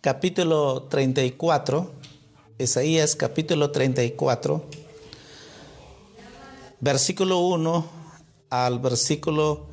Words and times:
capítulo 0.00 0.84
34, 0.84 1.92
Isaías 2.58 3.14
capítulo 3.14 3.70
34, 3.70 4.64
versículo 6.80 7.40
1 7.40 7.84
al 8.48 8.78
versículo 8.78 9.66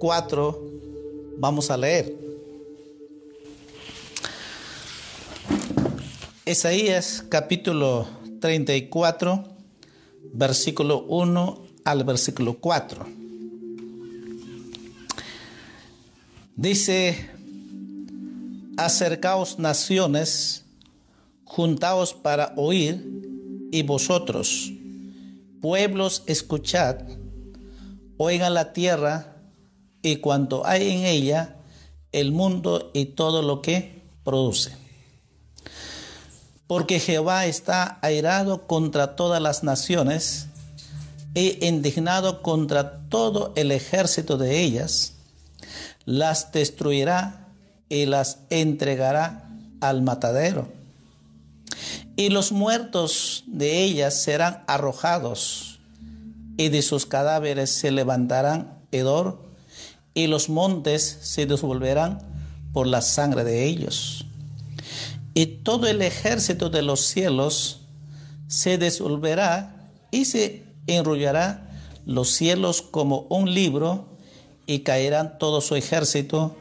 4, 0.00 0.64
vamos 1.38 1.70
a 1.70 1.76
leer. 1.76 2.12
Isaías 6.44 7.24
capítulo 7.28 8.08
34, 8.40 9.44
versículo 10.32 11.04
1 11.04 11.66
al 11.84 12.02
versículo 12.02 12.54
4. 12.54 13.06
Dice 16.56 17.37
Acercaos 18.78 19.58
naciones, 19.58 20.64
juntaos 21.44 22.14
para 22.14 22.54
oír, 22.56 23.18
y 23.70 23.82
vosotros, 23.82 24.70
pueblos, 25.60 26.22
escuchad, 26.26 26.96
oigan 28.16 28.54
la 28.54 28.72
tierra 28.72 29.36
y 30.00 30.16
cuanto 30.16 30.66
hay 30.66 30.90
en 30.90 31.04
ella, 31.04 31.56
el 32.12 32.32
mundo 32.32 32.90
y 32.94 33.06
todo 33.06 33.42
lo 33.42 33.62
que 33.62 34.04
produce. 34.24 34.74
Porque 36.66 37.00
Jehová 37.00 37.46
está 37.46 37.98
airado 38.00 38.66
contra 38.66 39.16
todas 39.16 39.42
las 39.42 39.64
naciones 39.64 40.46
e 41.34 41.58
indignado 41.66 42.42
contra 42.42 43.08
todo 43.08 43.52
el 43.56 43.72
ejército 43.72 44.38
de 44.38 44.60
ellas, 44.60 45.14
las 46.04 46.52
destruirá 46.52 47.47
y 47.88 48.06
las 48.06 48.38
entregará 48.50 49.48
al 49.80 50.02
matadero. 50.02 50.68
Y 52.16 52.30
los 52.30 52.52
muertos 52.52 53.44
de 53.46 53.84
ellas 53.84 54.14
serán 54.14 54.64
arrojados, 54.66 55.78
y 56.56 56.68
de 56.68 56.82
sus 56.82 57.06
cadáveres 57.06 57.70
se 57.70 57.90
levantarán 57.92 58.78
hedor, 58.90 59.40
y 60.14 60.26
los 60.26 60.48
montes 60.48 61.18
se 61.22 61.46
devolverán 61.46 62.18
por 62.72 62.86
la 62.88 63.02
sangre 63.02 63.44
de 63.44 63.64
ellos. 63.66 64.26
Y 65.34 65.46
todo 65.46 65.86
el 65.86 66.02
ejército 66.02 66.70
de 66.70 66.82
los 66.82 67.02
cielos 67.02 67.82
se 68.48 68.78
desolverá 68.78 69.90
y 70.10 70.24
se 70.24 70.64
enrollará 70.88 71.70
los 72.04 72.30
cielos 72.30 72.82
como 72.82 73.26
un 73.28 73.54
libro, 73.54 74.08
y 74.66 74.80
caerán 74.80 75.38
todo 75.38 75.60
su 75.60 75.76
ejército 75.76 76.56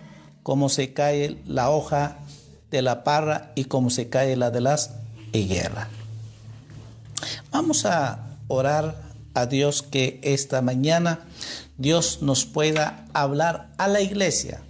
como 0.47 0.69
se 0.69 0.94
cae 0.94 1.41
la 1.46 1.69
hoja 1.72 2.19
de 2.72 2.81
la 2.81 3.03
parra 3.03 3.52
y 3.56 3.66
como 3.66 3.90
se 3.90 4.08
cae 4.08 4.38
la 4.38 4.50
de 4.50 4.62
las 4.62 4.91
higueras. 5.34 5.90
Vamos 7.52 7.85
a 7.85 8.38
orar 8.47 8.96
a 9.34 9.46
Dios 9.46 9.84
que 9.84 10.22
esta 10.24 10.62
mañana 10.62 11.19
Dios 11.78 12.19
nos 12.22 12.46
pueda 12.46 13.07
hablar 13.12 13.74
a 13.78 13.90
la 13.90 14.00
iglesia. 14.00 14.62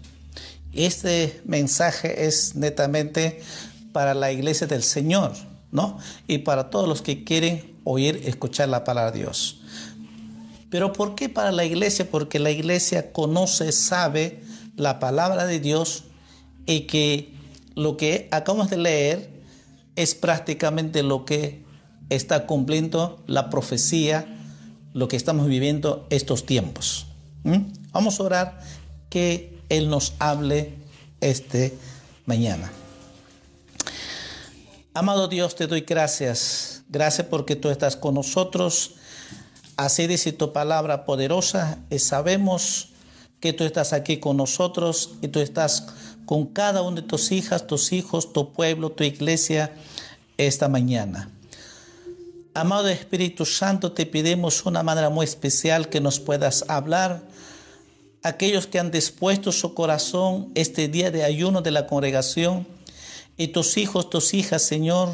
Este 0.73 1.43
mensaje 1.45 2.25
es 2.25 2.55
netamente 2.55 3.43
para 3.91 4.16
la 4.16 4.31
iglesia 4.31 4.66
del 4.66 4.81
Señor, 4.81 5.33
¿no? 5.71 5.99
Y 6.25 6.39
para 6.39 6.71
todos 6.71 6.89
los 6.89 7.03
que 7.03 7.23
quieren 7.23 7.75
oír, 7.83 8.23
escuchar 8.25 8.69
la 8.69 8.83
palabra 8.83 9.11
de 9.11 9.19
Dios. 9.19 9.61
Pero 10.71 10.91
¿por 10.91 11.13
qué 11.13 11.29
para 11.29 11.51
la 11.51 11.66
iglesia? 11.66 12.09
Porque 12.09 12.39
la 12.39 12.49
iglesia 12.49 13.11
conoce, 13.11 13.71
sabe, 13.71 14.47
la 14.77 14.99
palabra 14.99 15.45
de 15.45 15.59
Dios 15.59 16.05
y 16.65 16.81
que 16.81 17.33
lo 17.75 17.97
que 17.97 18.29
acabamos 18.31 18.69
de 18.69 18.77
leer 18.77 19.29
es 19.95 20.15
prácticamente 20.15 21.03
lo 21.03 21.25
que 21.25 21.65
está 22.09 22.45
cumpliendo 22.45 23.21
la 23.27 23.49
profecía, 23.49 24.25
lo 24.93 25.07
que 25.07 25.17
estamos 25.17 25.47
viviendo 25.47 26.07
estos 26.09 26.45
tiempos. 26.45 27.07
¿Mm? 27.43 27.73
Vamos 27.91 28.19
a 28.19 28.23
orar 28.23 28.59
que 29.09 29.59
Él 29.69 29.89
nos 29.89 30.13
hable 30.19 30.73
este 31.19 31.77
mañana. 32.25 32.71
Amado 34.93 35.27
Dios, 35.27 35.55
te 35.55 35.67
doy 35.67 35.81
gracias. 35.81 36.83
Gracias 36.89 37.27
porque 37.27 37.55
tú 37.55 37.69
estás 37.69 37.95
con 37.95 38.16
nosotros. 38.16 38.95
Así 39.75 40.07
dice 40.07 40.31
tu 40.31 40.53
palabra 40.53 41.05
poderosa 41.05 41.79
y 41.89 41.99
sabemos 41.99 42.93
que 43.39 43.53
tú 43.53 43.63
estás 43.63 43.93
aquí 43.93 44.17
con 44.17 44.37
nosotros 44.37 45.11
y 45.21 45.27
tú 45.27 45.39
estás 45.39 45.87
con 46.25 46.47
cada 46.47 46.81
uno 46.81 46.97
de 46.97 47.01
tus 47.03 47.31
hijas, 47.31 47.67
tus 47.67 47.93
hijos, 47.93 48.33
tu 48.33 48.51
pueblo, 48.51 48.91
tu 48.91 49.03
iglesia 49.03 49.73
esta 50.37 50.67
mañana. 50.67 51.31
Amado 52.53 52.87
Espíritu 52.87 53.45
Santo, 53.45 53.91
te 53.91 54.05
pedimos 54.07 54.65
una 54.65 54.81
manera 54.81 55.09
muy 55.09 55.25
especial 55.25 55.89
que 55.89 56.01
nos 56.01 56.19
puedas 56.19 56.65
hablar. 56.67 57.21
Aquellos 58.23 58.65
que 58.65 58.79
han 58.79 58.89
dispuesto 58.89 59.51
su 59.51 59.75
corazón 59.75 60.51
este 60.55 60.87
día 60.87 61.11
de 61.11 61.23
ayuno 61.23 61.61
de 61.61 61.71
la 61.71 61.85
congregación 61.85 62.67
y 63.37 63.49
tus 63.49 63.77
hijos, 63.77 64.09
tus 64.09 64.33
hijas, 64.33 64.63
Señor, 64.63 65.09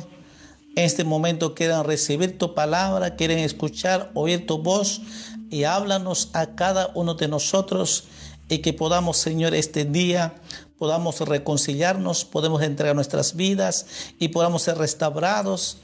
en 0.75 0.85
este 0.85 1.03
momento 1.03 1.53
quieren 1.53 1.83
recibir 1.83 2.37
tu 2.37 2.55
palabra, 2.55 3.15
quieren 3.15 3.39
escuchar, 3.39 4.09
oír 4.15 4.47
tu 4.47 4.57
voz 4.57 5.01
y 5.53 5.65
háblanos 5.65 6.31
a 6.33 6.55
cada 6.55 6.89
uno 6.95 7.13
de 7.13 7.27
nosotros 7.27 8.05
y 8.49 8.57
que 8.57 8.73
podamos, 8.73 9.17
Señor, 9.17 9.53
este 9.53 9.85
día 9.85 10.33
podamos 10.79 11.19
reconciliarnos, 11.19 12.25
podemos 12.25 12.63
entregar 12.63 12.95
nuestras 12.95 13.35
vidas 13.35 13.85
y 14.17 14.29
podamos 14.29 14.63
ser 14.63 14.79
restaurados 14.79 15.77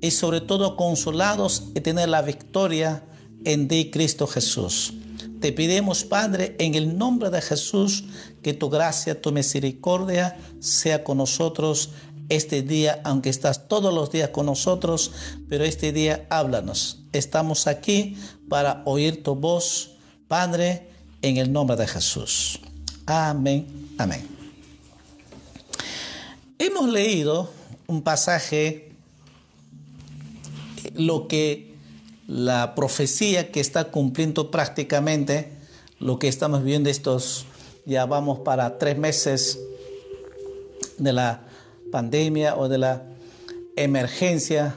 y 0.00 0.12
sobre 0.12 0.40
todo 0.40 0.76
consolados 0.76 1.64
y 1.74 1.80
tener 1.80 2.08
la 2.08 2.22
victoria 2.22 3.02
en 3.44 3.66
ti, 3.66 3.90
Cristo 3.90 4.28
Jesús. 4.28 4.94
Te 5.40 5.52
pedimos, 5.52 6.04
Padre, 6.04 6.54
en 6.60 6.76
el 6.76 6.96
nombre 6.96 7.30
de 7.30 7.42
Jesús, 7.42 8.04
que 8.42 8.54
tu 8.54 8.70
gracia, 8.70 9.20
tu 9.20 9.32
misericordia 9.32 10.38
sea 10.60 11.02
con 11.02 11.18
nosotros 11.18 11.90
este 12.28 12.62
día, 12.62 13.00
aunque 13.04 13.30
estás 13.30 13.68
todos 13.68 13.92
los 13.92 14.10
días 14.10 14.30
con 14.30 14.46
nosotros, 14.46 15.10
pero 15.48 15.64
este 15.64 15.92
día 15.92 16.26
háblanos. 16.30 17.00
Estamos 17.12 17.66
aquí 17.66 18.16
para 18.48 18.82
oír 18.84 19.22
tu 19.22 19.34
voz, 19.34 19.92
Padre, 20.26 20.88
en 21.22 21.36
el 21.36 21.52
nombre 21.52 21.76
de 21.76 21.86
Jesús. 21.86 22.60
Amén, 23.06 23.66
amén. 23.98 24.26
Hemos 26.58 26.88
leído 26.88 27.50
un 27.86 28.02
pasaje, 28.02 28.92
lo 30.94 31.28
que 31.28 31.74
la 32.26 32.74
profecía 32.74 33.50
que 33.50 33.60
está 33.60 33.90
cumpliendo 33.90 34.50
prácticamente, 34.50 35.50
lo 35.98 36.18
que 36.18 36.28
estamos 36.28 36.62
viendo 36.62 36.90
estos, 36.90 37.46
ya 37.86 38.04
vamos 38.04 38.40
para 38.40 38.78
tres 38.78 38.98
meses 38.98 39.58
de 40.98 41.12
la 41.12 41.42
pandemia 41.90 42.56
o 42.56 42.68
de 42.68 42.78
la 42.78 43.04
emergencia 43.76 44.74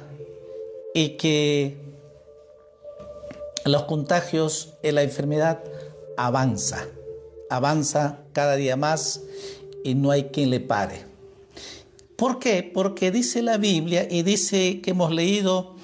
y 0.93 1.17
que 1.17 1.77
los 3.65 3.83
contagios 3.83 4.73
y 4.83 4.91
la 4.91 5.03
enfermedad 5.03 5.63
avanza, 6.17 6.85
avanza 7.49 8.19
cada 8.33 8.55
día 8.55 8.75
más 8.75 9.21
y 9.83 9.95
no 9.95 10.11
hay 10.11 10.25
quien 10.25 10.49
le 10.49 10.59
pare. 10.59 11.05
¿Por 12.15 12.39
qué? 12.39 12.63
Porque 12.63 13.11
dice 13.11 13.41
la 13.41 13.57
Biblia 13.57 14.07
y 14.09 14.23
dice 14.23 14.81
que 14.81 14.91
hemos 14.91 15.11
leído, 15.11 15.75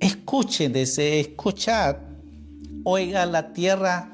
escuchen, 0.00 0.76
escuchad, 0.76 1.96
oiga 2.84 3.26
la 3.26 3.52
tierra 3.52 4.12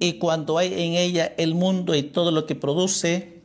y 0.00 0.14
cuando 0.14 0.58
hay 0.58 0.72
en 0.72 0.94
ella 0.94 1.32
el 1.36 1.54
mundo 1.54 1.94
y 1.94 2.02
todo 2.02 2.30
lo 2.30 2.46
que 2.46 2.54
produce. 2.54 3.40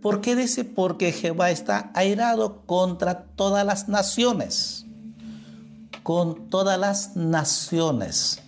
¿Por 0.00 0.20
qué 0.20 0.36
dice? 0.36 0.64
Porque 0.64 1.12
Jehová 1.12 1.50
está 1.50 1.90
airado 1.94 2.62
contra 2.66 3.24
todas 3.24 3.64
las 3.64 3.88
naciones. 3.88 4.81
Con 6.02 6.48
todas 6.50 6.78
las 6.78 7.16
naciones. 7.16 8.40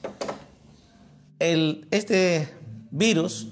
El, 1.39 1.87
este 1.91 2.49
virus 2.91 3.49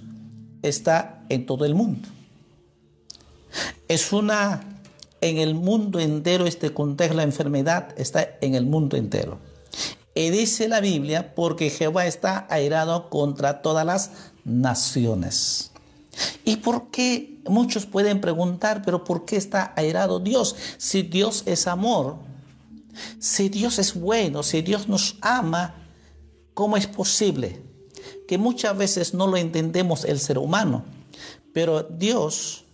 está 0.63 1.25
en 1.29 1.47
todo 1.47 1.65
el 1.65 1.75
mundo. 1.75 2.09
Es 3.89 4.13
una, 4.13 4.63
en 5.21 5.39
el 5.39 5.55
mundo 5.55 5.99
entero, 6.01 6.47
este 6.47 6.73
contexto, 6.73 7.17
la 7.17 7.23
enfermedad 7.23 7.89
está 7.97 8.27
en 8.41 8.55
el 8.55 8.65
mundo 8.65 8.97
entero. 8.97 9.39
Y 10.15 10.31
dice 10.31 10.69
la 10.69 10.81
Biblia, 10.81 11.35
porque 11.35 11.71
Jehová 11.71 12.07
está 12.07 12.47
airado 12.51 13.09
contra 13.09 13.63
todas 13.63 13.87
las 13.87 14.11
naciones. 14.45 15.71
¿Y 16.45 16.57
por 16.57 16.91
qué? 16.91 17.39
Muchos 17.49 17.87
pueden 17.87 18.21
preguntar, 18.21 18.83
pero 18.85 19.05
¿por 19.05 19.25
qué 19.25 19.37
está 19.37 19.73
airado 19.77 20.21
Dios? 20.21 20.55
Si 20.77 21.03
Dios 21.03 21.43
es 21.47 21.67
amor, 21.67 22.17
si 23.19 23.49
Dios 23.49 23.79
es 23.79 23.95
bueno, 23.95 24.43
si 24.43 24.63
Dios 24.63 24.89
nos 24.89 25.17
ama, 25.21 25.75
¿cómo 26.55 26.77
es 26.77 26.87
posible? 26.87 27.63
Que 28.27 28.39
muchas 28.39 28.77
veces 28.77 29.15
no 29.15 29.27
lo 29.27 29.37
entendemos 29.37 30.05
el 30.05 30.19
ser 30.19 30.39
humano, 30.39 30.85
pero 31.53 31.83
Dios 31.83 32.65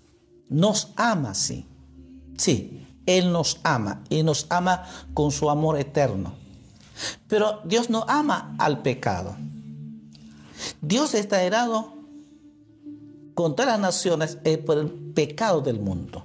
nos 0.49 0.93
ama 0.97 1.31
así. 1.31 1.67
Sí, 2.37 2.87
Él 3.07 3.33
nos 3.33 3.61
ama 3.63 4.05
y 4.09 4.23
nos 4.23 4.47
ama 4.51 4.85
con 5.15 5.31
su 5.31 5.51
amor 5.51 5.79
eterno. 5.79 6.35
Pero 7.29 7.61
Dios 7.65 7.91
no 7.91 8.05
ama 8.09 8.55
al 8.59 8.83
pecado. 8.83 9.37
Dios 10.81 11.15
está 11.15 11.43
herado 11.43 11.95
contra 13.35 13.67
las 13.67 13.79
naciones 13.79 14.39
por 14.67 14.79
el 14.79 14.91
pecado 14.91 15.61
del 15.61 15.79
mundo. 15.79 16.25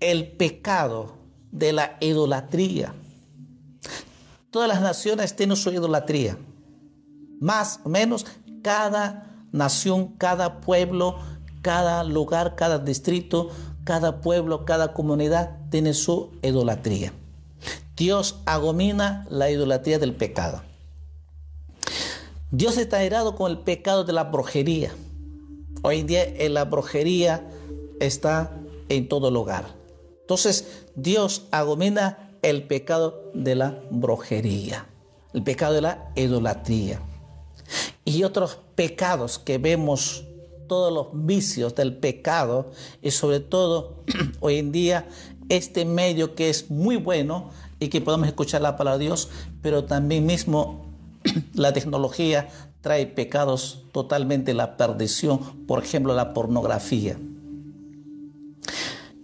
El 0.00 0.32
pecado 0.32 1.19
de 1.52 1.72
la 1.72 1.96
idolatría. 2.00 2.94
Todas 4.50 4.68
las 4.68 4.80
naciones 4.80 5.36
tienen 5.36 5.56
su 5.56 5.70
idolatría. 5.70 6.36
Más 7.40 7.80
o 7.84 7.88
menos 7.88 8.26
cada 8.62 9.46
nación, 9.52 10.08
cada 10.18 10.60
pueblo, 10.60 11.18
cada 11.62 12.04
lugar, 12.04 12.56
cada 12.56 12.78
distrito, 12.78 13.50
cada 13.84 14.20
pueblo, 14.20 14.64
cada 14.64 14.92
comunidad 14.92 15.58
tiene 15.70 15.94
su 15.94 16.32
idolatría. 16.42 17.12
Dios 17.96 18.40
agomina 18.46 19.26
la 19.30 19.50
idolatría 19.50 19.98
del 19.98 20.14
pecado. 20.14 20.62
Dios 22.50 22.78
está 22.78 22.98
airado 22.98 23.36
con 23.36 23.50
el 23.50 23.58
pecado 23.58 24.04
de 24.04 24.12
la 24.12 24.24
brujería. 24.24 24.90
Hoy 25.82 26.00
en 26.00 26.06
día 26.06 26.24
eh, 26.24 26.48
la 26.48 26.64
brujería 26.64 27.46
está 28.00 28.50
en 28.88 29.08
todo 29.08 29.30
lugar. 29.30 29.79
Entonces 30.30 30.84
Dios 30.94 31.48
agomina 31.50 32.30
el 32.42 32.62
pecado 32.62 33.32
de 33.34 33.56
la 33.56 33.80
brujería, 33.90 34.86
el 35.34 35.42
pecado 35.42 35.74
de 35.74 35.80
la 35.80 36.12
idolatría 36.14 37.00
y 38.04 38.22
otros 38.22 38.60
pecados 38.76 39.40
que 39.40 39.58
vemos, 39.58 40.22
todos 40.68 40.92
los 40.92 41.08
vicios 41.26 41.74
del 41.74 41.96
pecado 41.96 42.70
y 43.02 43.10
sobre 43.10 43.40
todo 43.40 44.04
hoy 44.38 44.58
en 44.58 44.70
día 44.70 45.08
este 45.48 45.84
medio 45.84 46.36
que 46.36 46.48
es 46.48 46.70
muy 46.70 46.94
bueno 46.94 47.50
y 47.80 47.88
que 47.88 48.00
podemos 48.00 48.28
escuchar 48.28 48.60
la 48.60 48.76
palabra 48.76 48.98
de 48.98 49.06
Dios, 49.06 49.30
pero 49.62 49.84
también 49.86 50.26
mismo 50.26 50.86
la 51.54 51.72
tecnología 51.72 52.48
trae 52.82 53.04
pecados 53.08 53.82
totalmente 53.90 54.54
la 54.54 54.76
perdición, 54.76 55.66
por 55.66 55.82
ejemplo 55.82 56.14
la 56.14 56.32
pornografía. 56.34 57.18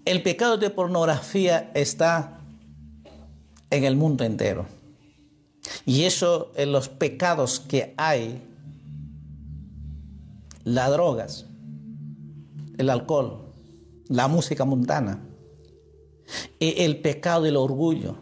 El 0.06 0.22
pecado 0.22 0.56
de 0.56 0.70
pornografía 0.70 1.72
está 1.74 2.38
en 3.70 3.82
el 3.82 3.96
mundo 3.96 4.22
entero. 4.22 4.66
Y 5.84 6.04
eso 6.04 6.52
en 6.54 6.70
los 6.70 6.88
pecados 6.88 7.58
que 7.58 7.92
hay, 7.96 8.40
las 10.62 10.90
drogas, 10.92 11.46
el 12.78 12.88
alcohol, 12.88 13.46
la 14.06 14.28
música 14.28 14.64
mundana, 14.64 15.24
el 16.60 17.00
pecado 17.00 17.42
del 17.42 17.56
orgullo, 17.56 18.14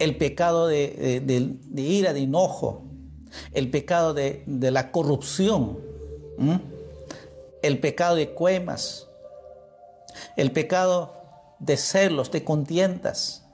el 0.00 0.16
pecado 0.16 0.66
de, 0.66 1.22
ira, 1.76 2.12
de 2.12 2.20
enojo, 2.20 2.82
el 3.52 3.70
pecado 3.70 4.12
de, 4.12 4.42
la 4.48 4.90
corrupción, 4.90 5.78
el 7.62 7.78
pecado 7.78 8.16
de 8.16 8.30
cuemas, 8.30 9.06
el 10.36 10.52
pecado 10.52 11.14
de 11.58 11.76
celos, 11.76 12.30
de 12.30 12.44
contiendas, 12.44 13.44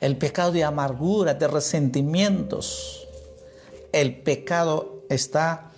el 0.00 0.16
pecado 0.16 0.52
de 0.52 0.64
amargura, 0.64 1.34
de 1.34 1.48
resentimientos. 1.48 3.06
El 3.92 4.20
pecado 4.20 5.04
está 5.08 5.70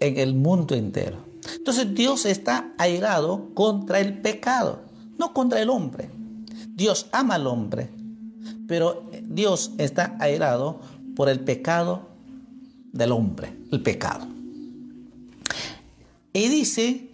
en 0.00 0.18
el 0.18 0.34
mundo 0.34 0.74
entero. 0.74 1.18
Entonces 1.56 1.94
Dios 1.94 2.26
está 2.26 2.72
airado 2.78 3.54
contra 3.54 4.00
el 4.00 4.20
pecado, 4.20 4.80
no 5.18 5.32
contra 5.32 5.60
el 5.60 5.70
hombre. 5.70 6.10
Dios 6.68 7.06
ama 7.12 7.34
al 7.34 7.46
hombre, 7.46 7.90
pero 8.66 9.02
Dios 9.22 9.72
está 9.78 10.16
airado 10.20 10.80
por 11.14 11.28
el 11.28 11.40
pecado 11.40 12.08
del 12.92 13.12
hombre, 13.12 13.52
el 13.70 13.82
pecado. 13.82 14.26
Y 16.32 16.48
dice, 16.48 17.09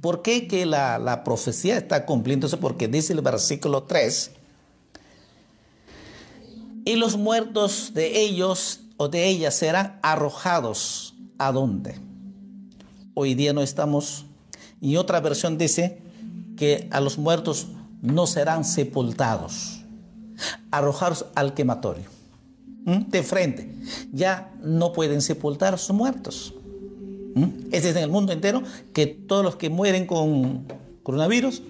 ¿por 0.00 0.22
qué 0.22 0.46
que 0.48 0.66
la, 0.66 1.22
profecía 1.24 1.76
está 1.76 2.06
cumpliéndose? 2.06 2.56
Porque 2.56 2.88
dice 2.88 3.12
el 3.12 3.20
versículo 3.20 3.84
3, 3.84 4.32
y 6.84 6.96
los 6.96 7.16
muertos 7.16 7.92
de 7.94 8.20
ellos 8.20 8.80
o 8.96 9.08
de 9.08 9.26
ellas 9.26 9.54
serán 9.54 9.98
arrojados 10.02 11.14
a 11.38 11.52
dónde. 11.52 11.98
Hoy 13.14 13.34
día 13.34 13.52
no 13.52 13.62
estamos, 13.62 14.24
y 14.80 14.96
otra 14.96 15.20
versión 15.20 15.58
dice 15.58 16.00
que 16.56 16.88
a 16.90 17.00
los 17.00 17.18
muertos 17.18 17.68
no 18.00 18.26
serán 18.26 18.64
sepultados 18.64 19.78
arrojados 20.70 21.26
al 21.34 21.54
quematorio. 21.54 22.04
De 22.84 23.22
frente. 23.22 23.74
Ya 24.12 24.50
no 24.62 24.92
pueden 24.92 25.20
sepultar 25.20 25.74
a 25.74 25.78
sus 25.78 25.94
muertos. 25.94 26.54
Es 27.72 27.84
en 27.84 27.96
el 27.98 28.10
mundo 28.10 28.32
entero 28.32 28.62
que 28.92 29.06
todos 29.06 29.44
los 29.44 29.56
que 29.56 29.70
mueren 29.70 30.06
con 30.06 30.66
coronavirus, 31.02 31.62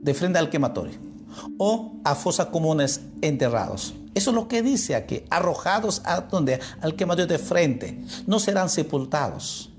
de 0.00 0.14
frente 0.14 0.38
al 0.38 0.50
quematorio. 0.50 0.94
O 1.58 2.00
a 2.04 2.14
fosas 2.14 2.46
comunes 2.46 3.02
enterrados. 3.20 3.94
Eso 4.14 4.30
es 4.30 4.34
lo 4.34 4.48
que 4.48 4.62
dice 4.62 4.94
aquí. 4.94 5.22
Arrojados 5.30 6.02
a 6.04 6.22
donde? 6.22 6.60
Al 6.80 6.96
quematorio 6.96 7.26
de 7.26 7.38
frente. 7.38 8.00
No 8.26 8.38
serán 8.40 8.68
sepultados. 8.68 9.70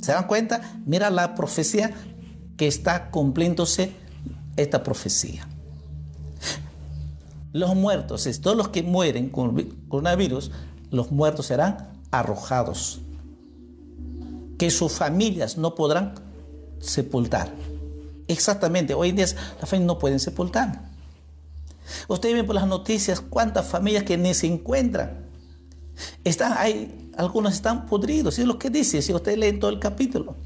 ¿Se 0.00 0.12
dan 0.12 0.26
cuenta? 0.26 0.80
Mira 0.86 1.10
la 1.10 1.34
profecía 1.34 1.92
que 2.56 2.66
está 2.66 3.10
cumpliéndose 3.10 3.92
esta 4.56 4.82
profecía. 4.82 5.48
Los 7.52 7.74
muertos, 7.74 8.28
todos 8.40 8.56
los 8.56 8.68
que 8.68 8.82
mueren 8.82 9.28
con 9.28 9.54
coronavirus, 9.88 10.50
los 10.90 11.10
muertos 11.12 11.46
serán 11.46 11.90
arrojados. 12.10 13.00
Que 14.62 14.70
sus 14.70 14.92
familias 14.92 15.58
no 15.58 15.74
podrán 15.74 16.14
sepultar. 16.78 17.52
Exactamente, 18.28 18.94
hoy 18.94 19.08
en 19.08 19.16
día 19.16 19.24
las 19.24 19.68
familias 19.68 19.88
no 19.88 19.98
pueden 19.98 20.20
sepultar. 20.20 20.88
Ustedes 22.06 22.36
ven 22.36 22.46
por 22.46 22.54
las 22.54 22.68
noticias 22.68 23.20
cuántas 23.20 23.66
familias 23.66 24.04
que 24.04 24.16
ni 24.16 24.34
se 24.34 24.46
encuentran. 24.46 25.26
Están, 26.22 26.54
hay, 26.56 27.10
algunos 27.16 27.54
están 27.54 27.86
podridos, 27.86 28.38
es 28.38 28.46
lo 28.46 28.56
que 28.56 28.70
dice, 28.70 29.02
si 29.02 29.12
ustedes 29.12 29.36
leen 29.36 29.58
todo 29.58 29.72
el 29.72 29.80
capítulo. 29.80 30.36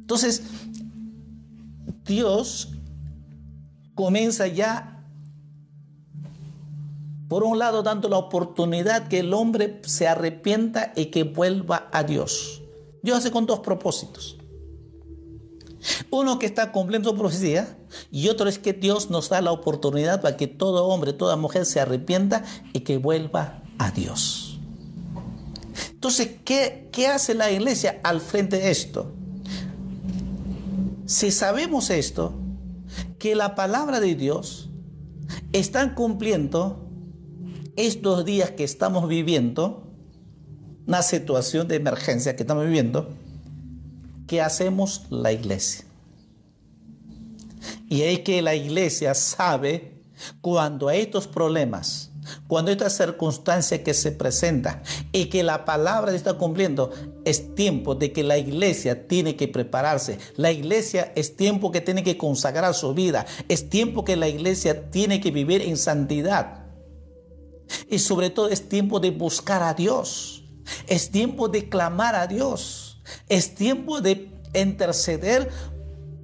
Entonces, 0.00 0.42
Dios 2.04 2.72
comienza 3.94 4.48
ya 4.48 4.95
por 7.28 7.42
un 7.42 7.58
lado, 7.58 7.82
dando 7.82 8.08
la 8.08 8.18
oportunidad 8.18 9.08
que 9.08 9.20
el 9.20 9.34
hombre 9.34 9.80
se 9.84 10.06
arrepienta 10.06 10.92
y 10.94 11.06
que 11.06 11.24
vuelva 11.24 11.88
a 11.92 12.04
Dios. 12.04 12.62
Dios 13.02 13.18
hace 13.18 13.30
con 13.30 13.46
dos 13.46 13.60
propósitos. 13.60 14.36
Uno 16.10 16.38
que 16.38 16.46
está 16.46 16.72
cumpliendo 16.72 17.10
su 17.10 17.16
profecía 17.16 17.78
y 18.10 18.28
otro 18.28 18.48
es 18.48 18.58
que 18.58 18.72
Dios 18.72 19.10
nos 19.10 19.28
da 19.28 19.40
la 19.40 19.52
oportunidad 19.52 20.20
para 20.20 20.36
que 20.36 20.46
todo 20.46 20.86
hombre, 20.86 21.12
toda 21.12 21.36
mujer 21.36 21.66
se 21.66 21.80
arrepienta 21.80 22.44
y 22.72 22.80
que 22.80 22.98
vuelva 22.98 23.62
a 23.78 23.90
Dios. 23.90 24.58
Entonces, 25.90 26.30
¿qué, 26.44 26.88
qué 26.92 27.08
hace 27.08 27.34
la 27.34 27.50
iglesia 27.50 28.00
al 28.02 28.20
frente 28.20 28.56
de 28.56 28.70
esto? 28.70 29.12
si 31.06 31.30
sabemos 31.30 31.90
esto, 31.90 32.34
que 33.18 33.34
la 33.34 33.54
palabra 33.54 34.00
de 34.00 34.14
Dios 34.14 34.68
está 35.52 35.94
cumpliendo 35.94 36.85
estos 37.76 38.24
días 38.24 38.50
que 38.52 38.64
estamos 38.64 39.06
viviendo, 39.08 39.82
una 40.86 41.02
situación 41.02 41.68
de 41.68 41.76
emergencia 41.76 42.34
que 42.34 42.42
estamos 42.42 42.64
viviendo, 42.64 43.10
¿qué 44.26 44.40
hacemos 44.40 45.06
la 45.10 45.32
iglesia? 45.32 45.84
Y 47.88 48.02
es 48.02 48.20
que 48.20 48.42
la 48.42 48.54
iglesia 48.54 49.14
sabe 49.14 50.00
cuando 50.40 50.88
hay 50.88 51.02
estos 51.02 51.26
problemas, 51.26 52.10
cuando 52.48 52.70
esta 52.70 52.90
circunstancia 52.90 53.84
que 53.84 53.94
se 53.94 54.10
presenta 54.10 54.82
y 55.12 55.26
que 55.26 55.42
la 55.42 55.64
palabra 55.64 56.14
está 56.14 56.34
cumpliendo, 56.34 56.90
es 57.24 57.54
tiempo 57.54 57.94
de 57.94 58.12
que 58.12 58.24
la 58.24 58.38
iglesia 58.38 59.06
tiene 59.06 59.36
que 59.36 59.48
prepararse. 59.48 60.18
La 60.36 60.50
iglesia 60.50 61.12
es 61.14 61.36
tiempo 61.36 61.70
que 61.70 61.80
tiene 61.80 62.02
que 62.02 62.16
consagrar 62.16 62.74
su 62.74 62.94
vida. 62.94 63.26
Es 63.48 63.68
tiempo 63.68 64.04
que 64.04 64.16
la 64.16 64.28
iglesia 64.28 64.90
tiene 64.90 65.20
que 65.20 65.30
vivir 65.30 65.62
en 65.62 65.76
santidad. 65.76 66.65
Y 67.88 67.98
sobre 67.98 68.30
todo 68.30 68.48
es 68.48 68.68
tiempo 68.68 69.00
de 69.00 69.10
buscar 69.10 69.62
a 69.62 69.74
Dios. 69.74 70.44
Es 70.86 71.10
tiempo 71.10 71.48
de 71.48 71.68
clamar 71.68 72.14
a 72.14 72.26
Dios. 72.26 73.00
Es 73.28 73.54
tiempo 73.54 74.00
de 74.00 74.30
interceder 74.54 75.50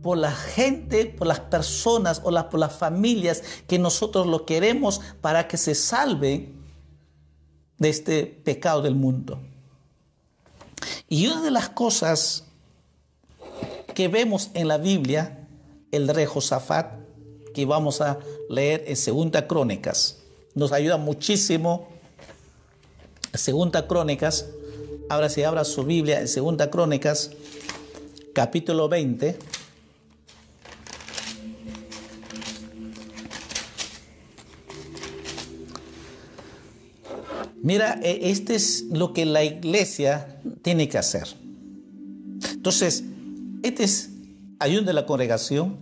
por 0.03 0.19
la 0.19 0.33
gente, 0.33 1.07
por 1.07 1.29
las 1.29 1.41
personas 1.41 2.21
o 2.25 2.51
por 2.51 2.61
las 2.61 2.73
familias 2.73 3.43
que 3.69 3.79
nosotros 3.79 4.27
lo 4.27 4.45
queremos 4.45 5.01
para 5.21 5.47
que 5.47 5.57
se 5.57 5.75
salven 5.75 6.61
de 7.79 7.89
este 7.89 8.27
pecado 8.27 8.83
del 8.83 8.95
mundo. 8.95 9.41
Y 11.09 11.27
una 11.29 11.43
de 11.43 11.51
las 11.51 11.69
cosas 11.69 12.45
que 13.95 14.09
vemos 14.09 14.51
en 14.55 14.69
la 14.69 14.79
Biblia, 14.79 15.47
el 15.93 16.09
rey 16.09 16.27
Josafat, 16.27 16.95
que 17.55 17.67
vamos 17.67 18.01
a 18.01 18.19
leer 18.49 18.85
en 18.87 18.97
Segunda 18.97 19.47
Crónicas, 19.47 20.22
nos 20.55 20.73
ayuda 20.73 20.97
muchísimo. 20.97 21.89
Segunda 23.35 23.87
Crónicas, 23.87 24.47
ahora 25.09 25.29
si 25.29 25.43
abra 25.43 25.65
su 25.65 25.85
Biblia 25.85 26.21
en 26.21 26.29
Segunda 26.29 26.71
Crónicas, 26.71 27.31
capítulo 28.35 28.89
20. 28.89 29.39
Mira, 37.63 37.99
e, 38.03 38.31
este 38.31 38.57
es 38.57 38.87
lo 38.91 39.15
que 39.15 39.25
la 39.25 39.45
iglesia 39.45 40.41
tiene 40.63 40.89
que 40.89 40.99
hacer. 40.99 41.29
Entonces, 42.53 43.05
este 43.63 43.85
es 43.85 44.11
ayuno 44.59 44.87
de 44.87 44.93
la 44.93 45.07
congregación. 45.07 45.79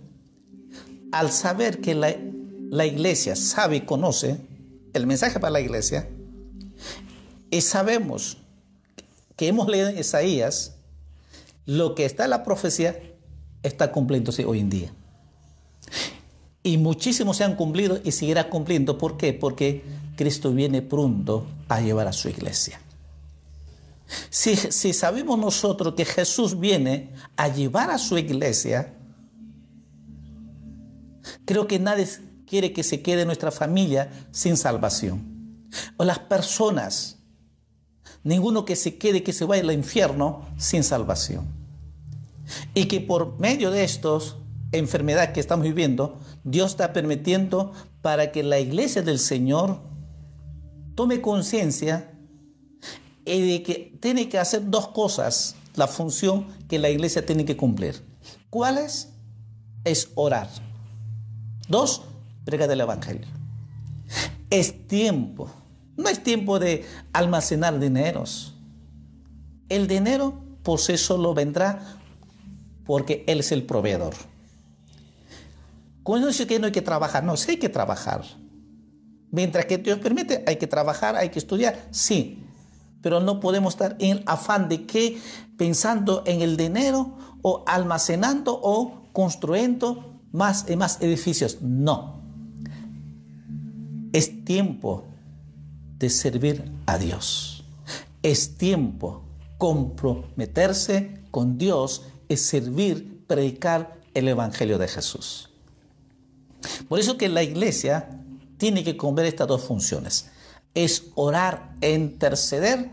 Al 1.11 1.31
saber 1.31 1.81
que 1.81 1.95
la, 1.95 2.15
la 2.69 2.85
iglesia 2.85 3.35
sabe 3.35 3.77
y 3.77 3.81
conoce 3.81 4.37
el 4.93 5.07
mensaje 5.07 5.39
para 5.39 5.51
la 5.51 5.61
iglesia, 5.61 6.09
y 7.49 7.61
sabemos 7.61 8.37
que 9.35 9.47
hemos 9.47 9.67
leído 9.67 9.89
en 9.89 9.97
Isaías, 9.97 10.75
lo 11.65 11.95
que 11.95 12.05
está 12.05 12.23
en 12.23 12.29
la 12.31 12.43
profecía 12.43 12.97
está 13.63 13.91
cumpliéndose 13.91 14.45
hoy 14.45 14.59
en 14.59 14.69
día. 14.69 14.93
Y 16.63 16.77
muchísimos 16.77 17.37
se 17.37 17.43
han 17.43 17.55
cumplido 17.55 17.99
y 18.03 18.11
seguirá 18.11 18.49
cumpliendo. 18.49 18.97
¿Por 18.97 19.17
qué? 19.17 19.33
Porque 19.33 19.83
Cristo 20.15 20.51
viene 20.53 20.81
pronto 20.81 21.47
a 21.67 21.81
llevar 21.81 22.07
a 22.07 22.13
su 22.13 22.29
iglesia. 22.29 22.79
Si, 24.29 24.55
si, 24.55 24.93
sabemos 24.93 25.39
nosotros 25.39 25.95
que 25.95 26.05
Jesús 26.05 26.59
viene 26.59 27.11
a 27.37 27.47
llevar 27.47 27.89
a 27.89 27.97
su 27.97 28.17
iglesia, 28.17 28.93
creo 31.45 31.65
que 31.65 31.79
nadie 31.79 32.07
quiere 32.51 32.73
que 32.73 32.83
se 32.83 33.01
quede 33.01 33.25
nuestra 33.25 33.49
familia 33.49 34.11
sin 34.33 34.57
salvación. 34.57 35.69
O 35.95 36.03
las 36.03 36.19
personas, 36.19 37.19
ninguno 38.25 38.65
que 38.65 38.75
se 38.75 38.97
quede, 38.97 39.23
que 39.23 39.31
se 39.31 39.45
vaya 39.45 39.63
al 39.63 39.71
infierno 39.71 40.45
sin 40.57 40.83
salvación. 40.83 41.45
Y 42.73 42.87
que 42.87 42.99
por 42.99 43.39
medio 43.39 43.71
de 43.71 43.85
estos 43.85 44.35
enfermedades 44.73 45.29
que 45.29 45.39
estamos 45.39 45.63
viviendo, 45.63 46.19
Dios 46.43 46.71
está 46.71 46.91
permitiendo 46.91 47.71
para 48.01 48.33
que 48.33 48.43
la 48.43 48.59
iglesia 48.59 49.01
del 49.01 49.19
Señor 49.19 49.79
tome 50.95 51.21
conciencia 51.21 52.11
de 53.23 53.63
que 53.65 53.97
tiene 54.01 54.27
que 54.27 54.39
hacer 54.39 54.69
dos 54.69 54.89
cosas, 54.89 55.55
la 55.75 55.87
función 55.87 56.47
que 56.67 56.79
la 56.79 56.89
iglesia 56.89 57.25
tiene 57.25 57.45
que 57.45 57.55
cumplir. 57.55 58.03
¿Cuáles? 58.49 59.07
Es 59.85 60.09
orar. 60.15 60.49
Dos, 61.69 62.01
prega 62.45 62.67
del 62.67 62.81
Evangelio. 62.81 63.27
Es 64.49 64.87
tiempo. 64.87 65.49
No 65.97 66.09
es 66.09 66.23
tiempo 66.23 66.59
de 66.59 66.85
almacenar 67.13 67.79
dineros. 67.79 68.55
El 69.69 69.87
dinero 69.87 70.41
por 70.63 70.79
sí 70.79 70.97
solo 70.97 71.33
vendrá 71.33 71.97
porque 72.85 73.23
Él 73.27 73.39
es 73.39 73.51
el 73.51 73.63
proveedor. 73.63 74.13
Cuando 76.03 76.27
dice 76.27 76.47
que 76.47 76.59
no 76.59 76.65
hay 76.65 76.71
que 76.71 76.81
trabajar, 76.81 77.23
no, 77.23 77.37
sí 77.37 77.51
hay 77.51 77.57
que 77.57 77.69
trabajar. 77.69 78.23
Mientras 79.29 79.65
que 79.65 79.77
Dios 79.77 79.99
permite, 79.99 80.43
hay 80.47 80.57
que 80.57 80.67
trabajar, 80.67 81.15
hay 81.15 81.29
que 81.29 81.39
estudiar, 81.39 81.87
sí. 81.91 82.43
Pero 83.01 83.19
no 83.19 83.39
podemos 83.39 83.75
estar 83.75 83.95
en 83.99 84.23
afán 84.25 84.67
de 84.67 84.85
que 84.85 85.21
pensando 85.57 86.23
en 86.25 86.41
el 86.41 86.57
dinero 86.57 87.17
o 87.41 87.63
almacenando 87.65 88.59
o 88.61 89.03
construyendo 89.13 90.19
más 90.31 90.65
y 90.69 90.75
más 90.75 91.01
edificios. 91.01 91.61
No. 91.61 92.20
Es 94.13 94.43
tiempo 94.43 95.05
de 95.97 96.09
servir 96.09 96.71
a 96.85 96.97
Dios. 96.97 97.63
Es 98.23 98.57
tiempo 98.57 99.23
comprometerse 99.57 101.21
con 101.31 101.57
Dios, 101.57 102.03
es 102.29 102.41
servir, 102.41 103.23
predicar 103.27 103.99
el 104.13 104.27
Evangelio 104.27 104.77
de 104.77 104.87
Jesús. 104.87 105.49
Por 106.87 106.99
eso 106.99 107.17
que 107.17 107.29
la 107.29 107.43
iglesia 107.43 108.21
tiene 108.57 108.83
que 108.83 108.97
cumplir 108.97 109.27
estas 109.27 109.47
dos 109.47 109.63
funciones. 109.63 110.29
Es 110.73 111.05
orar 111.15 111.75
e 111.81 111.93
interceder. 111.93 112.91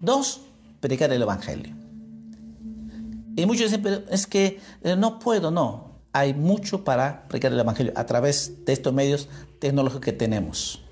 Dos, 0.00 0.42
predicar 0.80 1.12
el 1.12 1.22
Evangelio. 1.22 1.74
Y 3.36 3.46
muchos 3.46 3.66
dicen, 3.66 3.82
pero 3.82 4.02
es 4.10 4.26
que 4.26 4.60
eh, 4.82 4.96
no 4.96 5.18
puedo, 5.18 5.50
no. 5.50 5.87
Hay 6.12 6.34
mucho 6.34 6.84
para 6.84 7.28
predicar 7.28 7.52
el 7.52 7.60
Evangelio 7.60 7.92
a 7.96 8.06
través 8.06 8.64
de 8.64 8.72
estos 8.72 8.92
medios 8.92 9.28
tecnológicos 9.58 10.04
que 10.04 10.12
tenemos. 10.12 10.82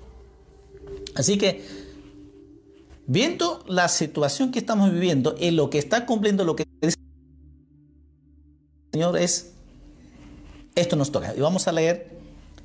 Así 1.15 1.37
que, 1.37 1.65
viendo 3.07 3.63
la 3.67 3.87
situación 3.87 4.51
que 4.51 4.59
estamos 4.59 4.91
viviendo 4.91 5.35
y 5.39 5.51
lo 5.51 5.69
que 5.69 5.79
está 5.79 6.05
cumpliendo 6.05 6.43
lo 6.43 6.55
que 6.55 6.65
dice 6.81 6.97
el 8.85 8.91
Señor 8.93 9.17
es, 9.17 9.53
esto 10.75 10.95
nos 10.95 11.11
toca. 11.11 11.33
Y 11.35 11.39
vamos 11.39 11.67
a 11.67 11.71
leer 11.71 12.17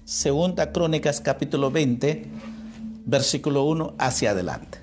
Segunda 0.04 0.73
Crónicas 0.73 1.21
capítulo 1.21 1.71
20, 1.71 2.26
versículo 3.06 3.64
1 3.64 3.94
hacia 3.99 4.32
adelante. 4.32 4.78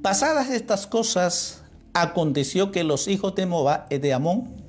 Pasadas 0.00 0.50
estas 0.50 0.86
cosas, 0.86 1.63
aconteció 1.94 2.70
que 2.70 2.84
los 2.84 3.08
hijos 3.08 3.34
de 3.34 3.46
Moab 3.46 3.86
y 3.90 3.98
de 3.98 4.12
Amón, 4.12 4.62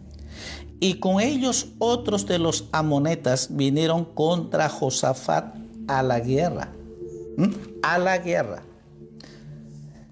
y 0.80 0.96
con 0.96 1.20
ellos 1.20 1.68
otros 1.80 2.26
de 2.28 2.40
los 2.40 2.66
amonetas 2.72 3.48
vinieron 3.52 4.06
contra 4.06 4.70
Josafat 4.70 5.56
a 5.88 6.04
la 6.04 6.20
guerra. 6.20 6.72
¿Mm? 7.38 7.52
A 7.84 7.98
la 7.98 8.18
guerra. 8.20 8.64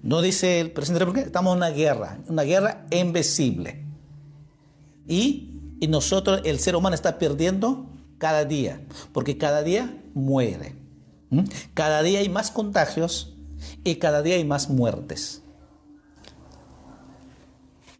No 0.02 0.20
dice 0.20 0.60
el 0.60 0.72
presidente 0.72 1.06
porque 1.06 1.20
estamos 1.20 1.52
en 1.52 1.58
una 1.58 1.70
guerra, 1.70 2.18
una 2.28 2.42
guerra 2.42 2.86
invisible. 2.90 3.84
Y 5.06 5.54
y 5.84 5.86
nosotros, 5.86 6.40
el 6.44 6.60
ser 6.60 6.76
humano 6.76 6.94
está 6.94 7.18
perdiendo 7.18 7.84
cada 8.16 8.46
día, 8.46 8.80
porque 9.12 9.36
cada 9.36 9.62
día 9.62 9.94
muere. 10.14 10.76
Cada 11.74 12.02
día 12.02 12.20
hay 12.20 12.30
más 12.30 12.50
contagios 12.50 13.34
y 13.84 13.96
cada 13.96 14.22
día 14.22 14.36
hay 14.36 14.44
más 14.44 14.70
muertes. 14.70 15.42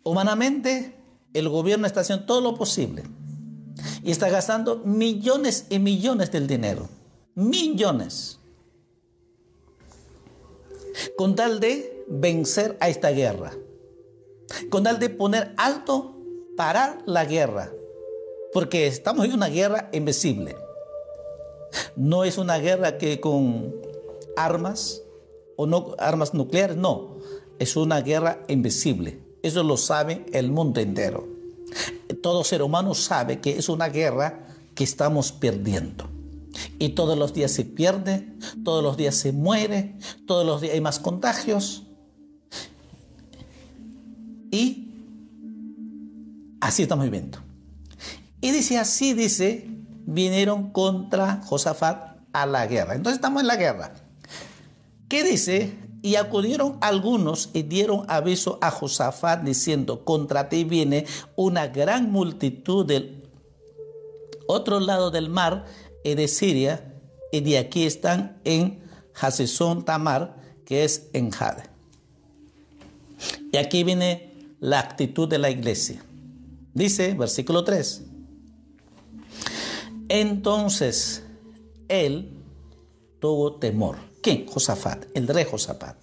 Humanamente, 0.05 0.95
el 1.33 1.49
gobierno 1.49 1.87
está 1.87 2.01
haciendo 2.01 2.27
todo 2.27 2.41
lo 2.41 2.55
posible 2.55 3.03
y 4.03 4.11
está 4.11 4.29
gastando 4.29 4.77
millones 4.85 5.67
y 5.71 5.79
millones 5.79 6.31
del 6.31 6.47
dinero. 6.47 6.89
Millones. 7.35 8.39
Con 11.17 11.35
tal 11.35 11.59
de 11.59 12.05
vencer 12.07 12.77
a 12.81 12.89
esta 12.89 13.11
guerra. 13.11 13.53
Con 14.71 14.85
tal 14.85 14.99
de 14.99 15.09
poner 15.09 15.55
alto 15.57 16.15
parar 16.57 17.03
la 17.07 17.25
guerra, 17.25 17.73
porque 18.53 18.87
estamos 18.87 19.25
en 19.25 19.33
una 19.33 19.49
guerra 19.49 19.89
invisible. 19.93 20.57
No 21.97 22.25
es 22.25 22.39
una 22.39 22.59
guerra 22.59 22.99
que 22.99 23.21
con 23.21 23.75
armas 24.37 25.03
o 25.57 25.67
no 25.67 25.95
armas 25.99 26.35
nucleares, 26.35 26.77
no, 26.77 27.19
es 27.59 27.77
una 27.77 28.01
guerra 28.01 28.45
invisible. 28.49 29.24
Eso 29.45 29.63
lo 29.63 29.77
sabe 29.77 30.25
el 30.33 30.51
mundo 30.51 30.81
entero. 30.81 31.29
Todo 32.23 32.45
ser 32.45 32.63
humano 32.63 32.95
sabe 32.95 33.41
que 33.41 33.59
es 33.59 33.69
una 33.69 33.91
guerra 33.91 34.47
que 34.75 34.85
estamos 34.85 35.33
perdiendo. 35.33 36.09
Y 36.79 36.91
todos 36.91 37.19
los 37.19 37.35
días 37.35 37.51
se 37.51 37.67
pierde, 37.67 38.27
todos 38.65 38.83
los 38.83 38.97
días 38.97 39.17
se 39.17 39.33
muere, 39.33 39.99
todos 40.27 40.47
los 40.47 40.63
días 40.63 40.73
hay 40.73 40.81
más 40.81 40.99
contagios. 40.99 41.83
Y 44.51 44.89
así 46.63 46.85
estamos 46.85 47.05
viviendo. 47.05 47.39
Y 48.41 48.51
dice 48.51 48.79
así, 48.79 49.13
dice, 49.13 49.69
vinieron 50.07 50.71
contra 50.71 51.43
Josafat 51.45 52.17
a 52.33 52.47
la 52.47 52.67
guerra. 52.67 52.95
Entonces 52.95 53.19
estamos 53.19 53.43
en 53.43 53.49
la 53.49 53.57
guerra. 53.57 53.93
¿Qué 55.07 55.23
dice? 55.23 55.84
Y 56.05 56.17
acudieron 56.17 56.77
algunos 56.83 57.49
y 57.55 57.63
dieron 57.63 58.05
aviso 58.09 58.59
a 58.61 58.71
Josafat 58.71 59.43
diciendo, 59.43 60.05
contra 60.05 60.51
ti 60.51 60.65
viene 60.65 61.07
una 61.35 61.69
gran 61.69 62.13
multitud 62.13 62.85
del 62.85 63.27
otro 64.47 64.81
lado 64.81 65.11
del 65.11 65.31
mar 65.31 65.65
y 66.05 66.15
de 66.15 66.29
Siria, 66.29 66.93
y 67.33 67.41
de 67.41 67.57
aquí 67.57 67.85
están 67.85 68.39
en 68.45 68.83
Hasesón 69.19 69.87
Tamar, 69.87 70.37
que 70.67 70.85
es 70.85 71.09
en 71.15 71.31
Jade. 71.31 71.63
Y 73.51 73.57
aquí 73.57 73.83
viene 73.83 74.57
la 74.61 74.81
actitud 74.81 75.27
de 75.27 75.39
la 75.39 75.49
iglesia. 75.49 76.05
Dice, 76.75 77.15
versículo 77.15 77.65
3. 77.65 78.03
Entonces 80.11 81.25
él 81.89 82.31
tuvo 83.21 83.55
temor. 83.55 83.97
¿Quién? 84.25 84.47
Josafat, 84.47 85.05
el 85.13 85.29
rey 85.29 85.45
Josafat. 85.45 85.97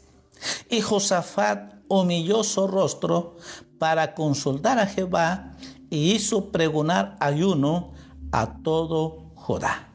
Y 0.70 0.80
Josafat 0.82 1.74
humilló 1.88 2.44
su 2.44 2.68
rostro 2.68 3.38
para 3.80 4.14
consultar 4.14 4.78
a 4.78 4.86
Jehová 4.86 5.58
y 5.90 6.12
hizo 6.12 6.52
pregonar 6.52 7.18
ayuno 7.20 7.94
a 8.32 8.62
todo 8.62 9.32
Judá. 9.34 9.90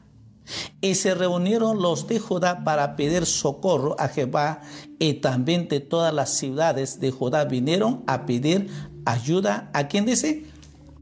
Y 0.81 0.95
se 0.95 1.15
reunieron 1.15 1.81
los 1.81 2.05
de 2.07 2.19
Judá 2.19 2.65
para 2.65 2.97
pedir 2.97 3.25
socorro 3.25 3.95
a 3.97 4.09
Jehová 4.09 4.59
y 4.99 5.15
también 5.15 5.69
de 5.69 5.79
todas 5.79 6.13
las 6.13 6.33
ciudades 6.33 6.99
de 6.99 7.11
Judá 7.11 7.45
vinieron 7.45 8.03
a 8.07 8.25
pedir 8.25 8.69
ayuda. 9.05 9.69
¿A 9.71 9.87
quién 9.87 10.05
dice? 10.05 10.45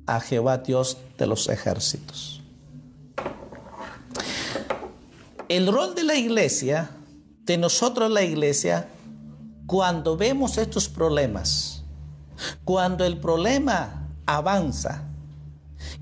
A 0.06 0.20
Jehová 0.20 0.60
Dios 0.60 1.00
de 1.18 1.26
los 1.26 1.50
ejércitos. 1.50 2.44
El 5.50 5.72
rol 5.72 5.96
de 5.96 6.04
la 6.04 6.16
iglesia, 6.16 6.92
de 7.46 7.58
nosotros 7.58 8.12
la 8.12 8.24
iglesia, 8.24 8.90
cuando 9.68 10.18
vemos 10.18 10.58
estos 10.58 10.90
problemas, 10.90 11.84
cuando 12.64 13.06
el 13.06 13.18
problema 13.20 14.10
avanza 14.26 15.04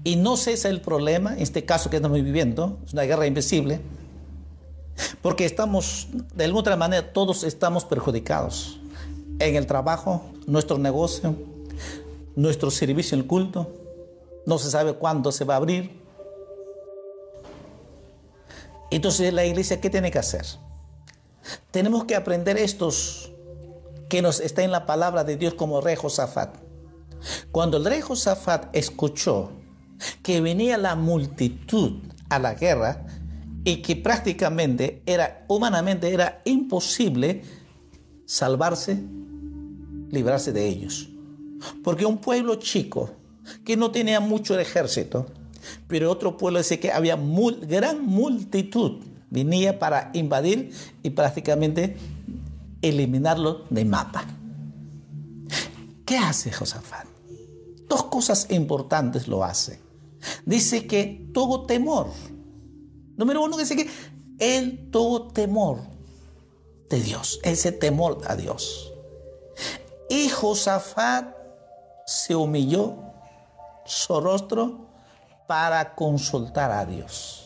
y 0.03 0.15
no 0.15 0.37
cesa 0.37 0.69
el 0.69 0.81
problema, 0.81 1.33
en 1.33 1.41
este 1.41 1.65
caso 1.65 1.89
que 1.89 1.97
estamos 1.97 2.21
viviendo, 2.21 2.79
es 2.85 2.93
una 2.93 3.03
guerra 3.03 3.27
invisible, 3.27 3.81
porque 5.21 5.45
estamos, 5.45 6.07
de 6.33 6.45
alguna 6.45 6.61
otra 6.61 6.75
manera, 6.77 7.11
todos 7.11 7.43
estamos 7.43 7.83
perjudicados 7.83 8.79
en 9.39 9.55
el 9.55 9.67
trabajo, 9.67 10.23
nuestro 10.47 10.77
negocio, 10.77 11.35
nuestro 12.35 12.71
servicio 12.71 13.17
el 13.17 13.27
culto, 13.27 13.69
no 14.45 14.57
se 14.57 14.71
sabe 14.71 14.93
cuándo 14.93 15.31
se 15.31 15.43
va 15.43 15.55
a 15.55 15.57
abrir, 15.57 15.91
entonces 18.91 19.33
la 19.33 19.43
iglesia, 19.45 19.81
¿qué 19.81 19.89
tiene 19.89 20.11
que 20.11 20.19
hacer? 20.19 20.45
Tenemos 21.71 22.05
que 22.05 22.15
aprender 22.15 22.57
estos 22.57 23.31
que 24.09 24.21
nos 24.21 24.39
está 24.39 24.63
en 24.63 24.71
la 24.71 24.85
palabra 24.85 25.23
de 25.23 25.37
Dios 25.37 25.53
como 25.55 25.81
rey 25.81 25.95
Josafat. 25.95 26.57
Cuando 27.51 27.77
el 27.77 27.85
rey 27.85 28.01
Josafat 28.01 28.75
escuchó 28.75 29.51
que 30.21 30.41
venía 30.41 30.77
la 30.77 30.95
multitud 30.95 32.01
a 32.29 32.39
la 32.39 32.53
guerra 32.53 33.05
y 33.63 33.81
que 33.81 33.95
prácticamente 33.95 35.01
era 35.05 35.45
humanamente 35.47 36.13
era 36.13 36.41
imposible 36.45 37.43
salvarse, 38.25 39.01
librarse 40.09 40.51
de 40.51 40.67
ellos. 40.67 41.09
Porque 41.83 42.05
un 42.05 42.17
pueblo 42.17 42.55
chico 42.55 43.11
que 43.63 43.77
no 43.77 43.91
tenía 43.91 44.19
mucho 44.19 44.57
ejército, 44.59 45.27
pero 45.87 46.11
otro 46.11 46.37
pueblo 46.37 46.59
dice 46.59 46.79
que 46.79 46.91
había 46.91 47.17
gran 47.61 48.05
multitud, 48.05 49.01
venía 49.33 49.79
para 49.79 50.11
invadir 50.13 50.71
y 51.01 51.09
prácticamente 51.09 51.97
eliminarlo 52.83 53.65
de 53.71 53.83
mapa. 53.83 54.25
¿Qué 56.05 56.17
hace 56.17 56.51
Josafat? 56.51 57.07
Dos 57.89 58.03
cosas 58.03 58.47
importantes 58.51 59.27
lo 59.27 59.43
hace. 59.43 59.79
Dice 60.45 60.85
que 60.85 61.29
tuvo 61.33 61.65
temor. 61.65 62.11
Número 63.17 63.43
uno 63.43 63.57
dice 63.57 63.75
que 63.75 63.89
él 64.37 64.89
tuvo 64.91 65.27
temor 65.29 65.79
de 66.89 67.01
Dios, 67.01 67.39
ese 67.43 67.71
temor 67.71 68.21
a 68.27 68.35
Dios. 68.35 68.93
Y 70.09 70.29
Josafat 70.29 71.35
se 72.05 72.35
humilló, 72.35 72.97
su 73.85 74.19
rostro 74.19 74.89
para 75.47 75.95
consultar 75.95 76.71
a 76.71 76.85
Dios. 76.85 77.42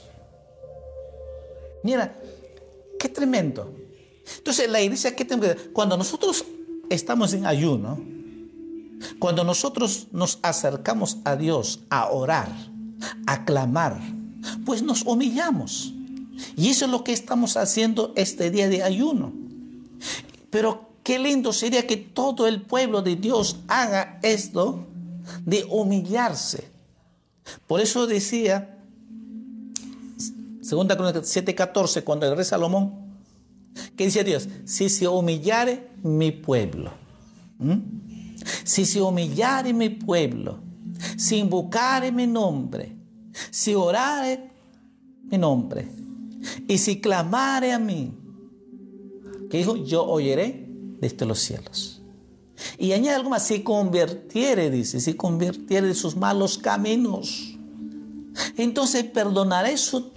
Mira, 1.87 2.13
qué 2.99 3.07
tremendo. 3.07 3.73
Entonces, 4.39 4.69
la 4.69 4.81
iglesia, 4.81 5.15
¿qué 5.15 5.23
tenemos 5.23 5.55
que 5.55 5.69
Cuando 5.69 5.95
nosotros 5.95 6.43
estamos 6.89 7.31
en 7.31 7.45
ayuno, 7.45 7.97
cuando 9.19 9.45
nosotros 9.45 10.07
nos 10.11 10.37
acercamos 10.41 11.19
a 11.23 11.37
Dios 11.37 11.79
a 11.89 12.09
orar, 12.09 12.49
a 13.25 13.45
clamar, 13.45 14.01
pues 14.65 14.83
nos 14.83 15.03
humillamos. 15.03 15.93
Y 16.57 16.71
eso 16.71 16.83
es 16.83 16.91
lo 16.91 17.05
que 17.05 17.13
estamos 17.13 17.55
haciendo 17.55 18.11
este 18.17 18.51
día 18.51 18.67
de 18.67 18.83
ayuno. 18.83 19.31
Pero 20.49 20.89
qué 21.03 21.19
lindo 21.19 21.53
sería 21.53 21.87
que 21.87 21.95
todo 21.95 22.47
el 22.47 22.63
pueblo 22.63 23.01
de 23.01 23.15
Dios 23.15 23.59
haga 23.69 24.19
esto 24.23 24.85
de 25.45 25.65
humillarse 25.69 26.67
por 27.67 27.81
eso 27.81 28.07
decía, 28.07 28.76
2 30.69 30.87
Crónicas 30.95 31.35
7:14, 31.35 32.03
cuando 32.03 32.25
el 32.25 32.35
rey 32.35 32.45
Salomón, 32.45 32.93
que 33.95 34.05
dice 34.05 34.23
Dios, 34.23 34.49
si 34.65 34.89
se 34.89 35.07
humillare 35.07 35.91
mi 36.03 36.31
pueblo, 36.31 36.91
si 38.63 38.85
se 38.85 39.01
humillare 39.01 39.73
mi 39.73 39.89
pueblo, 39.89 40.59
si 41.15 41.37
invocare 41.37 42.11
mi 42.11 42.27
nombre, 42.27 42.95
si 43.49 43.73
orare 43.73 44.49
mi 45.23 45.37
nombre, 45.37 45.87
y 46.67 46.77
si 46.77 46.99
clamare 46.99 47.71
a 47.71 47.79
mí, 47.79 48.13
que 49.49 49.59
dijo, 49.59 49.77
yo 49.77 50.05
oiré 50.05 50.67
desde 50.99 51.25
los 51.25 51.39
cielos. 51.39 52.01
Y 52.77 52.91
añade 52.91 53.15
algo 53.15 53.29
más, 53.29 53.45
si 53.45 53.61
convirtiere, 53.61 54.69
dice, 54.69 54.99
si 54.99 55.13
convirtiere 55.13 55.87
de 55.87 55.93
sus 55.93 56.15
malos 56.15 56.57
caminos, 56.57 57.56
entonces 58.57 59.03
perdonaré 59.03 59.77
su, 59.77 60.11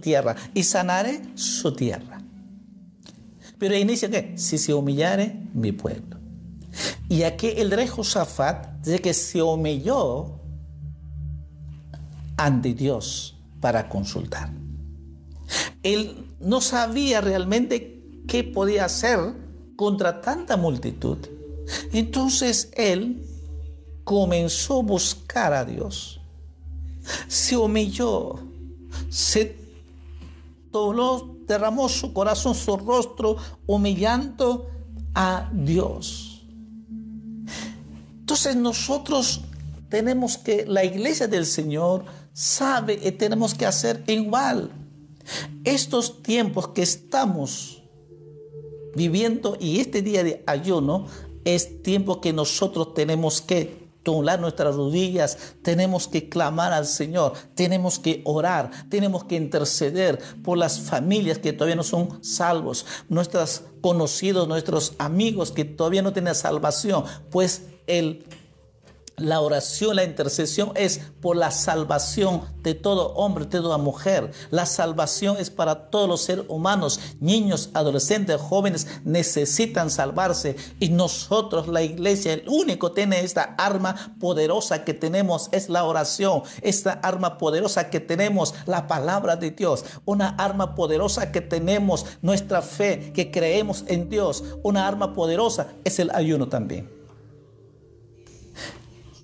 tierra 0.00 0.36
y 0.54 0.62
sanaré 0.62 1.22
su 1.34 1.74
tierra. 1.74 2.20
Pero 3.58 3.76
inicia 3.76 4.08
que, 4.08 4.38
si 4.38 4.58
se 4.58 4.72
humillare 4.72 5.36
mi 5.52 5.72
pueblo. 5.72 6.18
Y 7.08 7.22
aquí 7.22 7.48
el 7.56 7.70
rey 7.70 7.86
Josafat 7.86 8.84
dice 8.84 9.00
que 9.00 9.14
se 9.14 9.42
humilló 9.42 10.38
ante 12.36 12.74
Dios 12.74 13.36
para 13.60 13.88
consultar. 13.88 14.50
Él 15.82 16.26
no 16.40 16.60
sabía 16.60 17.20
realmente 17.20 18.22
qué 18.28 18.44
podía 18.44 18.84
hacer 18.84 19.18
contra 19.76 20.20
tanta 20.20 20.56
multitud. 20.56 21.18
Entonces 21.92 22.70
él 22.76 23.24
comenzó 24.04 24.80
a 24.80 24.82
buscar 24.82 25.52
a 25.52 25.64
Dios. 25.64 26.17
Se 27.26 27.56
humilló, 27.56 28.36
se 29.08 29.56
dobló, 30.70 31.36
derramó 31.46 31.88
su 31.88 32.12
corazón, 32.12 32.54
su 32.54 32.76
rostro, 32.76 33.36
humillando 33.66 34.68
a 35.14 35.50
Dios. 35.52 36.46
Entonces 38.20 38.56
nosotros 38.56 39.40
tenemos 39.88 40.36
que, 40.36 40.66
la 40.66 40.84
iglesia 40.84 41.26
del 41.26 41.46
Señor 41.46 42.04
sabe 42.32 43.00
y 43.02 43.10
tenemos 43.12 43.54
que 43.54 43.66
hacer 43.66 44.04
igual. 44.06 44.70
Estos 45.64 46.22
tiempos 46.22 46.68
que 46.68 46.82
estamos 46.82 47.82
viviendo 48.94 49.56
y 49.60 49.80
este 49.80 50.02
día 50.02 50.24
de 50.24 50.42
ayuno 50.46 51.06
es 51.44 51.82
tiempo 51.82 52.20
que 52.20 52.32
nosotros 52.32 52.94
tenemos 52.94 53.40
que 53.40 53.87
doblar 54.08 54.40
nuestras 54.40 54.74
rodillas, 54.74 55.36
tenemos 55.62 56.08
que 56.08 56.28
clamar 56.28 56.72
al 56.72 56.86
Señor, 56.86 57.34
tenemos 57.54 57.98
que 57.98 58.22
orar, 58.24 58.70
tenemos 58.88 59.24
que 59.24 59.36
interceder 59.36 60.18
por 60.42 60.56
las 60.58 60.80
familias 60.80 61.38
que 61.38 61.52
todavía 61.52 61.76
no 61.76 61.82
son 61.82 62.22
salvos, 62.24 62.86
nuestros 63.08 63.62
conocidos, 63.80 64.48
nuestros 64.48 64.94
amigos 64.98 65.52
que 65.52 65.64
todavía 65.64 66.02
no 66.02 66.12
tienen 66.12 66.34
salvación, 66.34 67.04
pues 67.30 67.66
el 67.86 68.24
la 69.18 69.40
oración, 69.40 69.96
la 69.96 70.04
intercesión 70.04 70.72
es 70.74 71.00
por 71.20 71.36
la 71.36 71.50
salvación 71.50 72.42
de 72.62 72.74
todo 72.74 73.14
hombre, 73.14 73.44
de 73.44 73.60
toda 73.60 73.78
mujer. 73.78 74.32
La 74.50 74.66
salvación 74.66 75.36
es 75.38 75.50
para 75.50 75.90
todos 75.90 76.08
los 76.08 76.22
seres 76.22 76.44
humanos. 76.48 77.00
Niños, 77.20 77.70
adolescentes, 77.74 78.40
jóvenes 78.40 78.86
necesitan 79.04 79.90
salvarse. 79.90 80.56
Y 80.80 80.90
nosotros, 80.90 81.68
la 81.68 81.82
iglesia, 81.82 82.32
el 82.32 82.44
único 82.48 82.92
tiene 82.92 83.20
esta 83.20 83.54
arma 83.58 84.16
poderosa 84.20 84.84
que 84.84 84.94
tenemos 84.94 85.48
es 85.52 85.68
la 85.68 85.84
oración. 85.84 86.42
Esta 86.62 86.92
arma 86.92 87.38
poderosa 87.38 87.90
que 87.90 88.00
tenemos, 88.00 88.54
la 88.66 88.86
palabra 88.86 89.36
de 89.36 89.50
Dios. 89.50 89.84
Una 90.04 90.30
arma 90.30 90.74
poderosa 90.74 91.32
que 91.32 91.40
tenemos, 91.40 92.06
nuestra 92.22 92.62
fe, 92.62 93.12
que 93.14 93.30
creemos 93.30 93.84
en 93.86 94.08
Dios. 94.08 94.44
Una 94.62 94.86
arma 94.86 95.14
poderosa 95.14 95.68
es 95.84 95.98
el 95.98 96.10
ayuno 96.10 96.48
también. 96.48 96.97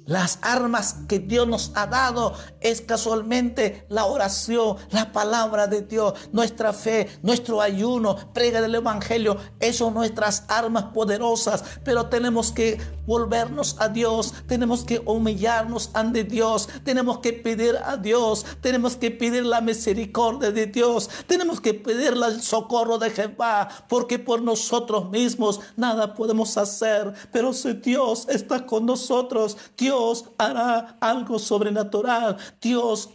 Las 0.07 0.39
armas 0.43 0.97
que 1.09 1.19
Dios 1.19 1.49
nos 1.49 1.73
ha 1.75 1.87
dado 1.87 2.35
es 2.61 2.83
casualmente 2.83 3.87
la 3.89 4.05
oración, 4.05 4.77
la 4.91 5.13
palabra 5.13 5.67
de 5.67 5.81
Dios, 5.81 6.13
nuestra 6.31 6.75
fe, 6.75 7.09
nuestro 7.23 7.63
ayuno, 7.63 8.17
prega 8.35 8.61
del 8.61 8.75
Evangelio. 8.75 9.39
Eso 9.61 9.85
son 9.85 9.95
nuestras 9.95 10.45
armas 10.49 10.85
poderosas, 10.95 11.65
pero 11.85 12.07
tenemos 12.07 12.53
que 12.53 12.79
volvernos 13.07 13.77
a 13.81 13.89
Dios, 13.89 14.33
tenemos 14.47 14.85
que 14.85 15.03
humillarnos 15.05 15.91
ante 15.95 16.25
Dios, 16.25 16.69
tenemos 16.85 17.19
que 17.19 17.33
pedir 17.33 17.77
a 17.85 17.97
Dios, 17.97 18.47
tenemos 18.61 18.97
que 18.97 19.11
pedir 19.11 19.45
la 19.45 19.61
misericordia 19.61 20.51
de 20.51 20.67
Dios, 20.67 21.11
tenemos 21.27 21.61
que 21.61 21.75
pedir 21.75 22.15
el 22.15 22.41
socorro 22.41 22.99
de 22.99 23.11
Jehová, 23.11 23.69
porque 23.89 24.19
por 24.19 24.41
nosotros 24.41 25.11
mismos 25.11 25.61
nada 25.77 26.15
podemos 26.15 26.57
hacer, 26.57 27.13
pero 27.33 27.53
si 27.53 27.75
Dios 27.75 28.27
está 28.29 28.65
con 28.65 28.87
nosotros, 28.87 29.57
Dios 29.77 29.94
Dios 29.95 30.25
hará 30.39 30.97
algo 31.01 31.39
sobrenatural. 31.39 32.37
Dios 32.61 33.09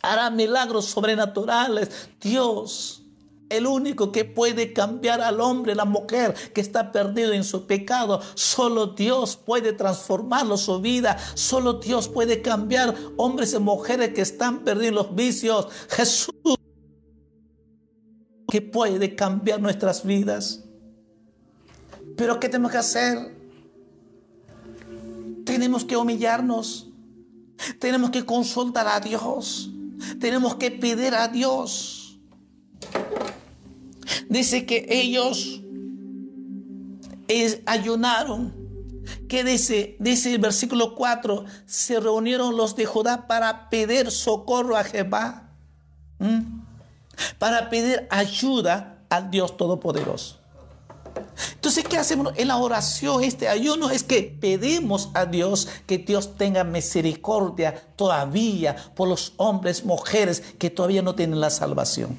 hará 0.00 0.30
milagros 0.30 0.84
sobrenaturales. 0.84 2.10
Dios, 2.20 3.02
el 3.48 3.66
único 3.66 4.12
que 4.12 4.24
puede 4.24 4.72
cambiar 4.72 5.20
al 5.20 5.40
hombre, 5.40 5.74
la 5.74 5.84
mujer 5.84 6.34
que 6.54 6.60
está 6.60 6.92
perdido 6.92 7.32
en 7.32 7.42
su 7.42 7.66
pecado, 7.66 8.20
solo 8.34 8.86
Dios 8.86 9.36
puede 9.36 9.72
transformarlo 9.72 10.56
su 10.56 10.80
vida. 10.80 11.18
Solo 11.34 11.74
Dios 11.74 12.08
puede 12.08 12.40
cambiar 12.40 12.94
hombres 13.16 13.52
y 13.52 13.58
mujeres 13.58 14.14
que 14.14 14.20
están 14.20 14.60
perdidos 14.60 14.88
en 14.90 14.94
los 14.94 15.14
vicios. 15.16 15.66
Jesús 15.88 16.34
que 18.48 18.62
puede 18.62 19.16
cambiar 19.16 19.60
nuestras 19.60 20.04
vidas. 20.04 20.64
Pero 22.16 22.38
¿qué 22.38 22.48
tenemos 22.48 22.70
que 22.70 22.78
hacer? 22.78 23.37
Tenemos 25.48 25.82
que 25.86 25.96
humillarnos. 25.96 26.88
Tenemos 27.80 28.10
que 28.10 28.26
consultar 28.26 28.86
a 28.86 29.00
Dios. 29.00 29.70
Tenemos 30.20 30.56
que 30.56 30.70
pedir 30.70 31.14
a 31.14 31.26
Dios. 31.26 32.20
Dice 34.28 34.66
que 34.66 34.86
ellos 34.90 35.62
ayunaron. 37.64 38.54
¿Qué 39.26 39.42
dice? 39.42 39.96
Dice 39.98 40.34
el 40.34 40.38
versículo 40.38 40.94
4, 40.94 41.46
se 41.64 41.98
reunieron 41.98 42.54
los 42.54 42.76
de 42.76 42.84
Judá 42.84 43.26
para 43.26 43.70
pedir 43.70 44.10
socorro 44.10 44.76
a 44.76 44.84
Jehová. 44.84 45.54
Para 47.38 47.70
pedir 47.70 48.06
ayuda 48.10 48.98
al 49.08 49.30
Dios 49.30 49.56
Todopoderoso. 49.56 50.37
Entonces, 51.54 51.84
¿qué 51.84 51.96
hacemos 51.96 52.32
en 52.36 52.48
la 52.48 52.56
oración, 52.56 53.22
este 53.22 53.48
ayuno? 53.48 53.90
Es 53.90 54.02
que 54.02 54.22
pedimos 54.40 55.10
a 55.14 55.26
Dios 55.26 55.68
que 55.86 55.98
Dios 55.98 56.36
tenga 56.36 56.64
misericordia 56.64 57.74
todavía 57.96 58.76
por 58.94 59.08
los 59.08 59.32
hombres, 59.36 59.84
mujeres 59.84 60.42
que 60.58 60.70
todavía 60.70 61.02
no 61.02 61.14
tienen 61.14 61.40
la 61.40 61.50
salvación. 61.50 62.18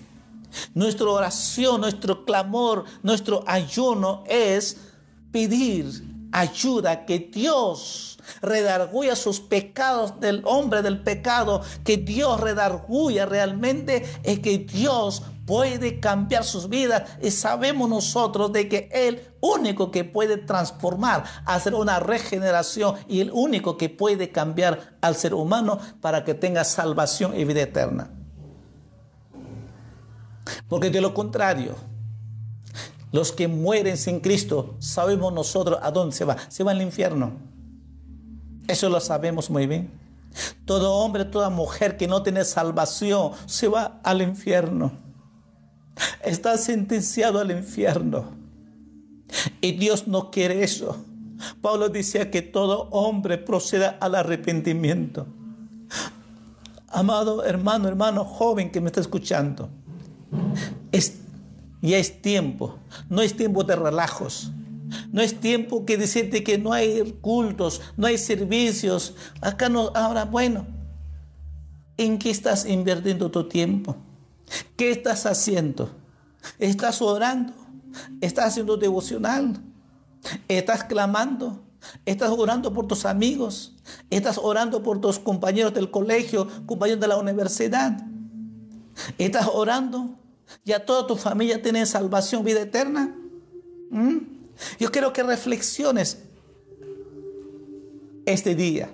Nuestra 0.74 1.08
oración, 1.08 1.82
nuestro 1.82 2.26
clamor, 2.26 2.86
nuestro 3.04 3.44
ayuno 3.48 4.24
es 4.28 4.78
pedir 5.32 6.04
ayuda, 6.32 7.06
que 7.06 7.20
Dios 7.20 8.19
redarguya 8.42 9.16
sus 9.16 9.40
pecados 9.40 10.20
del 10.20 10.42
hombre 10.46 10.82
del 10.82 11.02
pecado, 11.02 11.62
que 11.84 11.98
Dios 11.98 12.40
redarguya 12.40 13.26
realmente, 13.26 14.06
es 14.24 14.40
que 14.40 14.60
Dios 14.60 15.24
puede 15.46 16.00
cambiar 16.00 16.44
sus 16.44 16.70
vidas 16.70 17.10
y 17.24 17.32
sabemos 17.32 17.90
nosotros 17.90 18.54
de 18.54 18.70
que 18.70 18.88
el 18.94 19.22
único 19.42 19.90
que 19.90 20.04
puede 20.04 20.38
transformar, 20.38 21.24
hacer 21.46 21.74
una 21.74 22.00
regeneración 22.00 22.96
y 23.08 23.22
el 23.22 23.32
único 23.32 23.76
que 23.76 23.90
puede 23.90 24.32
cambiar 24.32 24.98
al 25.02 25.16
ser 25.16 25.34
humano 25.34 25.80
para 26.02 26.24
que 26.24 26.36
tenga 26.36 26.64
salvación 26.64 27.36
y 27.36 27.46
vida 27.46 27.62
eterna. 27.62 28.12
Porque 30.68 30.92
de 30.92 31.02
lo 31.02 31.14
contrario, 31.16 31.76
los 33.12 33.32
que 33.32 33.48
mueren 33.48 33.98
sin 33.98 34.20
Cristo, 34.20 34.76
sabemos 34.80 35.34
nosotros 35.34 35.80
a 35.82 35.90
dónde 35.92 36.16
se 36.16 36.26
va. 36.26 36.38
Se 36.48 36.64
va 36.64 36.72
al 36.72 36.82
infierno. 36.82 37.32
Eso 38.70 38.90
lo 38.90 39.02
sabemos 39.02 39.50
muy 39.50 39.68
bien. 39.68 39.92
Todo 40.64 40.94
hombre, 40.94 41.26
toda 41.26 41.50
mujer 41.50 41.98
que 41.98 42.08
no 42.08 42.24
tiene 42.24 42.46
salvación 42.46 43.34
se 43.48 43.68
va 43.68 44.00
al 44.04 44.22
infierno 44.22 45.10
está 46.24 46.58
sentenciado 46.58 47.40
al 47.40 47.52
infierno. 47.52 48.26
Y 49.62 49.74
Dios 49.74 50.08
no 50.08 50.32
quiere 50.32 50.64
eso. 50.64 50.98
Pablo 51.62 51.90
decía 51.90 52.32
que 52.32 52.42
todo 52.42 52.90
hombre 52.92 53.38
proceda 53.38 53.98
al 54.00 54.16
arrepentimiento. 54.16 55.28
Amado 56.88 57.44
hermano, 57.44 57.88
hermano 57.88 58.26
joven 58.26 58.72
que 58.72 58.82
me 58.82 58.88
está 58.88 59.00
escuchando, 59.00 59.70
es, 60.92 61.20
ya 61.82 61.98
es 61.98 62.22
tiempo, 62.22 62.80
no 63.10 63.22
es 63.22 63.38
tiempo 63.38 63.64
de 63.64 63.76
relajos. 63.76 64.52
No 65.12 65.22
es 65.22 65.40
tiempo 65.40 65.86
que 65.86 65.98
decirte 65.98 66.44
que 66.44 66.58
no 66.58 66.74
hay 66.74 67.18
cultos, 67.22 67.82
no 67.98 68.08
hay 68.08 68.18
servicios. 68.18 69.16
Acá 69.42 69.70
no, 69.70 69.92
ahora, 69.96 70.26
bueno, 70.26 70.68
¿en 71.98 72.18
qué 72.18 72.30
estás 72.30 72.66
invirtiendo 72.66 73.30
tu 73.32 73.48
tiempo? 73.48 73.96
¿Qué 74.76 74.92
estás 74.92 75.26
haciendo? 75.26 75.92
¿Estás 76.58 77.02
orando? 77.02 77.54
¿Estás 78.22 78.48
haciendo 78.48 78.78
devocional? 78.78 79.62
¿Estás 80.48 80.84
clamando? 80.84 81.64
¿Estás 82.06 82.30
orando 82.32 82.74
por 82.74 82.88
tus 82.88 83.06
amigos? 83.06 83.76
¿Estás 84.10 84.38
orando 84.38 84.84
por 84.84 85.00
tus 85.02 85.20
compañeros 85.20 85.74
del 85.74 85.92
colegio, 85.92 86.48
compañeros 86.66 87.02
de 87.02 87.08
la 87.08 87.18
universidad? 87.18 87.98
¿Estás 89.18 89.48
orando? 89.52 90.16
¿Ya 90.66 90.86
toda 90.86 91.08
tu 91.08 91.16
familia 91.16 91.62
tiene 91.62 91.86
salvación, 91.86 92.44
vida 92.44 92.62
eterna? 92.62 93.16
¿Mm? 93.90 94.39
Yo 94.80 94.92
quiero 94.92 95.14
que 95.14 95.24
reflexiones 95.24 96.20
este 98.26 98.56
día. 98.56 98.92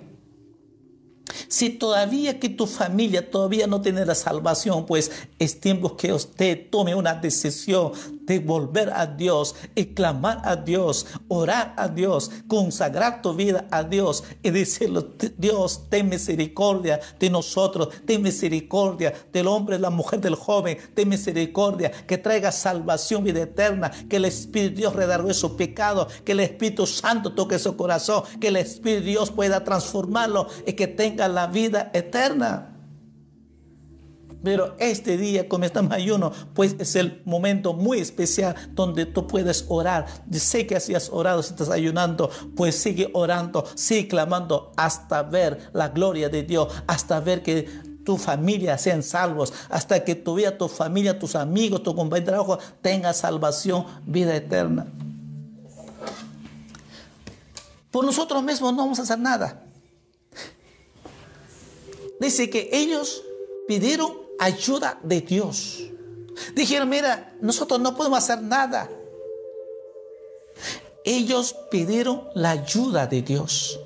Si 1.48 1.70
todavía 1.70 2.38
que 2.40 2.48
tu 2.48 2.66
familia 2.66 3.30
todavía 3.30 3.66
no 3.66 3.80
tiene 3.80 4.04
la 4.04 4.14
salvación, 4.14 4.86
pues 4.86 5.10
es 5.38 5.60
tiempo 5.60 5.96
que 5.96 6.12
usted 6.12 6.70
tome 6.70 6.94
una 6.94 7.14
decisión 7.14 7.92
de 8.26 8.38
volver 8.40 8.90
a 8.90 9.06
Dios 9.06 9.54
y 9.74 9.94
a 10.02 10.56
Dios, 10.56 11.06
orar 11.28 11.74
a 11.76 11.88
Dios, 11.88 12.30
consagrar 12.48 13.22
tu 13.22 13.34
vida 13.34 13.66
a 13.70 13.82
Dios 13.82 14.24
y 14.42 14.50
decirle, 14.50 15.06
Dios, 15.36 15.88
ten 15.88 16.08
misericordia 16.08 17.00
de 17.18 17.30
nosotros, 17.30 17.88
ten 18.04 18.22
misericordia 18.22 19.14
del 19.32 19.46
hombre, 19.46 19.78
la 19.78 19.90
mujer, 19.90 20.20
del 20.20 20.34
joven, 20.34 20.78
ten 20.94 21.08
misericordia, 21.08 21.90
que 21.90 22.18
traiga 22.18 22.52
salvación, 22.52 23.24
vida 23.24 23.42
eterna, 23.42 23.90
que 24.08 24.16
el 24.16 24.24
Espíritu 24.24 24.76
Dios 24.76 24.94
redargue 24.94 25.34
su 25.34 25.56
pecado, 25.56 26.08
que 26.24 26.32
el 26.32 26.40
Espíritu 26.40 26.86
Santo 26.86 27.32
toque 27.32 27.58
su 27.58 27.76
corazón, 27.76 28.24
que 28.40 28.48
el 28.48 28.56
Espíritu 28.56 29.06
Dios 29.06 29.30
pueda 29.30 29.64
transformarlo 29.64 30.48
y 30.66 30.74
que 30.74 30.86
tenga 30.86 31.28
la 31.28 31.46
vida 31.46 31.90
eterna. 31.94 32.75
Pero 34.46 34.76
este 34.78 35.16
día, 35.16 35.48
como 35.48 35.64
estamos 35.64 35.90
ayuno, 35.90 36.30
pues 36.54 36.76
es 36.78 36.94
el 36.94 37.20
momento 37.24 37.72
muy 37.72 37.98
especial 37.98 38.54
donde 38.74 39.04
tú 39.04 39.26
puedes 39.26 39.64
orar. 39.66 40.06
Sé 40.30 40.68
que 40.68 40.76
así 40.76 40.94
has 40.94 41.10
orado, 41.10 41.42
si 41.42 41.50
estás 41.50 41.68
ayunando, 41.68 42.30
pues 42.54 42.76
sigue 42.76 43.10
orando, 43.12 43.64
sigue 43.74 44.06
clamando 44.06 44.70
hasta 44.76 45.24
ver 45.24 45.68
la 45.72 45.88
gloria 45.88 46.28
de 46.28 46.44
Dios, 46.44 46.72
hasta 46.86 47.18
ver 47.18 47.42
que 47.42 47.68
tu 48.04 48.18
familia 48.18 48.78
sean 48.78 49.02
salvos, 49.02 49.52
hasta 49.68 50.04
que 50.04 50.14
tu 50.14 50.36
vida, 50.36 50.56
tu 50.56 50.68
familia, 50.68 51.18
tus 51.18 51.34
amigos, 51.34 51.82
tu 51.82 51.96
compañero 51.96 52.26
de 52.26 52.30
trabajo 52.30 52.58
tenga 52.80 53.12
salvación, 53.14 53.84
vida 54.06 54.36
eterna. 54.36 54.86
Por 57.90 58.04
nosotros 58.04 58.44
mismos 58.44 58.72
no 58.74 58.82
vamos 58.82 59.00
a 59.00 59.02
hacer 59.02 59.18
nada. 59.18 59.64
Dice 62.20 62.48
que 62.48 62.70
ellos 62.72 63.24
pidieron 63.66 64.25
ayuda 64.38 64.98
de 65.02 65.20
Dios. 65.20 65.82
Dijeron, 66.54 66.88
mira, 66.88 67.36
nosotros 67.40 67.80
no 67.80 67.96
podemos 67.96 68.18
hacer 68.18 68.42
nada. 68.42 68.90
Ellos 71.04 71.54
pidieron 71.70 72.28
la 72.34 72.50
ayuda 72.50 73.06
de 73.06 73.22
Dios. 73.22 73.78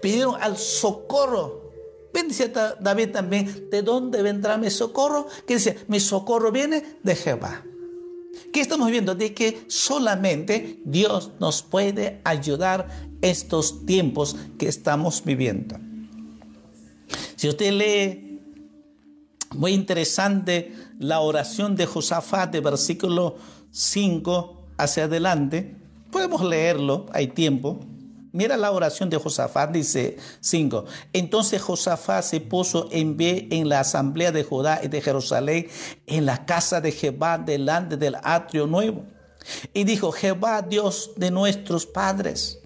Pidieron 0.00 0.40
al 0.40 0.56
socorro. 0.56 1.72
Bendice 2.12 2.50
David 2.80 3.10
también, 3.10 3.68
¿de 3.70 3.82
dónde 3.82 4.22
vendrá 4.22 4.56
mi 4.56 4.70
socorro? 4.70 5.26
Que 5.46 5.54
dice, 5.54 5.78
mi 5.88 6.00
socorro 6.00 6.50
viene 6.50 6.98
de 7.02 7.14
Jehová. 7.14 7.62
¿Qué 8.52 8.60
estamos 8.60 8.90
viendo? 8.90 9.14
De 9.14 9.34
que 9.34 9.64
solamente 9.66 10.80
Dios 10.84 11.32
nos 11.40 11.62
puede 11.62 12.20
ayudar 12.24 12.88
estos 13.20 13.84
tiempos 13.84 14.36
que 14.58 14.68
estamos 14.68 15.22
viviendo. 15.24 15.76
Si 17.36 17.48
usted 17.48 17.72
lee, 17.72 18.25
muy 19.56 19.72
interesante, 19.72 20.74
la 20.98 21.20
oración 21.20 21.76
de 21.76 21.86
Josafat 21.86 22.50
de 22.50 22.60
versículo 22.60 23.36
5 23.70 24.56
hacia 24.78 25.04
adelante, 25.04 25.76
podemos 26.10 26.42
leerlo, 26.42 27.06
hay 27.12 27.28
tiempo. 27.28 27.80
Mira 28.32 28.58
la 28.58 28.70
oración 28.70 29.08
de 29.08 29.16
Josafat, 29.16 29.70
dice 29.70 30.18
5. 30.40 30.84
Entonces 31.14 31.62
Josafat 31.62 32.22
se 32.22 32.40
puso 32.40 32.88
en 32.92 33.16
pie 33.16 33.48
en 33.50 33.68
la 33.68 33.80
asamblea 33.80 34.30
de 34.30 34.44
Judá 34.44 34.80
y 34.82 34.88
de 34.88 35.00
Jerusalén, 35.00 35.68
en 36.06 36.26
la 36.26 36.44
casa 36.44 36.82
de 36.82 36.92
Jehová, 36.92 37.38
delante 37.38 37.96
del 37.96 38.16
atrio 38.22 38.66
nuevo. 38.66 39.04
Y 39.72 39.84
dijo, 39.84 40.12
Jehová, 40.12 40.60
Dios 40.60 41.12
de 41.16 41.30
nuestros 41.30 41.86
padres, 41.86 42.60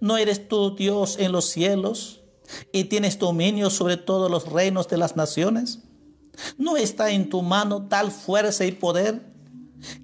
¿no 0.00 0.16
eres 0.16 0.48
tú 0.48 0.74
Dios 0.74 1.16
en 1.20 1.30
los 1.30 1.44
cielos 1.46 2.22
y 2.72 2.84
tienes 2.84 3.18
dominio 3.18 3.70
sobre 3.70 3.96
todos 3.96 4.28
los 4.30 4.50
reinos 4.50 4.88
de 4.88 4.98
las 4.98 5.14
naciones? 5.14 5.83
¿No 6.58 6.76
está 6.76 7.10
en 7.10 7.28
tu 7.28 7.42
mano 7.42 7.86
tal 7.88 8.10
fuerza 8.10 8.64
y 8.64 8.72
poder 8.72 9.22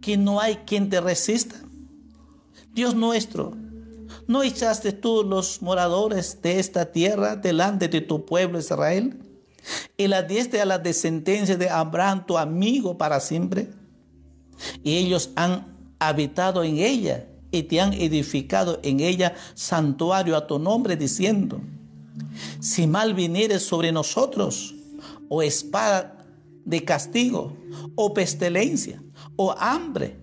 que 0.00 0.16
no 0.16 0.40
hay 0.40 0.56
quien 0.66 0.88
te 0.88 1.00
resista? 1.00 1.56
Dios 2.72 2.94
nuestro, 2.94 3.56
¿no 4.26 4.42
echaste 4.42 4.92
tú 4.92 5.24
los 5.24 5.60
moradores 5.62 6.40
de 6.42 6.60
esta 6.60 6.92
tierra 6.92 7.36
delante 7.36 7.88
de 7.88 8.00
tu 8.00 8.24
pueblo 8.24 8.58
Israel? 8.58 9.18
Y 9.96 10.06
la 10.08 10.22
diste 10.22 10.60
a 10.60 10.64
la 10.64 10.78
descendencia 10.78 11.56
de 11.56 11.68
Abraham, 11.68 12.24
tu 12.26 12.38
amigo, 12.38 12.96
para 12.96 13.20
siempre. 13.20 13.68
Y 14.82 14.96
ellos 14.96 15.30
han 15.36 15.76
habitado 15.98 16.64
en 16.64 16.78
ella 16.78 17.26
y 17.50 17.64
te 17.64 17.80
han 17.80 17.92
edificado 17.92 18.78
en 18.82 19.00
ella 19.00 19.34
santuario 19.54 20.36
a 20.36 20.46
tu 20.46 20.58
nombre, 20.58 20.96
diciendo, 20.96 21.60
si 22.60 22.86
mal 22.86 23.14
vinieres 23.14 23.62
sobre 23.62 23.92
nosotros, 23.92 24.74
o 25.28 25.42
espada 25.42 26.19
de 26.64 26.84
castigo, 26.84 27.56
o 27.94 28.14
pestilencia, 28.14 29.02
o 29.36 29.54
hambre, 29.58 30.18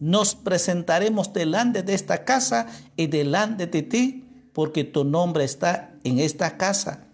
nos 0.00 0.34
presentaremos 0.34 1.32
delante 1.32 1.82
de 1.82 1.94
esta 1.94 2.24
casa 2.24 2.66
y 2.96 3.06
delante 3.06 3.66
de 3.66 3.82
ti, 3.82 4.24
porque 4.52 4.84
tu 4.84 5.04
nombre 5.04 5.44
está 5.44 5.94
en 6.04 6.18
esta 6.18 6.56
casa. 6.56 7.04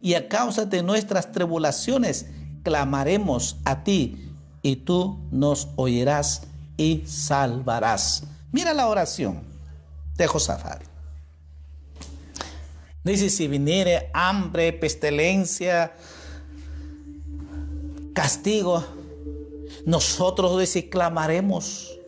Y 0.00 0.14
a 0.14 0.28
causa 0.28 0.64
de 0.64 0.82
nuestras 0.82 1.32
tribulaciones, 1.32 2.26
clamaremos 2.62 3.56
a 3.64 3.84
ti, 3.84 4.28
y 4.62 4.76
tú 4.76 5.18
nos 5.30 5.68
oirás 5.76 6.42
y 6.76 7.02
salvarás. 7.06 8.24
Mira 8.52 8.72
la 8.72 8.86
oración 8.86 9.42
de 10.16 10.26
Josafat. 10.26 10.82
Dice, 13.04 13.30
si 13.30 13.48
viniere 13.48 14.10
hambre, 14.14 14.72
pestilencia, 14.72 15.92
castigo, 18.14 18.84
nosotros 19.84 20.58
dice, 20.58 20.88
clamaremos, 20.88 21.98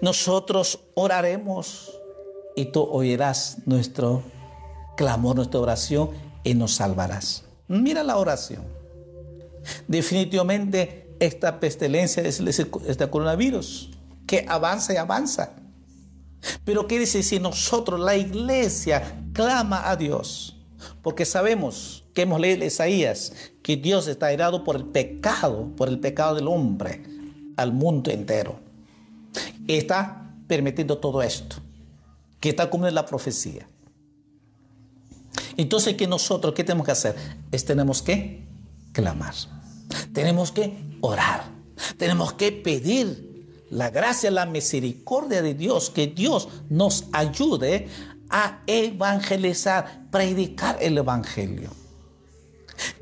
nosotros 0.00 0.80
oraremos 0.94 1.92
y 2.54 2.66
tú 2.66 2.82
oirás 2.82 3.58
nuestro 3.66 4.22
clamor, 4.96 5.36
nuestra 5.36 5.60
oración 5.60 6.10
y 6.44 6.54
nos 6.54 6.74
salvarás. 6.74 7.44
Mira 7.68 8.02
la 8.02 8.16
oración. 8.16 8.64
Definitivamente 9.88 11.16
esta 11.20 11.60
pestilencia 11.60 12.22
es 12.22 12.40
este 12.40 13.10
coronavirus 13.10 13.90
que 14.26 14.44
avanza 14.48 14.92
y 14.94 14.96
avanza. 14.96 15.54
Pero 16.64 16.86
¿qué 16.86 16.98
dice 16.98 17.22
si 17.22 17.40
nosotros, 17.40 17.98
la 17.98 18.16
iglesia, 18.16 19.22
clama 19.32 19.88
a 19.88 19.96
Dios? 19.96 20.56
Porque 21.02 21.24
sabemos 21.24 22.04
que 22.16 22.22
hemos 22.22 22.40
leído 22.40 22.62
en 22.62 22.68
Isaías 22.68 23.30
que 23.62 23.76
Dios 23.76 24.08
está 24.08 24.32
irado 24.32 24.64
por 24.64 24.74
el 24.74 24.86
pecado, 24.86 25.70
por 25.76 25.90
el 25.90 26.00
pecado 26.00 26.34
del 26.34 26.48
hombre 26.48 27.02
al 27.58 27.74
mundo 27.74 28.10
entero. 28.10 28.58
Está 29.68 30.32
permitiendo 30.46 30.96
todo 30.96 31.20
esto, 31.20 31.56
que 32.40 32.48
está 32.48 32.70
cumpliendo 32.70 32.94
la 32.94 33.04
profecía. 33.04 33.68
Entonces, 35.58 35.94
¿qué 35.94 36.06
nosotros 36.06 36.54
qué 36.54 36.64
tenemos 36.64 36.86
que 36.86 36.92
hacer? 36.92 37.16
Es 37.52 37.66
tenemos 37.66 38.00
que 38.00 38.46
clamar. 38.92 39.34
Tenemos 40.14 40.52
que 40.52 40.72
orar. 41.02 41.44
Tenemos 41.98 42.32
que 42.32 42.50
pedir 42.50 43.66
la 43.68 43.90
gracia, 43.90 44.30
la 44.30 44.46
misericordia 44.46 45.42
de 45.42 45.52
Dios, 45.52 45.90
que 45.90 46.06
Dios 46.06 46.48
nos 46.70 47.04
ayude 47.12 47.88
a 48.30 48.62
evangelizar, 48.66 50.06
predicar 50.10 50.78
el 50.80 50.96
Evangelio. 50.96 51.85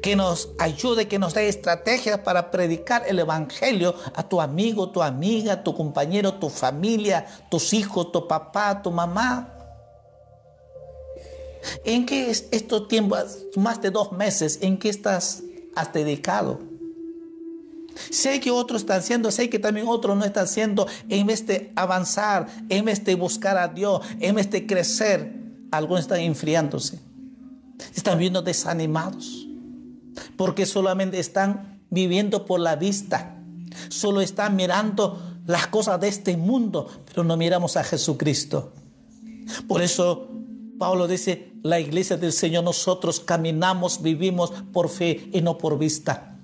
Que 0.04 0.16
nos 0.16 0.50
ayude, 0.58 1.08
que 1.08 1.18
nos 1.18 1.32
dé 1.32 1.48
estrategias 1.48 2.18
para 2.18 2.50
predicar 2.50 3.04
el 3.06 3.18
Evangelio 3.18 3.94
a 4.14 4.28
tu 4.28 4.38
amigo, 4.38 4.90
tu 4.90 5.02
amiga, 5.02 5.62
tu 5.62 5.74
compañero, 5.74 6.34
tu 6.34 6.50
familia, 6.50 7.24
tus 7.50 7.72
hijos, 7.72 8.12
tu 8.12 8.28
papá, 8.28 8.82
tu 8.82 8.90
mamá. 8.90 9.48
¿En 11.86 12.04
qué 12.04 12.30
estos 12.30 12.86
tiempos, 12.86 13.46
más 13.56 13.80
de 13.80 13.90
dos 13.90 14.12
meses, 14.12 14.58
en 14.60 14.76
qué 14.76 14.90
estás 14.90 15.42
has 15.74 15.90
dedicado? 15.94 16.60
Sé 18.10 18.40
que 18.40 18.50
otros 18.50 18.82
están 18.82 18.98
haciendo, 18.98 19.30
sé 19.30 19.48
que 19.48 19.58
también 19.58 19.88
otros 19.88 20.18
no 20.18 20.26
están 20.26 20.44
haciendo. 20.44 20.86
En 21.08 21.26
vez 21.26 21.46
de 21.46 21.72
avanzar, 21.76 22.46
en 22.68 22.84
vez 22.84 23.02
de 23.06 23.14
buscar 23.14 23.56
a 23.56 23.68
Dios, 23.68 24.02
en 24.20 24.34
vez 24.34 24.50
de 24.50 24.66
crecer, 24.66 25.32
algunos 25.70 26.02
están 26.02 26.20
enfriándose. 26.20 27.00
Están 27.94 28.18
viendo 28.18 28.42
desanimados. 28.42 29.48
Porque 30.36 30.66
solamente 30.66 31.18
están 31.18 31.80
viviendo 31.90 32.44
por 32.44 32.60
la 32.60 32.76
vista. 32.76 33.36
Solo 33.88 34.20
están 34.20 34.56
mirando 34.56 35.20
las 35.46 35.66
cosas 35.66 36.00
de 36.00 36.08
este 36.08 36.36
mundo, 36.36 36.88
pero 37.06 37.24
no 37.24 37.36
miramos 37.36 37.76
a 37.76 37.84
Jesucristo. 37.84 38.72
Por 39.68 39.82
eso 39.82 40.28
Pablo 40.78 41.06
dice, 41.06 41.52
la 41.62 41.80
iglesia 41.80 42.16
del 42.16 42.32
Señor, 42.32 42.64
nosotros 42.64 43.20
caminamos, 43.20 44.02
vivimos 44.02 44.52
por 44.72 44.88
fe 44.88 45.28
y 45.32 45.40
no 45.40 45.58
por 45.58 45.78
vista. 45.78 46.36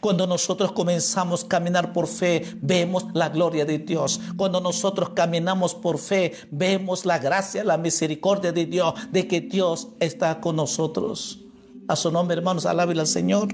Cuando 0.00 0.26
nosotros 0.26 0.72
comenzamos 0.72 1.44
a 1.44 1.48
caminar 1.48 1.92
por 1.92 2.06
fe, 2.06 2.56
vemos 2.60 3.06
la 3.12 3.28
gloria 3.28 3.64
de 3.64 3.78
Dios. 3.78 4.20
Cuando 4.36 4.60
nosotros 4.60 5.10
caminamos 5.10 5.74
por 5.74 5.98
fe, 5.98 6.32
vemos 6.50 7.04
la 7.04 7.18
gracia, 7.18 7.64
la 7.64 7.76
misericordia 7.76 8.52
de 8.52 8.66
Dios, 8.66 8.94
de 9.12 9.28
que 9.28 9.40
Dios 9.40 9.88
está 10.00 10.40
con 10.40 10.56
nosotros. 10.56 11.43
A 11.86 11.96
su 11.96 12.10
nombre, 12.10 12.36
hermanos, 12.36 12.64
alábele 12.66 13.00
al 13.00 13.06
Señor. 13.06 13.48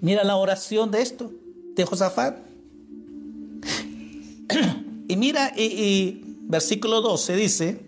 Mira 0.00 0.24
la 0.24 0.36
oración 0.36 0.90
de 0.90 1.02
esto, 1.02 1.30
de 1.74 1.84
Josafat. 1.84 2.38
Y 5.06 5.16
mira, 5.16 5.52
y, 5.54 6.38
versículo 6.48 7.02
12 7.02 7.36
dice, 7.36 7.86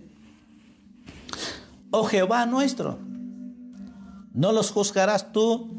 oh 1.90 2.04
Jehová 2.04 2.44
nuestro, 2.44 2.98
no 4.34 4.52
los 4.52 4.70
juzgarás 4.70 5.32
tú 5.32 5.70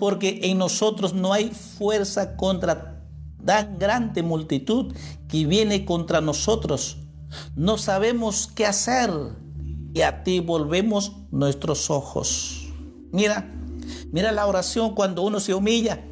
porque 0.00 0.40
en 0.42 0.58
nosotros 0.58 1.14
no 1.14 1.32
hay 1.32 1.50
fuerza 1.50 2.36
contra 2.36 3.00
tan 3.44 3.78
grande 3.78 4.24
multitud 4.24 4.92
que 5.28 5.46
viene 5.46 5.84
contra 5.84 6.20
nosotros. 6.20 6.96
No 7.54 7.78
sabemos 7.78 8.50
qué 8.52 8.66
hacer 8.66 9.10
y 9.94 10.02
a 10.02 10.24
ti 10.24 10.40
volvemos 10.40 11.12
nuestros 11.30 11.90
ojos. 11.90 12.68
Mira, 13.10 13.52
mira 14.10 14.32
la 14.32 14.46
oración 14.46 14.94
cuando 14.94 15.22
uno 15.22 15.40
se 15.40 15.54
humilla. 15.54 16.02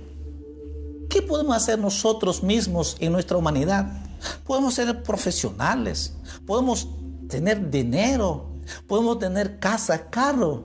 ¿Qué 1.08 1.22
podemos 1.22 1.56
hacer 1.56 1.78
nosotros 1.78 2.42
mismos 2.42 2.96
en 3.00 3.12
nuestra 3.12 3.36
humanidad? 3.36 4.04
Podemos 4.46 4.74
ser 4.74 5.02
profesionales, 5.02 6.14
podemos 6.46 6.88
tener 7.28 7.70
dinero, 7.70 8.50
podemos 8.86 9.18
tener 9.18 9.58
casa, 9.58 10.10
carro. 10.10 10.64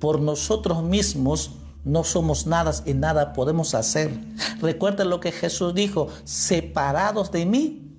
Por 0.00 0.20
nosotros 0.20 0.82
mismos 0.82 1.52
no 1.84 2.02
somos 2.02 2.46
nada 2.46 2.72
y 2.86 2.94
nada 2.94 3.32
podemos 3.34 3.74
hacer. 3.74 4.10
Recuerda 4.60 5.04
lo 5.04 5.20
que 5.20 5.32
Jesús 5.32 5.74
dijo, 5.74 6.08
separados 6.24 7.30
de 7.30 7.46
mí, 7.46 7.94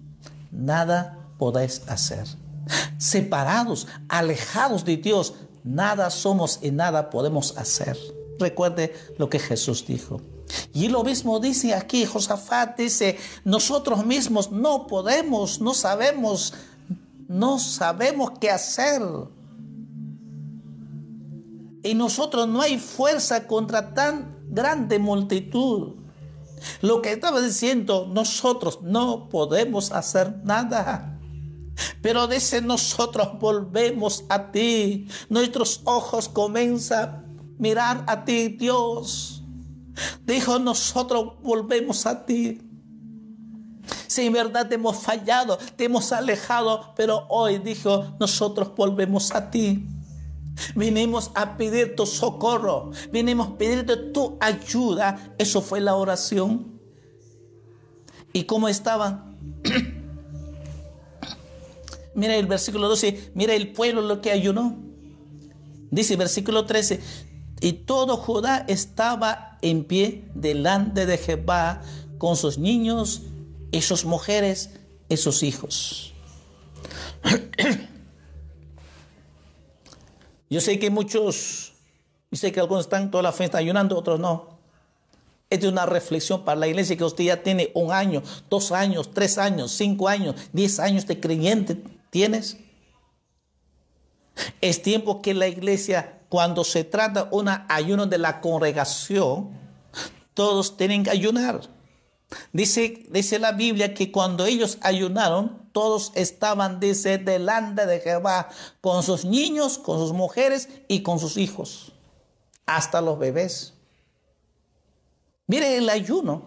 nada 0.52 1.30
podéis 1.38 1.84
hacer. 1.88 2.26
Separados, 2.98 3.88
alejados 4.10 4.86
de 4.86 4.98
Dios, 4.98 5.34
nada 5.64 6.10
somos 6.10 6.60
y 6.62 6.72
nada 6.72 7.10
podemos 7.10 7.58
hacer. 7.58 7.98
Recuerde 8.40 8.94
lo 9.18 9.30
que 9.30 9.40
Jesús 9.40 9.86
dijo. 9.86 10.22
Y 10.74 10.90
lo 10.90 11.04
mismo 11.04 11.40
dice 11.40 11.74
aquí, 11.74 12.06
Josafat 12.06 12.78
dice, 12.78 13.18
nosotros 13.44 14.06
mismos 14.06 14.52
no 14.52 14.88
podemos, 14.88 15.62
no 15.62 15.74
sabemos, 15.74 16.54
no 17.28 17.60
sabemos 17.60 18.32
qué 18.40 18.52
hacer. 18.52 19.02
Y 21.84 21.94
nosotros 21.94 22.48
no 22.48 22.62
hay 22.62 22.78
fuerza 22.78 23.48
contra 23.48 23.94
tan 23.94 24.36
grande 24.50 25.00
multitud. 25.00 25.96
Lo 26.82 27.02
que 27.02 27.12
estaba 27.12 27.42
diciendo, 27.42 28.08
nosotros 28.12 28.80
no 28.82 29.30
podemos 29.30 29.92
hacer 29.92 30.42
nada. 30.44 31.15
Pero 32.02 32.28
dice, 32.28 32.62
nosotros 32.62 33.40
volvemos 33.40 34.24
a 34.30 34.52
ti. 34.52 35.08
Nuestros 35.30 35.82
ojos 35.86 36.30
comienzan 36.30 37.10
a 37.10 37.24
mirar 37.58 38.04
a 38.08 38.24
ti, 38.26 38.50
Dios. 38.50 39.44
Dijo, 40.26 40.60
nosotros 40.60 41.34
volvemos 41.42 42.06
a 42.06 42.26
ti. 42.26 42.62
Si 44.08 44.26
en 44.26 44.34
verdad 44.34 44.68
te 44.68 44.76
hemos 44.76 44.98
fallado, 44.98 45.58
te 45.76 45.86
hemos 45.86 46.12
alejado, 46.12 46.94
pero 46.96 47.26
hoy 47.30 47.60
dijo, 47.60 48.16
nosotros 48.20 48.74
volvemos 48.76 49.32
a 49.32 49.52
ti. 49.52 49.86
Vinimos 50.74 51.32
a 51.36 51.58
pedir 51.58 51.96
tu 51.96 52.06
socorro, 52.06 52.92
vinimos 53.12 53.50
a 53.50 53.58
pedirte 53.58 53.98
tu 53.98 54.38
ayuda. 54.40 55.34
Eso 55.38 55.62
fue 55.62 55.82
la 55.82 55.96
oración. 55.96 56.80
¿Y 58.32 58.44
cómo 58.44 58.68
estaban? 58.68 59.36
mira 62.16 62.36
el 62.36 62.48
versículo 62.48 62.90
12, 62.90 63.32
mira 63.36 63.54
el 63.54 63.72
pueblo 63.72 64.02
lo 64.02 64.22
que 64.22 64.32
ayunó. 64.32 64.78
Dice 65.92 66.16
versículo 66.16 66.66
13, 66.66 67.00
y 67.62 67.74
todo 67.74 68.18
Judá 68.18 68.66
estaba 68.68 69.58
en 69.62 69.84
pie 69.84 70.26
delante 70.34 71.06
de 71.06 71.18
Jehová 71.18 71.82
con 72.18 72.36
sus 72.36 72.58
niños 72.58 73.24
y 73.72 73.82
sus 73.82 74.06
mujeres 74.06 74.72
y 75.10 75.18
sus 75.18 75.44
hijos. 75.44 76.14
Yo 80.50 80.62
sé 80.62 80.80
que 80.80 80.90
muchos, 80.92 81.74
yo 82.32 82.38
sé 82.38 82.52
que 82.52 82.60
algunos 82.60 82.86
están 82.86 83.10
toda 83.10 83.24
la 83.24 83.32
fe 83.32 83.50
ayunando, 83.52 83.98
otros 83.98 84.20
no. 84.20 84.60
Esta 85.50 85.66
es 85.66 85.72
una 85.72 85.88
reflexión 85.88 86.46
para 86.46 86.60
la 86.60 86.68
iglesia 86.68 86.96
que 86.96 87.04
usted 87.04 87.24
ya 87.24 87.42
tiene 87.42 87.72
un 87.74 87.92
año, 87.92 88.22
dos 88.48 88.72
años, 88.72 89.10
tres 89.12 89.40
años, 89.40 89.72
cinco 89.72 90.08
años, 90.08 90.36
diez 90.54 90.80
años 90.80 91.08
de 91.08 91.20
creyente 91.20 91.82
tienes. 92.16 92.56
Es 94.62 94.82
tiempo 94.82 95.22
que 95.22 95.34
la 95.34 95.50
iglesia, 95.50 96.22
cuando 96.30 96.64
se 96.64 96.86
trata 96.86 97.28
un 97.30 97.50
ayuno 97.68 98.06
de 98.06 98.18
la 98.18 98.40
congregación, 98.40 99.50
todos 100.34 100.78
tienen 100.78 101.04
que 101.04 101.10
ayunar. 101.10 101.60
Dice, 102.54 103.04
dice 103.10 103.38
la 103.38 103.52
Biblia 103.52 103.94
que 103.94 104.14
cuando 104.14 104.46
ellos 104.46 104.78
ayunaron, 104.80 105.68
todos 105.74 106.14
estaban, 106.16 106.80
dice, 106.80 107.18
delante 107.18 107.86
de 107.86 108.00
Jehová, 108.00 108.48
con 108.80 109.04
sus 109.04 109.26
niños, 109.26 109.78
con 109.78 110.00
sus 110.00 110.14
mujeres 110.14 110.70
y 110.88 111.04
con 111.04 111.20
sus 111.20 111.36
hijos, 111.36 111.92
hasta 112.66 113.02
los 113.02 113.20
bebés. 113.20 113.74
Mire 115.48 115.76
el 115.76 115.90
ayuno. 115.90 116.44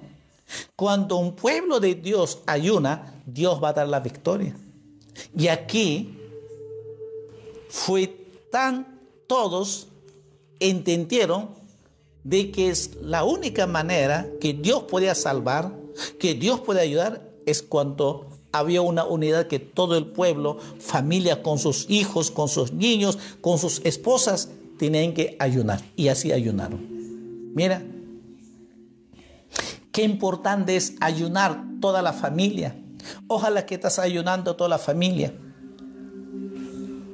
Cuando 0.77 1.17
un 1.17 1.37
pueblo 1.37 1.79
de 1.79 1.95
Dios 1.95 2.39
ayuna, 2.47 3.13
Dios 3.27 3.63
va 3.63 3.69
a 3.69 3.73
dar 3.75 3.89
la 3.89 4.01
victoria. 4.01 4.57
Y 5.37 5.49
aquí 5.49 6.15
fue 7.69 8.07
tan 8.51 8.99
todos 9.27 9.89
entendieron 10.61 11.51
de 12.25 12.51
que 12.51 12.71
es 12.71 12.97
la 13.01 13.25
única 13.25 13.67
manera 13.67 14.29
que 14.41 14.53
Dios 14.53 14.85
podía 14.85 15.15
salvar, 15.15 15.73
que 16.19 16.35
Dios 16.35 16.61
puede 16.61 16.81
ayudar, 16.81 17.23
es 17.47 17.63
cuando 17.63 18.27
había 18.53 18.83
una 18.83 19.05
unidad 19.05 19.47
que 19.47 19.59
todo 19.59 19.97
el 19.97 20.07
pueblo, 20.07 20.59
familia 20.79 21.43
con 21.43 21.59
sus 21.59 21.89
hijos, 21.89 22.31
con 22.31 22.49
sus 22.49 22.73
niños, 22.73 23.19
con 23.41 23.59
sus 23.59 23.81
esposas, 23.85 24.51
tenían 24.79 25.15
que 25.15 25.37
ayunar. 25.39 25.83
Y 25.97 26.09
así 26.09 26.33
ayunaron. 26.33 26.81
Mira, 27.55 27.83
qué 29.93 30.03
importante 30.03 30.77
es 30.77 30.95
ayunar 31.01 31.63
toda 31.81 32.03
la 32.03 32.13
familia. 32.13 32.77
Ojalá 33.27 33.67
que 33.67 33.75
estás 33.75 33.99
ayunando 33.99 34.57
toda 34.57 34.71
la 34.71 34.79
familia. 34.79 35.33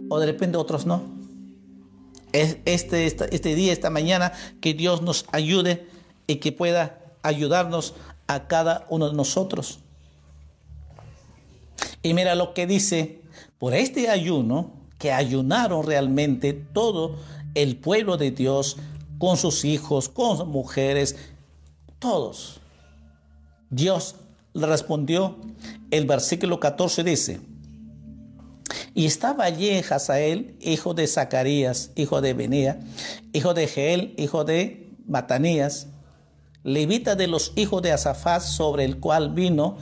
O 0.09 0.19
de 0.19 0.27
repente 0.27 0.57
otros 0.57 0.87
no 0.87 1.15
este, 2.35 3.07
este 3.07 3.55
día, 3.55 3.73
esta 3.73 3.91
mañana, 3.91 4.33
que 4.61 4.75
Dios 4.75 5.03
nos 5.03 5.27
ayude 5.31 5.87
y 6.27 6.37
que 6.37 6.53
pueda 6.53 6.99
ayudarnos 7.23 7.95
a 8.27 8.49
cada 8.49 8.87
uno 8.91 9.09
de 9.09 9.15
nosotros. 9.15 9.79
Y 12.03 12.13
mira 12.13 12.35
lo 12.35 12.53
que 12.55 12.67
dice, 12.67 13.23
por 13.59 13.75
este 13.75 14.11
ayuno, 14.11 14.73
que 14.99 15.13
ayunaron 15.13 15.87
realmente 15.87 16.53
todo 16.53 17.17
el 17.55 17.77
pueblo 17.77 18.17
de 18.17 18.31
Dios, 18.31 18.77
con 19.19 19.37
sus 19.37 19.65
hijos, 19.65 20.09
con 20.09 20.37
sus 20.37 20.47
mujeres, 20.47 21.17
todos. 22.01 22.61
Dios 23.71 24.17
le 24.55 24.67
respondió, 24.67 25.37
el 25.91 26.07
versículo 26.07 26.61
14 26.61 27.05
dice, 27.05 27.41
y 28.95 29.07
estaba 29.07 29.45
allí 29.45 29.71
Hazael, 29.71 30.57
hijo 30.61 30.95
de 30.95 31.09
Zacarías, 31.09 31.91
hijo 31.97 32.21
de 32.21 32.33
Benía, 32.33 32.79
hijo 33.33 33.53
de 33.53 33.67
Geel, 33.67 34.15
hijo 34.17 34.45
de 34.45 34.89
Matanías, 35.07 35.89
levita 36.63 37.17
de 37.17 37.27
los 37.27 37.53
hijos 37.57 37.83
de 37.83 37.93
Asafat, 37.93 38.43
sobre 38.43 38.85
el 38.85 39.01
cual 39.01 39.35
vino 39.35 39.77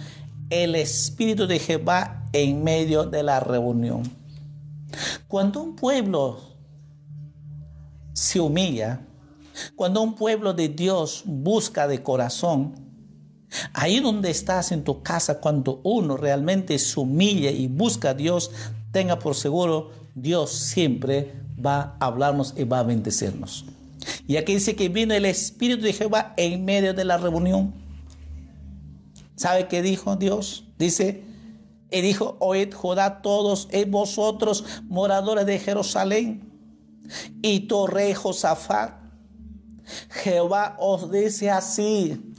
el 0.49 0.75
Espíritu 0.75 1.47
de 1.47 1.59
Jehová 1.59 2.27
en 2.33 2.65
medio 2.65 3.05
de 3.05 3.23
la 3.23 3.41
reunión. 3.41 4.03
Cuando 5.29 5.63
un 5.63 5.77
pueblo 5.77 6.41
se 8.15 8.41
humilla, 8.41 9.07
cuando 9.77 10.01
un 10.01 10.15
pueblo 10.15 10.55
de 10.55 10.69
Dios 10.69 11.23
busca 11.27 11.87
de 11.87 12.03
corazón, 12.03 12.82
ahí 13.73 14.01
donde 14.01 14.31
estás 14.31 14.73
en 14.73 14.85
tu 14.85 15.03
casa, 15.03 15.41
cuando 15.41 15.81
uno 15.85 16.17
realmente 16.17 16.79
se 16.79 16.99
humilla 16.99 17.51
y 17.51 17.69
busca 17.69 18.11
a 18.11 18.15
Dios, 18.15 18.51
tenga 18.93 19.19
por 19.19 19.35
seguro, 19.35 19.91
Dios 20.15 20.53
siempre 20.53 21.35
va 21.65 21.97
a 21.99 22.07
hablarnos 22.07 22.55
y 22.57 22.65
va 22.65 22.81
a 22.81 22.85
bendecirnos. 22.85 23.65
Y 24.27 24.37
aquí 24.37 24.55
dice 24.55 24.75
que 24.75 24.89
vino 24.89 25.15
el 25.15 25.25
Espíritu 25.25 25.83
de 25.83 25.93
Jehová 25.93 26.35
en 26.37 26.65
medio 26.65 26.95
de 26.95 27.05
la 27.05 27.19
reunión. 27.19 27.75
¿Sabe 29.37 29.69
qué 29.69 29.83
dijo 29.83 30.17
Dios? 30.17 30.65
Dice, 30.79 31.23
y 31.91 32.01
dijo, 32.01 32.37
oíd 32.41 32.73
Judá 32.73 33.23
todos 33.23 33.69
y 33.73 33.85
vosotros 33.85 34.65
moradores 34.89 35.47
de 35.47 35.59
Jerusalén 35.59 36.51
y 37.43 37.61
torre 37.61 38.15
Josafat. 38.15 38.95
Jehová 40.11 40.77
os 40.79 41.11
dice 41.11 41.51
así, 41.51 42.32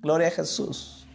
gloria 0.00 0.28
a 0.28 0.30
Jesús. 0.30 1.06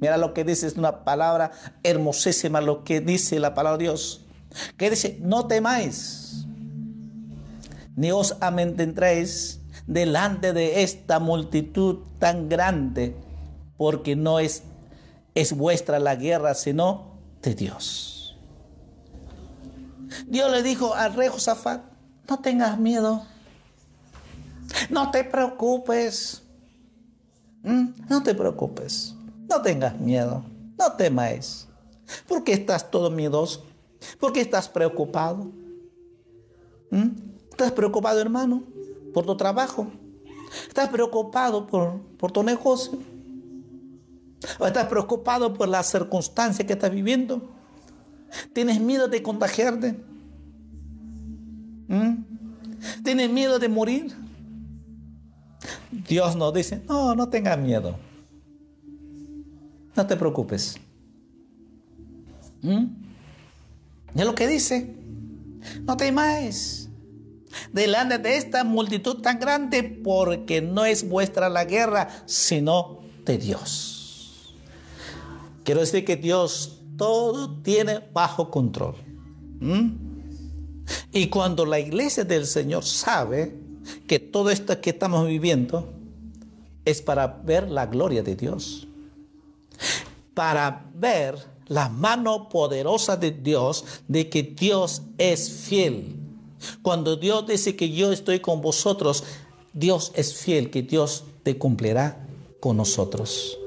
Mira 0.00 0.16
lo 0.16 0.34
que 0.34 0.44
dice, 0.44 0.66
es 0.66 0.76
una 0.76 1.04
palabra 1.04 1.52
hermosísima 1.82 2.60
lo 2.60 2.84
que 2.84 3.00
dice 3.00 3.40
la 3.40 3.54
palabra 3.54 3.78
de 3.78 3.84
Dios. 3.84 4.24
Que 4.76 4.90
dice, 4.90 5.18
no 5.20 5.46
temáis, 5.46 6.46
ni 7.94 8.12
os 8.12 8.36
amedrentéis 8.40 9.60
delante 9.86 10.52
de 10.52 10.82
esta 10.82 11.18
multitud 11.18 12.00
tan 12.18 12.48
grande, 12.48 13.16
porque 13.76 14.16
no 14.16 14.38
es, 14.38 14.62
es 15.34 15.56
vuestra 15.56 15.98
la 15.98 16.16
guerra, 16.16 16.54
sino 16.54 17.16
de 17.42 17.54
Dios. 17.54 18.36
Dios 20.26 20.50
le 20.50 20.62
dijo 20.62 20.94
al 20.94 21.14
rey 21.14 21.28
Josafat, 21.28 21.82
no 22.28 22.38
tengas 22.40 22.78
miedo, 22.78 23.24
no 24.90 25.10
te 25.10 25.24
preocupes, 25.24 26.42
¿Mm? 27.66 27.88
no 28.08 28.22
te 28.22 28.32
preocupes. 28.32 29.12
No 29.48 29.60
tengas 29.60 29.98
miedo, 29.98 30.44
no 30.78 30.92
temáis. 30.92 31.66
¿Por 32.28 32.44
qué 32.44 32.52
estás 32.52 32.88
todo 32.90 33.10
miedoso? 33.10 33.64
¿Por 34.20 34.32
qué 34.32 34.40
estás 34.40 34.68
preocupado? 34.68 35.50
¿Mm? 36.90 37.08
¿Estás 37.50 37.72
preocupado, 37.72 38.20
hermano, 38.20 38.62
por 39.12 39.26
tu 39.26 39.36
trabajo? 39.36 39.88
¿Estás 40.68 40.88
preocupado 40.90 41.66
por, 41.66 42.00
por 42.18 42.30
tu 42.30 42.44
negocio? 42.44 42.98
¿O 44.60 44.66
estás 44.66 44.86
preocupado 44.86 45.52
por 45.52 45.66
la 45.66 45.82
circunstancia 45.82 46.64
que 46.64 46.74
estás 46.74 46.92
viviendo? 46.92 47.50
¿Tienes 48.52 48.80
miedo 48.80 49.08
de 49.08 49.22
contagiarte? 49.24 49.96
¿Mm? 51.88 52.14
¿Tienes 53.02 53.28
miedo 53.28 53.58
de 53.58 53.68
morir? 53.68 54.25
Dios 55.90 56.36
nos 56.36 56.52
dice, 56.54 56.82
no, 56.88 57.14
no 57.14 57.28
tengas 57.28 57.58
miedo. 57.58 57.96
No 59.94 60.06
te 60.06 60.16
preocupes. 60.16 60.76
¿Mm? 62.62 62.86
es 64.14 64.24
lo 64.24 64.34
que 64.34 64.46
dice. 64.46 64.94
No 65.82 65.96
temáis 65.96 66.88
delante 67.72 68.18
de 68.18 68.36
esta 68.36 68.64
multitud 68.64 69.20
tan 69.20 69.38
grande, 69.38 69.82
porque 69.82 70.60
no 70.60 70.84
es 70.84 71.08
vuestra 71.08 71.48
la 71.48 71.64
guerra, 71.64 72.08
sino 72.26 73.00
de 73.24 73.38
Dios. 73.38 74.54
Quiero 75.64 75.80
decir 75.80 76.04
que 76.04 76.16
Dios 76.16 76.82
todo 76.96 77.60
tiene 77.62 78.00
bajo 78.12 78.50
control. 78.50 78.96
¿Mm? 79.60 80.06
Y 81.12 81.28
cuando 81.28 81.66
la 81.66 81.80
iglesia 81.80 82.24
del 82.24 82.46
Señor 82.46 82.84
sabe 82.84 83.65
que 84.06 84.18
todo 84.18 84.50
esto 84.50 84.80
que 84.80 84.90
estamos 84.90 85.26
viviendo 85.26 85.92
es 86.84 87.02
para 87.02 87.26
ver 87.26 87.70
la 87.70 87.86
gloria 87.86 88.22
de 88.22 88.36
Dios, 88.36 88.86
para 90.34 90.86
ver 90.94 91.36
la 91.68 91.88
mano 91.88 92.48
poderosa 92.48 93.16
de 93.16 93.32
Dios, 93.32 93.84
de 94.06 94.28
que 94.28 94.42
Dios 94.42 95.02
es 95.18 95.50
fiel. 95.50 96.14
Cuando 96.82 97.16
Dios 97.16 97.46
dice 97.46 97.76
que 97.76 97.90
yo 97.90 98.12
estoy 98.12 98.40
con 98.40 98.60
vosotros, 98.60 99.24
Dios 99.72 100.12
es 100.14 100.34
fiel, 100.34 100.70
que 100.70 100.82
Dios 100.82 101.24
te 101.42 101.58
cumplirá 101.58 102.26
con 102.60 102.76
nosotros. 102.76 103.58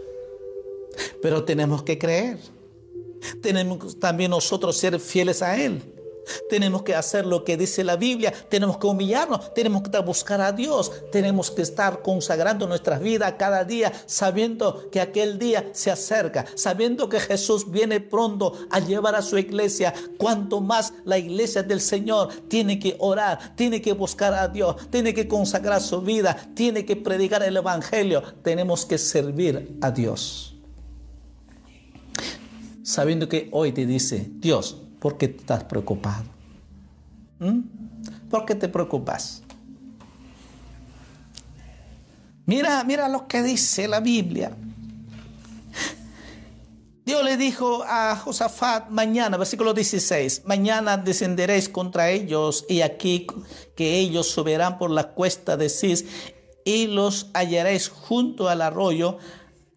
Pero 1.21 1.43
tenemos 1.43 1.83
que 1.83 1.97
creer. 1.97 2.39
Tenemos 3.41 3.99
también 3.99 4.31
nosotros 4.31 4.77
ser 4.77 4.99
fieles 4.99 5.41
a 5.41 5.61
Él. 5.61 5.81
Tenemos 6.49 6.83
que 6.83 6.95
hacer 6.95 7.25
lo 7.25 7.43
que 7.43 7.57
dice 7.57 7.83
la 7.83 7.95
Biblia, 7.95 8.33
tenemos 8.49 8.77
que 8.77 8.87
humillarnos, 8.87 9.53
tenemos 9.53 9.83
que 9.83 9.99
buscar 9.99 10.41
a 10.41 10.51
Dios, 10.51 10.91
tenemos 11.11 11.51
que 11.51 11.61
estar 11.61 12.01
consagrando 12.01 12.67
nuestras 12.67 12.99
vidas 13.01 13.35
cada 13.37 13.63
día, 13.63 13.91
sabiendo 14.05 14.89
que 14.91 15.01
aquel 15.01 15.39
día 15.39 15.69
se 15.73 15.91
acerca, 15.91 16.45
sabiendo 16.55 17.09
que 17.09 17.19
Jesús 17.19 17.69
viene 17.69 17.99
pronto 17.99 18.53
a 18.69 18.79
llevar 18.79 19.15
a 19.15 19.21
su 19.21 19.37
iglesia. 19.37 19.93
Cuanto 20.17 20.61
más 20.61 20.93
la 21.05 21.17
iglesia 21.17 21.63
del 21.63 21.81
Señor 21.81 22.29
tiene 22.47 22.79
que 22.79 22.95
orar, 22.99 23.55
tiene 23.55 23.81
que 23.81 23.93
buscar 23.93 24.33
a 24.33 24.47
Dios, 24.47 24.75
tiene 24.89 25.13
que 25.13 25.27
consagrar 25.27 25.81
su 25.81 26.01
vida, 26.01 26.35
tiene 26.53 26.85
que 26.85 26.95
predicar 26.95 27.43
el 27.43 27.57
Evangelio, 27.57 28.21
tenemos 28.43 28.85
que 28.85 28.97
servir 28.97 29.77
a 29.81 29.91
Dios. 29.91 30.55
Sabiendo 32.83 33.29
que 33.29 33.49
hoy 33.51 33.71
te 33.71 33.85
dice, 33.85 34.29
Dios, 34.31 34.77
¿Por 34.99 35.17
qué 35.17 35.25
estás 35.25 35.63
preocupado? 35.63 36.25
¿Mm? 37.39 37.59
¿Por 38.29 38.45
qué 38.45 38.55
te 38.55 38.67
preocupas? 38.67 39.41
Mira, 42.45 42.83
mira 42.83 43.07
lo 43.07 43.27
que 43.27 43.43
dice 43.43 43.87
la 43.87 43.99
Biblia. 43.99 44.51
Dios 47.05 47.23
le 47.23 47.37
dijo 47.37 47.83
a 47.87 48.15
Josafat 48.15 48.89
mañana, 48.89 49.37
versículo 49.37 49.73
16, 49.73 50.43
mañana 50.45 50.97
descenderéis 50.97 51.69
contra 51.69 52.11
ellos 52.11 52.65
y 52.69 52.81
aquí 52.81 53.25
que 53.75 53.97
ellos 53.97 54.29
subirán 54.29 54.77
por 54.77 54.91
la 54.91 55.09
cuesta 55.09 55.57
de 55.57 55.69
Cis 55.69 56.05
y 56.65 56.87
los 56.87 57.31
hallaréis 57.33 57.89
junto 57.89 58.47
al 58.47 58.61
arroyo 58.61 59.17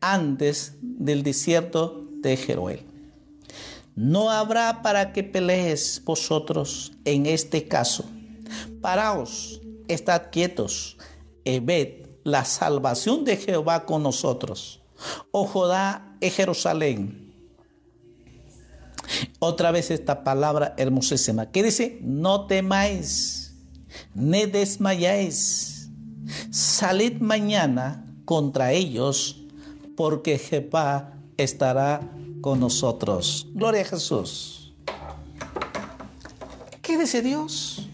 antes 0.00 0.74
del 0.82 1.22
desierto 1.22 2.06
de 2.20 2.36
Jeruel. 2.36 2.91
No 3.94 4.30
habrá 4.30 4.82
para 4.82 5.12
que 5.12 5.22
pelees 5.22 6.02
vosotros 6.04 6.92
en 7.04 7.26
este 7.26 7.68
caso. 7.68 8.04
Paraos, 8.80 9.60
estad 9.88 10.30
quietos 10.30 10.96
y 11.44 11.60
ved 11.60 12.06
la 12.24 12.44
salvación 12.44 13.24
de 13.24 13.36
Jehová 13.36 13.84
con 13.84 14.02
nosotros. 14.02 14.80
O 15.30 15.46
Judá 15.46 16.16
y 16.20 16.30
Jerusalén. 16.30 17.34
Otra 19.40 19.72
vez 19.72 19.90
esta 19.90 20.24
palabra 20.24 20.74
hermosísima. 20.78 21.50
¿Qué 21.50 21.62
dice? 21.62 21.98
No 22.02 22.46
temáis, 22.46 23.54
ni 24.14 24.46
desmayáis. 24.46 25.90
Salid 26.50 27.20
mañana 27.20 28.06
contra 28.24 28.72
ellos, 28.72 29.44
porque 29.96 30.38
Jehová 30.38 31.18
estará 31.36 32.00
con 32.42 32.60
nosotros. 32.60 33.46
Gloria 33.54 33.80
a 33.80 33.84
Jesús. 33.84 34.74
¿Qué 36.82 36.98
dice 36.98 37.22
Dios? 37.22 37.88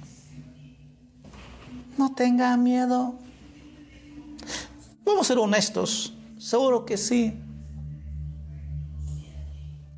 No 1.97 2.15
tenga 2.15 2.57
miedo. 2.57 3.15
Vamos 5.05 5.27
a 5.27 5.29
ser 5.29 5.39
honestos. 5.39 6.15
Seguro 6.39 6.85
que 6.85 6.97
sí. 6.97 7.39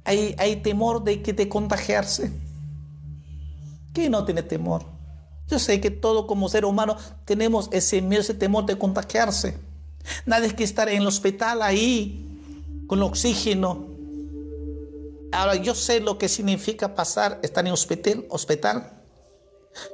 Hay, 0.04 0.34
hay 0.36 0.56
temor 0.56 1.04
de 1.04 1.22
que 1.22 1.32
te 1.32 1.48
contagiarse. 1.48 2.32
¿Quién 3.92 4.12
no 4.12 4.24
tiene 4.24 4.42
temor? 4.42 4.84
Yo 5.46 5.58
sé 5.58 5.80
que 5.80 5.90
todo 5.90 6.26
como 6.26 6.48
ser 6.48 6.64
humano 6.64 6.96
tenemos 7.24 7.68
ese 7.72 8.02
miedo, 8.02 8.20
ese 8.20 8.34
temor 8.34 8.66
de 8.66 8.76
contagiarse. 8.76 9.58
Nadie 10.26 10.54
que 10.54 10.64
estar 10.64 10.88
en 10.88 11.02
el 11.02 11.06
hospital 11.06 11.62
ahí 11.62 12.26
con 12.88 13.00
oxígeno, 13.02 13.89
Ahora, 15.32 15.54
yo 15.54 15.74
sé 15.74 16.00
lo 16.00 16.18
que 16.18 16.28
significa 16.28 16.94
pasar, 16.94 17.38
estar 17.42 17.66
en 17.66 17.72
hospital. 17.72 18.24
hospital. 18.30 19.00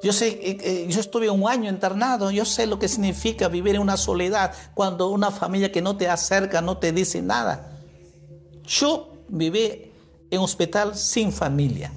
Yo 0.02 0.12
sé, 0.12 0.28
eh, 0.28 0.58
eh, 0.62 0.86
yo 0.88 1.00
estuve 1.00 1.28
un 1.28 1.48
año 1.48 1.68
internado, 1.70 2.30
yo 2.30 2.44
sé 2.44 2.66
lo 2.66 2.78
que 2.78 2.88
significa 2.88 3.48
vivir 3.48 3.74
en 3.74 3.82
una 3.82 3.96
soledad 3.96 4.54
cuando 4.74 5.10
una 5.10 5.30
familia 5.30 5.70
que 5.70 5.82
no 5.82 5.96
te 5.96 6.08
acerca, 6.08 6.62
no 6.62 6.78
te 6.78 6.92
dice 6.92 7.20
nada. 7.20 7.72
Yo 8.64 9.12
viví 9.28 9.92
en 10.30 10.40
hospital 10.40 10.96
sin 10.96 11.32
familia. 11.32 11.92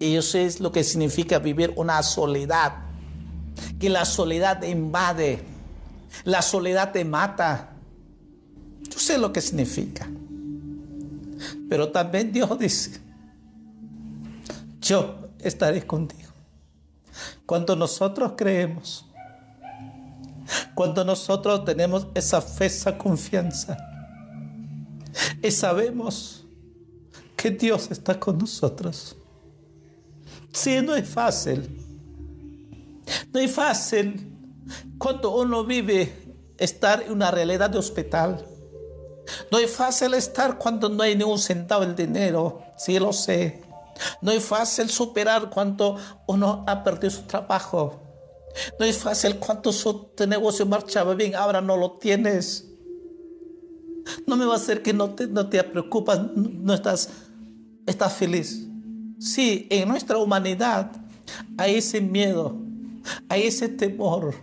Y 0.00 0.12
yo 0.14 0.22
sé 0.22 0.48
lo 0.60 0.70
que 0.70 0.84
significa 0.84 1.38
vivir 1.38 1.72
una 1.76 2.02
soledad, 2.02 2.74
que 3.80 3.88
la 3.88 4.04
soledad 4.04 4.60
te 4.60 4.68
invade, 4.68 5.42
la 6.24 6.42
soledad 6.42 6.92
te 6.92 7.04
mata. 7.04 7.70
Yo 8.88 8.98
sé 8.98 9.18
lo 9.18 9.32
que 9.32 9.40
significa. 9.40 10.08
Pero 11.68 11.90
también 11.90 12.32
Dios 12.32 12.58
dice, 12.58 13.00
yo 14.80 15.30
estaré 15.40 15.86
contigo. 15.86 16.30
Cuando 17.46 17.74
nosotros 17.76 18.32
creemos, 18.36 19.04
cuando 20.74 21.04
nosotros 21.04 21.64
tenemos 21.64 22.06
esa 22.14 22.40
fe, 22.40 22.66
esa 22.66 22.96
confianza, 22.96 23.76
y 25.42 25.50
sabemos 25.50 26.44
que 27.36 27.50
Dios 27.50 27.90
está 27.90 28.18
con 28.18 28.38
nosotros. 28.38 29.16
Sí, 30.52 30.80
no 30.82 30.94
es 30.94 31.08
fácil. 31.08 31.84
No 33.32 33.40
es 33.40 33.50
fácil 33.50 34.32
cuando 34.98 35.36
uno 35.36 35.64
vive 35.64 36.12
estar 36.58 37.02
en 37.02 37.12
una 37.12 37.30
realidad 37.30 37.70
de 37.70 37.78
hospital 37.78 38.44
no 39.50 39.58
es 39.58 39.70
fácil 39.70 40.14
estar 40.14 40.58
cuando 40.58 40.88
no 40.88 41.02
hay 41.02 41.16
ni 41.16 41.24
un 41.24 41.38
centavo 41.38 41.84
de 41.84 42.06
dinero, 42.06 42.62
sí 42.76 42.98
lo 42.98 43.12
sé. 43.12 43.62
No 44.20 44.30
es 44.30 44.44
fácil 44.44 44.88
superar 44.88 45.50
cuando 45.50 45.96
uno 46.26 46.64
ha 46.66 46.84
perdido 46.84 47.10
su 47.10 47.22
trabajo. 47.22 48.00
No 48.78 48.84
es 48.84 48.98
fácil 48.98 49.36
cuando 49.36 49.72
su 49.72 50.10
negocio 50.26 50.66
marchaba 50.66 51.14
bien, 51.14 51.34
ahora 51.34 51.60
no 51.60 51.76
lo 51.76 51.92
tienes. 51.92 52.66
No 54.26 54.36
me 54.36 54.46
va 54.46 54.54
a 54.54 54.56
hacer 54.56 54.82
que 54.82 54.92
no 54.92 55.10
te, 55.10 55.26
no 55.26 55.48
te 55.48 55.62
preocupas, 55.64 56.20
no 56.34 56.72
estás, 56.72 57.10
estás 57.86 58.14
feliz. 58.14 58.66
Sí, 59.18 59.66
en 59.70 59.88
nuestra 59.88 60.16
humanidad 60.16 60.92
hay 61.56 61.76
ese 61.76 62.00
miedo, 62.00 62.56
hay 63.28 63.46
ese 63.46 63.68
temor 63.68 64.34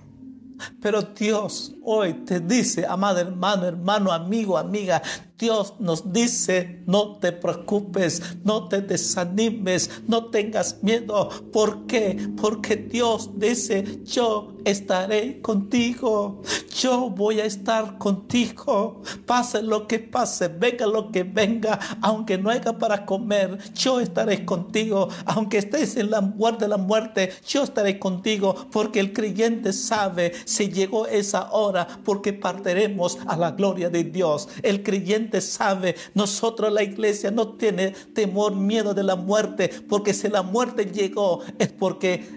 pero 0.82 1.02
Dios 1.02 1.76
hoy 1.84 2.14
te 2.26 2.40
dice, 2.40 2.86
amado 2.86 3.20
hermano, 3.20 3.66
hermano, 3.66 4.12
amigo, 4.12 4.58
amiga, 4.58 5.02
Dios 5.38 5.74
nos 5.80 6.14
dice, 6.14 6.82
no 6.86 7.18
te 7.18 7.34
preocupes, 7.34 8.22
no 8.46 8.70
te 8.70 8.82
desanimes, 8.82 9.90
no 10.08 10.28
tengas 10.28 10.82
miedo. 10.82 11.30
¿Por 11.52 11.86
qué? 11.88 12.30
Porque 12.40 12.78
Dios 12.78 13.32
dice, 13.36 14.00
yo 14.06 14.54
estaré 14.64 15.42
contigo, 15.42 16.42
yo 16.80 17.10
voy 17.10 17.42
a 17.42 17.46
estar 17.46 17.98
contigo. 17.98 19.02
Pase 19.26 19.62
lo 19.62 19.88
que 19.88 20.00
pase, 20.00 20.48
venga 20.48 20.88
lo 20.88 21.12
que 21.12 21.24
venga, 21.24 21.80
aunque 22.02 22.38
no 22.38 22.50
haya 22.50 22.78
para 22.78 23.06
comer, 23.06 23.58
yo 23.74 24.00
estaré 24.00 24.46
contigo. 24.46 25.10
Aunque 25.26 25.58
estés 25.58 25.98
en 25.98 26.12
la 26.12 26.22
muerte 26.22 26.66
la 26.68 26.78
muerte, 26.78 27.32
yo 27.46 27.64
estaré 27.64 28.00
contigo, 28.00 28.56
porque 28.72 29.02
el 29.02 29.12
creyente 29.12 29.74
sabe 29.74 30.32
si 30.46 30.70
llegó 30.70 31.08
esa 31.08 31.52
hora, 31.52 31.88
porque 32.06 32.32
partiremos 32.32 33.18
a 33.28 33.36
la 33.36 33.52
gloria 33.52 33.90
de 33.90 34.06
Dios. 34.06 34.48
El 34.64 34.82
creyente 34.82 35.25
sabe, 35.42 35.96
nosotros 36.14 36.72
la 36.72 36.84
iglesia 36.84 37.32
no 37.32 37.50
tiene 37.54 37.92
temor, 38.14 38.56
miedo 38.56 38.94
de 38.94 39.04
la 39.04 39.16
muerte, 39.16 39.70
porque 39.90 40.14
si 40.14 40.30
la 40.30 40.42
muerte 40.42 40.86
llegó 40.86 41.42
es 41.60 41.70
porque 41.70 42.28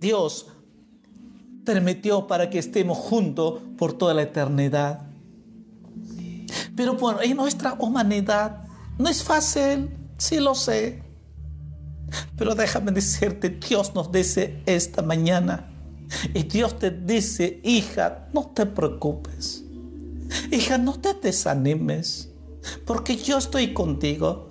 Dios 0.00 0.46
permitió 1.64 2.26
para 2.26 2.48
que 2.48 2.58
estemos 2.58 2.96
juntos 2.96 3.60
por 3.76 3.92
toda 3.92 4.14
la 4.14 4.22
eternidad. 4.22 5.02
Pero 6.74 6.94
bueno, 6.94 7.20
en 7.20 7.36
nuestra 7.36 7.74
humanidad 7.78 8.64
no 8.98 9.08
es 9.08 9.22
fácil, 9.22 9.90
sí 10.16 10.38
lo 10.38 10.54
sé. 10.54 11.02
Pero 12.36 12.54
déjame 12.54 12.92
decirte, 12.92 13.50
Dios 13.50 13.94
nos 13.94 14.10
dice 14.10 14.62
esta 14.64 15.02
mañana, 15.02 15.68
y 16.32 16.42
Dios 16.44 16.78
te 16.78 16.90
dice, 16.90 17.60
hija, 17.64 18.28
no 18.32 18.50
te 18.54 18.64
preocupes. 18.64 19.64
Hija, 20.50 20.78
no 20.78 20.98
te 21.00 21.14
desanimes, 21.14 22.30
porque 22.84 23.16
yo 23.16 23.38
estoy 23.38 23.72
contigo. 23.72 24.48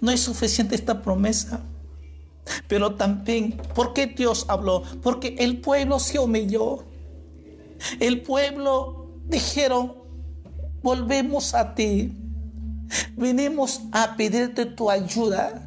No 0.00 0.10
es 0.10 0.20
suficiente 0.20 0.74
esta 0.74 1.02
promesa. 1.02 1.62
Pero 2.66 2.94
también, 2.94 3.60
¿por 3.74 3.92
qué 3.92 4.06
Dios 4.06 4.46
habló? 4.48 4.82
Porque 5.02 5.36
el 5.38 5.60
pueblo 5.60 5.98
se 5.98 6.18
humilló. 6.18 6.84
El 8.00 8.22
pueblo 8.22 9.08
dijeron, 9.26 9.94
volvemos 10.82 11.54
a 11.54 11.74
ti. 11.74 12.16
Vinimos 13.16 13.82
a 13.92 14.16
pedirte 14.16 14.66
tu 14.66 14.90
ayuda. 14.90 15.64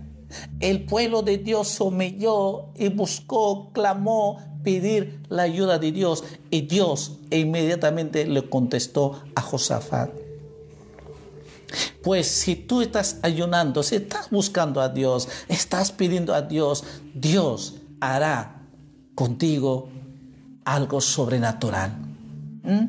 El 0.60 0.86
pueblo 0.86 1.22
de 1.22 1.38
Dios 1.38 1.68
se 1.68 1.84
humilló 1.84 2.74
y 2.76 2.90
buscó, 2.90 3.72
clamó, 3.74 4.40
pedir 4.64 5.20
la 5.30 5.44
ayuda 5.44 5.80
de 5.80 5.92
Dios. 5.92 6.24
Y 6.50 6.62
Dios 6.62 7.20
inmediatamente 7.30 8.26
le 8.26 8.50
contestó 8.50 9.22
a 9.36 9.42
Josafat. 9.42 10.12
Pues 12.04 12.28
si 12.28 12.56
tú 12.56 12.82
estás 12.82 13.20
ayunando, 13.22 13.84
si 13.84 13.96
estás 13.96 14.30
buscando 14.30 14.82
a 14.82 14.90
Dios, 14.90 15.30
estás 15.48 15.92
pidiendo 15.92 16.34
a 16.34 16.42
Dios, 16.42 16.84
Dios 17.14 17.76
hará 18.00 18.64
contigo 19.16 19.90
algo 20.66 21.00
sobrenatural. 21.02 21.92
¿Mm? 22.64 22.88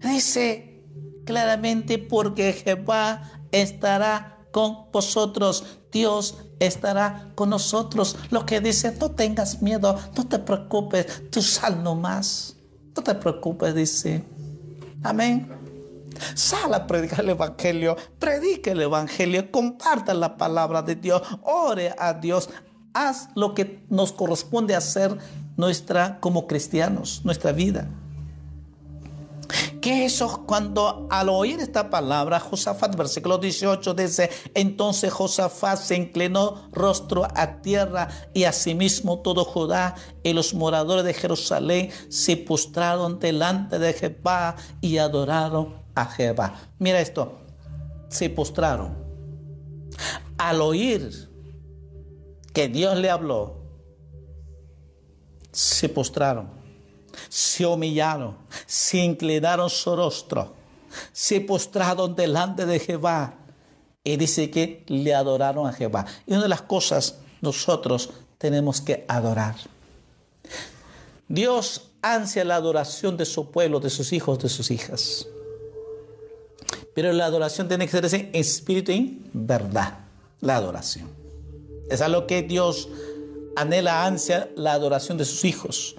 Dice 0.00 0.82
claramente 1.24 1.98
porque 1.98 2.52
Jehová 2.52 3.22
estará 3.52 4.38
con 4.50 4.90
vosotros, 4.92 5.64
Dios 5.92 6.36
estará 6.60 7.30
con 7.34 7.50
nosotros. 7.50 8.16
Lo 8.30 8.46
que 8.46 8.60
dice, 8.60 8.96
no 8.98 9.10
tengas 9.10 9.62
miedo, 9.62 9.98
no 10.16 10.26
te 10.26 10.38
preocupes, 10.38 11.30
tú 11.30 11.42
sal 11.42 11.82
más. 11.96 12.56
No 12.96 13.02
te 13.02 13.14
preocupes, 13.14 13.74
dice. 13.74 14.24
Amén. 15.02 15.48
Sal 16.34 16.74
a 16.74 16.86
predicar 16.86 17.20
el 17.20 17.30
Evangelio, 17.30 17.96
predique 18.18 18.72
el 18.72 18.82
Evangelio, 18.82 19.50
comparta 19.52 20.14
la 20.14 20.36
palabra 20.36 20.82
de 20.82 20.96
Dios, 20.96 21.22
ore 21.42 21.94
a 21.96 22.14
Dios, 22.14 22.50
haz 22.92 23.28
lo 23.36 23.54
que 23.54 23.84
nos 23.88 24.12
corresponde 24.12 24.74
hacer 24.74 25.16
nuestra 25.56 26.18
como 26.20 26.46
cristianos, 26.46 27.20
nuestra 27.24 27.52
vida. 27.52 27.88
¿Qué 29.80 30.04
eso 30.04 30.44
cuando 30.46 31.06
al 31.10 31.28
oír 31.28 31.60
esta 31.60 31.88
palabra, 31.88 32.38
Josafat, 32.40 32.94
versículo 32.96 33.38
18 33.38 33.94
dice, 33.94 34.30
entonces 34.54 35.12
Josafat 35.12 35.78
se 35.78 35.96
inclinó 35.96 36.68
rostro 36.72 37.26
a 37.34 37.62
tierra 37.62 38.08
y 38.34 38.44
asimismo 38.44 39.20
todo 39.20 39.44
Judá 39.44 39.94
y 40.22 40.32
los 40.34 40.52
moradores 40.52 41.04
de 41.04 41.14
Jerusalén 41.14 41.90
se 42.08 42.36
postraron 42.36 43.18
delante 43.18 43.78
de 43.78 43.94
Jehová 43.94 44.56
y 44.82 44.98
adoraron 44.98 45.74
a 45.94 46.04
Jehová. 46.06 46.54
Mira 46.78 47.00
esto, 47.00 47.38
se 48.08 48.28
postraron. 48.28 48.96
Al 50.36 50.60
oír 50.60 51.30
que 52.52 52.68
Dios 52.68 52.96
le 52.98 53.10
habló, 53.10 53.56
se 55.52 55.88
postraron, 55.88 56.50
se 57.28 57.66
humillaron, 57.66 58.36
se 58.66 58.98
inclinaron 58.98 59.70
su 59.70 59.94
rostro, 59.94 60.54
se 61.12 61.40
postraron 61.40 62.14
delante 62.14 62.66
de 62.66 62.78
Jehová 62.78 63.34
y 64.04 64.16
dice 64.16 64.50
que 64.50 64.84
le 64.86 65.14
adoraron 65.14 65.66
a 65.66 65.72
Jehová. 65.72 66.06
Y 66.26 66.32
una 66.32 66.42
de 66.42 66.48
las 66.48 66.62
cosas 66.62 67.16
nosotros 67.40 68.10
tenemos 68.38 68.80
que 68.80 69.04
adorar. 69.08 69.56
Dios 71.28 71.90
ansia 72.00 72.44
la 72.44 72.56
adoración 72.56 73.16
de 73.16 73.26
su 73.26 73.50
pueblo, 73.50 73.80
de 73.80 73.90
sus 73.90 74.12
hijos, 74.12 74.38
de 74.38 74.48
sus 74.48 74.70
hijas. 74.70 75.26
Pero 76.94 77.12
la 77.12 77.26
adoración 77.26 77.68
tiene 77.68 77.86
que 77.86 77.92
ser 77.92 78.14
en 78.14 78.30
espíritu 78.32 78.92
y 78.92 79.22
verdad. 79.32 79.98
La 80.40 80.56
adoración. 80.56 81.10
Es 81.90 82.00
a 82.00 82.08
lo 82.08 82.26
que 82.26 82.42
Dios 82.42 82.88
anhela, 83.56 84.06
ansia 84.06 84.50
la 84.56 84.72
adoración 84.72 85.18
de 85.18 85.24
sus 85.24 85.44
hijos. 85.44 85.96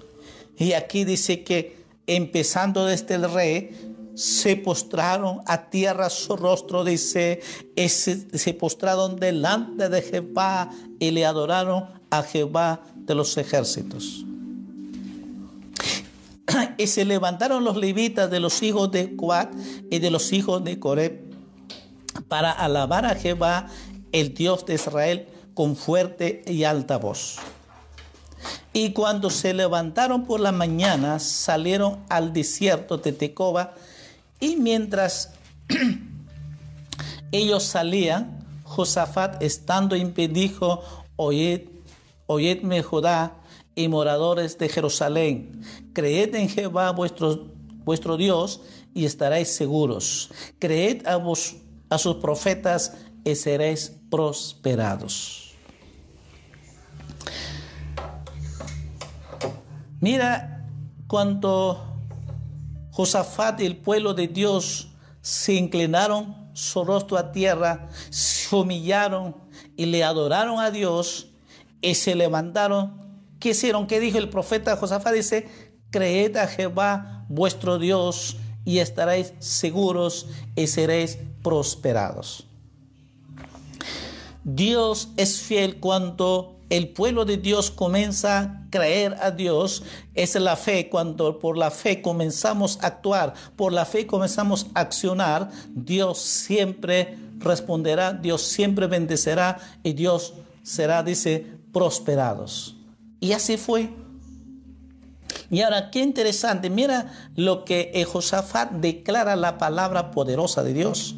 Y 0.60 0.74
aquí 0.74 1.04
dice 1.04 1.42
que 1.42 1.82
empezando 2.06 2.84
desde 2.84 3.14
el 3.14 3.32
rey, 3.32 3.94
se 4.14 4.56
postraron 4.56 5.40
a 5.46 5.70
tierra 5.70 6.10
su 6.10 6.36
rostro, 6.36 6.84
dice, 6.84 7.40
se, 7.74 8.38
se 8.38 8.52
postraron 8.52 9.16
delante 9.16 9.88
de 9.88 10.02
Jehová 10.02 10.70
y 10.98 11.12
le 11.12 11.24
adoraron 11.24 11.86
a 12.10 12.22
Jehová 12.22 12.82
de 12.94 13.14
los 13.14 13.38
ejércitos. 13.38 14.26
y 16.76 16.86
se 16.88 17.06
levantaron 17.06 17.64
los 17.64 17.78
levitas 17.78 18.30
de 18.30 18.40
los 18.40 18.62
hijos 18.62 18.90
de 18.90 19.16
Coat 19.16 19.54
y 19.90 19.98
de 19.98 20.10
los 20.10 20.30
hijos 20.30 20.62
de 20.62 20.78
Coreb 20.78 21.22
para 22.28 22.50
alabar 22.50 23.06
a 23.06 23.14
Jehová, 23.14 23.66
el 24.12 24.34
Dios 24.34 24.66
de 24.66 24.74
Israel, 24.74 25.26
con 25.54 25.74
fuerte 25.74 26.42
y 26.46 26.64
alta 26.64 26.98
voz. 26.98 27.38
Y 28.72 28.92
cuando 28.92 29.30
se 29.30 29.52
levantaron 29.52 30.24
por 30.24 30.40
la 30.40 30.52
mañana, 30.52 31.18
salieron 31.18 32.04
al 32.08 32.32
desierto 32.32 32.98
de 32.98 33.12
Tecoba, 33.12 33.74
y 34.38 34.56
mientras 34.56 35.32
ellos 37.32 37.64
salían, 37.64 38.38
Josafat, 38.64 39.42
estando 39.42 39.96
en 39.96 40.12
pie, 40.12 40.28
dijo, 40.28 40.82
oíd, 41.16 41.62
oídme 42.26 42.82
Judá 42.82 43.36
y 43.74 43.88
moradores 43.88 44.56
de 44.58 44.68
Jerusalén, 44.68 45.62
creed 45.92 46.34
en 46.36 46.48
Jehová 46.48 46.92
vuestro, 46.92 47.48
vuestro 47.84 48.16
Dios 48.16 48.60
y 48.94 49.04
estaréis 49.04 49.48
seguros. 49.48 50.30
Creed 50.58 51.06
a, 51.06 51.16
vos, 51.16 51.56
a 51.88 51.98
sus 51.98 52.16
profetas 52.16 52.94
y 53.24 53.34
seréis 53.34 53.92
prosperados. 54.10 55.49
Mira 60.00 60.66
cuando 61.06 61.98
Josafat 62.90 63.60
y 63.60 63.66
el 63.66 63.76
pueblo 63.76 64.14
de 64.14 64.28
Dios 64.28 64.88
se 65.20 65.54
inclinaron 65.54 66.50
su 66.54 66.84
rostro 66.84 67.18
a 67.18 67.32
tierra, 67.32 67.88
se 68.10 68.54
humillaron 68.54 69.36
y 69.76 69.86
le 69.86 70.02
adoraron 70.02 70.58
a 70.58 70.70
Dios 70.70 71.28
y 71.80 71.94
se 71.94 72.14
levantaron. 72.14 72.98
¿Qué 73.38 73.50
hicieron? 73.50 73.86
¿Qué 73.86 74.00
dijo 74.00 74.18
el 74.18 74.28
profeta 74.28 74.76
Josafat? 74.76 75.14
Dice, 75.14 75.48
creed 75.90 76.36
a 76.36 76.46
Jehová 76.46 77.26
vuestro 77.28 77.78
Dios 77.78 78.36
y 78.64 78.78
estaréis 78.78 79.34
seguros 79.38 80.28
y 80.56 80.66
seréis 80.66 81.18
prosperados. 81.42 82.46
Dios 84.44 85.10
es 85.16 85.40
fiel 85.40 85.80
cuando 85.80 86.59
el 86.70 86.88
pueblo 86.88 87.24
de 87.24 87.36
Dios 87.36 87.70
comienza 87.70 88.38
a 88.38 88.70
creer 88.70 89.16
a 89.20 89.32
Dios. 89.32 89.82
Es 90.14 90.36
la 90.36 90.56
fe, 90.56 90.88
cuando 90.88 91.38
por 91.38 91.58
la 91.58 91.70
fe 91.70 92.00
comenzamos 92.00 92.78
a 92.80 92.86
actuar, 92.86 93.34
por 93.56 93.72
la 93.72 93.84
fe 93.84 94.06
comenzamos 94.06 94.68
a 94.74 94.80
accionar, 94.80 95.50
Dios 95.68 96.20
siempre 96.20 97.18
responderá, 97.38 98.12
Dios 98.12 98.42
siempre 98.42 98.86
bendecerá 98.86 99.58
y 99.82 99.92
Dios 99.92 100.34
será, 100.62 101.02
dice, 101.02 101.44
prosperados. 101.72 102.76
Y 103.18 103.32
así 103.32 103.56
fue. 103.56 103.90
Y 105.50 105.62
ahora, 105.62 105.90
qué 105.90 106.00
interesante, 106.00 106.70
mira 106.70 107.12
lo 107.34 107.64
que 107.64 108.06
Josafat 108.08 108.70
declara 108.70 109.34
la 109.34 109.58
palabra 109.58 110.12
poderosa 110.12 110.62
de 110.62 110.72
Dios. 110.72 111.16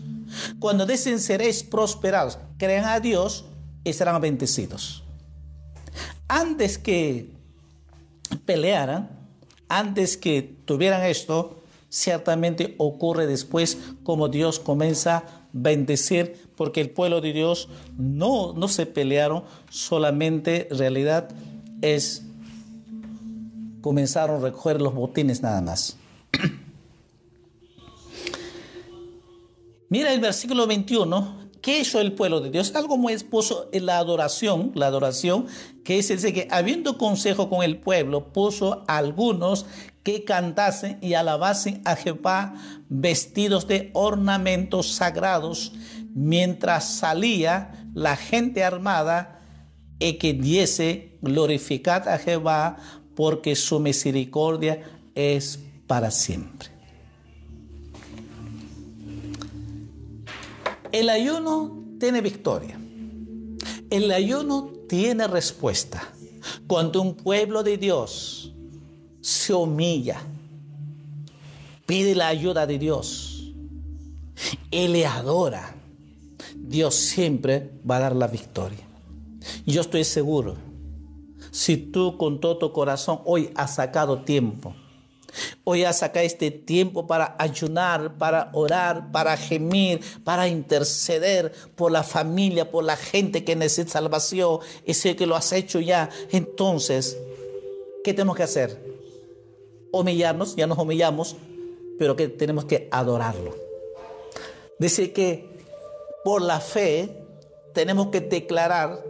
Cuando 0.58 0.86
dicen 0.86 1.20
seréis 1.20 1.62
prosperados, 1.62 2.38
crean 2.56 2.86
a 2.86 3.00
Dios 3.00 3.44
y 3.84 3.92
serán 3.92 4.18
bendecidos. 4.22 5.01
Antes 6.34 6.78
que 6.78 7.28
pelearan, 8.46 9.10
antes 9.68 10.16
que 10.16 10.40
tuvieran 10.64 11.02
esto, 11.02 11.60
ciertamente 11.90 12.74
ocurre 12.78 13.26
después 13.26 13.76
como 14.02 14.30
Dios 14.30 14.58
comienza 14.58 15.18
a 15.18 15.24
bendecir, 15.52 16.48
porque 16.56 16.80
el 16.80 16.88
pueblo 16.88 17.20
de 17.20 17.34
Dios 17.34 17.68
no, 17.98 18.54
no 18.54 18.68
se 18.68 18.86
pelearon, 18.86 19.44
solamente 19.68 20.68
en 20.72 20.78
realidad 20.78 21.28
es 21.82 22.22
comenzaron 23.82 24.36
a 24.36 24.44
recoger 24.44 24.80
los 24.80 24.94
botines 24.94 25.42
nada 25.42 25.60
más. 25.60 25.98
Mira 29.90 30.14
el 30.14 30.20
versículo 30.20 30.66
21. 30.66 31.41
¿Qué 31.62 31.78
hizo 31.78 32.00
el 32.00 32.12
pueblo 32.12 32.40
de 32.40 32.50
Dios? 32.50 32.74
Algo 32.74 32.98
muy 32.98 33.12
expuso 33.12 33.68
en 33.72 33.86
la 33.86 33.98
adoración, 33.98 34.72
la 34.74 34.88
adoración, 34.88 35.46
que 35.84 36.00
es 36.00 36.10
ese 36.10 36.32
que 36.32 36.48
habiendo 36.50 36.98
consejo 36.98 37.48
con 37.48 37.62
el 37.62 37.78
pueblo, 37.78 38.32
puso 38.32 38.84
a 38.88 38.98
algunos 38.98 39.64
que 40.02 40.24
cantasen 40.24 40.98
y 41.00 41.14
alabasen 41.14 41.80
a 41.84 41.94
Jehová 41.94 42.54
vestidos 42.88 43.68
de 43.68 43.92
ornamentos 43.94 44.88
sagrados, 44.88 45.72
mientras 46.14 46.96
salía 46.96 47.88
la 47.94 48.16
gente 48.16 48.64
armada 48.64 49.40
y 50.00 50.14
que 50.14 50.32
diese 50.32 51.16
glorificad 51.22 52.08
a 52.08 52.18
Jehová 52.18 52.76
porque 53.14 53.54
su 53.54 53.78
misericordia 53.78 54.82
es 55.14 55.60
para 55.86 56.10
siempre. 56.10 56.71
El 60.92 61.08
ayuno 61.08 61.96
tiene 61.98 62.20
victoria. 62.20 62.78
El 63.88 64.10
ayuno 64.12 64.70
tiene 64.88 65.26
respuesta. 65.26 66.02
Cuando 66.66 67.00
un 67.00 67.14
pueblo 67.14 67.62
de 67.62 67.78
Dios 67.78 68.52
se 69.22 69.54
humilla, 69.54 70.20
pide 71.86 72.14
la 72.14 72.28
ayuda 72.28 72.66
de 72.66 72.78
Dios 72.78 73.52
y 74.70 74.88
le 74.88 75.06
adora, 75.06 75.74
Dios 76.54 76.94
siempre 76.94 77.70
va 77.88 77.96
a 77.96 78.00
dar 78.00 78.16
la 78.16 78.26
victoria. 78.26 78.86
Yo 79.64 79.80
estoy 79.80 80.04
seguro, 80.04 80.56
si 81.50 81.76
tú 81.76 82.18
con 82.18 82.40
todo 82.40 82.58
tu 82.58 82.72
corazón 82.72 83.20
hoy 83.24 83.50
has 83.54 83.76
sacado 83.76 84.22
tiempo 84.22 84.74
Hoy 85.64 85.84
a 85.84 85.92
sacar 85.92 86.24
este 86.24 86.50
tiempo 86.50 87.06
para 87.06 87.36
ayunar, 87.38 88.18
para 88.18 88.50
orar, 88.52 89.10
para 89.12 89.36
gemir, 89.36 90.00
para 90.24 90.48
interceder 90.48 91.52
por 91.74 91.92
la 91.92 92.02
familia, 92.02 92.70
por 92.70 92.84
la 92.84 92.96
gente 92.96 93.44
que 93.44 93.56
necesita 93.56 93.92
salvación. 93.92 94.60
Y 94.84 94.94
sé 94.94 95.16
que 95.16 95.26
lo 95.26 95.36
has 95.36 95.52
hecho 95.52 95.80
ya. 95.80 96.10
Entonces, 96.30 97.18
¿qué 98.04 98.12
tenemos 98.12 98.36
que 98.36 98.42
hacer? 98.42 98.78
Humillarnos, 99.92 100.56
ya 100.56 100.66
nos 100.66 100.78
humillamos, 100.78 101.36
pero 101.98 102.16
que 102.16 102.28
tenemos 102.28 102.64
que 102.64 102.88
adorarlo. 102.90 103.56
Dice 104.78 105.12
que 105.12 105.48
por 106.24 106.42
la 106.42 106.60
fe 106.60 107.08
tenemos 107.72 108.08
que 108.08 108.20
declarar 108.20 109.02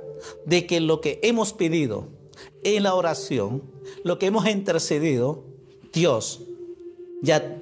de 0.45 0.67
que 0.67 0.81
lo 0.81 1.01
que 1.01 1.19
hemos 1.23 1.53
pedido 1.53 2.09
en 2.65 2.83
la 2.83 2.95
oración, 2.95 3.63
lo 4.05 4.19
que 4.19 4.27
hemos 4.27 4.49
intercedido, 4.49 5.52
Dios 5.93 6.41
ya, 7.23 7.57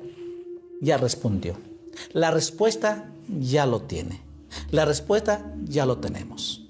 ya 0.81 0.97
respondió. 0.97 1.57
La 2.13 2.31
respuesta 2.31 3.11
ya 3.29 3.67
lo 3.67 3.83
tiene. 3.83 4.21
La 4.71 4.85
respuesta 4.85 5.53
ya 5.65 5.87
lo 5.87 5.99
tenemos. 5.99 6.67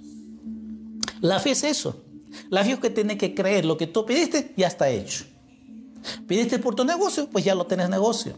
La 1.21 1.39
fe 1.39 1.53
es 1.53 1.65
eso. 1.65 2.03
La 2.49 2.65
fe 2.65 2.73
es 2.73 2.79
que 2.79 2.91
tiene 2.91 3.19
que 3.19 3.35
creer 3.35 3.65
lo 3.65 3.77
que 3.77 3.87
tú 3.87 4.07
pidiste, 4.07 4.55
ya 4.57 4.69
está 4.69 4.89
hecho. 4.89 5.25
Pidiste 6.27 6.59
por 6.59 6.75
tu 6.75 6.85
negocio, 6.85 7.29
pues 7.31 7.45
ya 7.45 7.55
lo 7.55 7.67
tienes 7.67 7.91
negocio. 7.91 8.35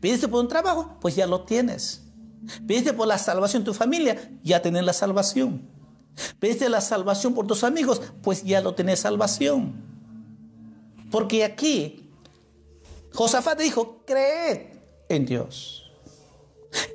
Pidiste 0.00 0.26
por 0.26 0.40
un 0.40 0.48
trabajo, 0.48 0.96
pues 1.00 1.14
ya 1.14 1.26
lo 1.26 1.42
tienes. 1.42 2.02
Pidiste 2.66 2.92
por 2.92 3.06
la 3.06 3.18
salvación 3.18 3.62
de 3.62 3.66
tu 3.66 3.74
familia, 3.74 4.30
ya 4.42 4.62
tienes 4.62 4.84
la 4.84 4.92
salvación. 4.92 5.62
Pidiste 6.38 6.68
la 6.68 6.80
salvación 6.80 7.34
por 7.34 7.46
tus 7.46 7.62
amigos, 7.64 8.00
pues 8.22 8.42
ya 8.42 8.60
lo 8.60 8.74
tienes 8.74 9.00
salvación. 9.00 9.74
Porque 11.10 11.44
aquí 11.44 12.05
Josafat 13.16 13.58
dijo, 13.58 14.02
creed 14.04 14.76
en 15.08 15.24
Dios. 15.24 15.90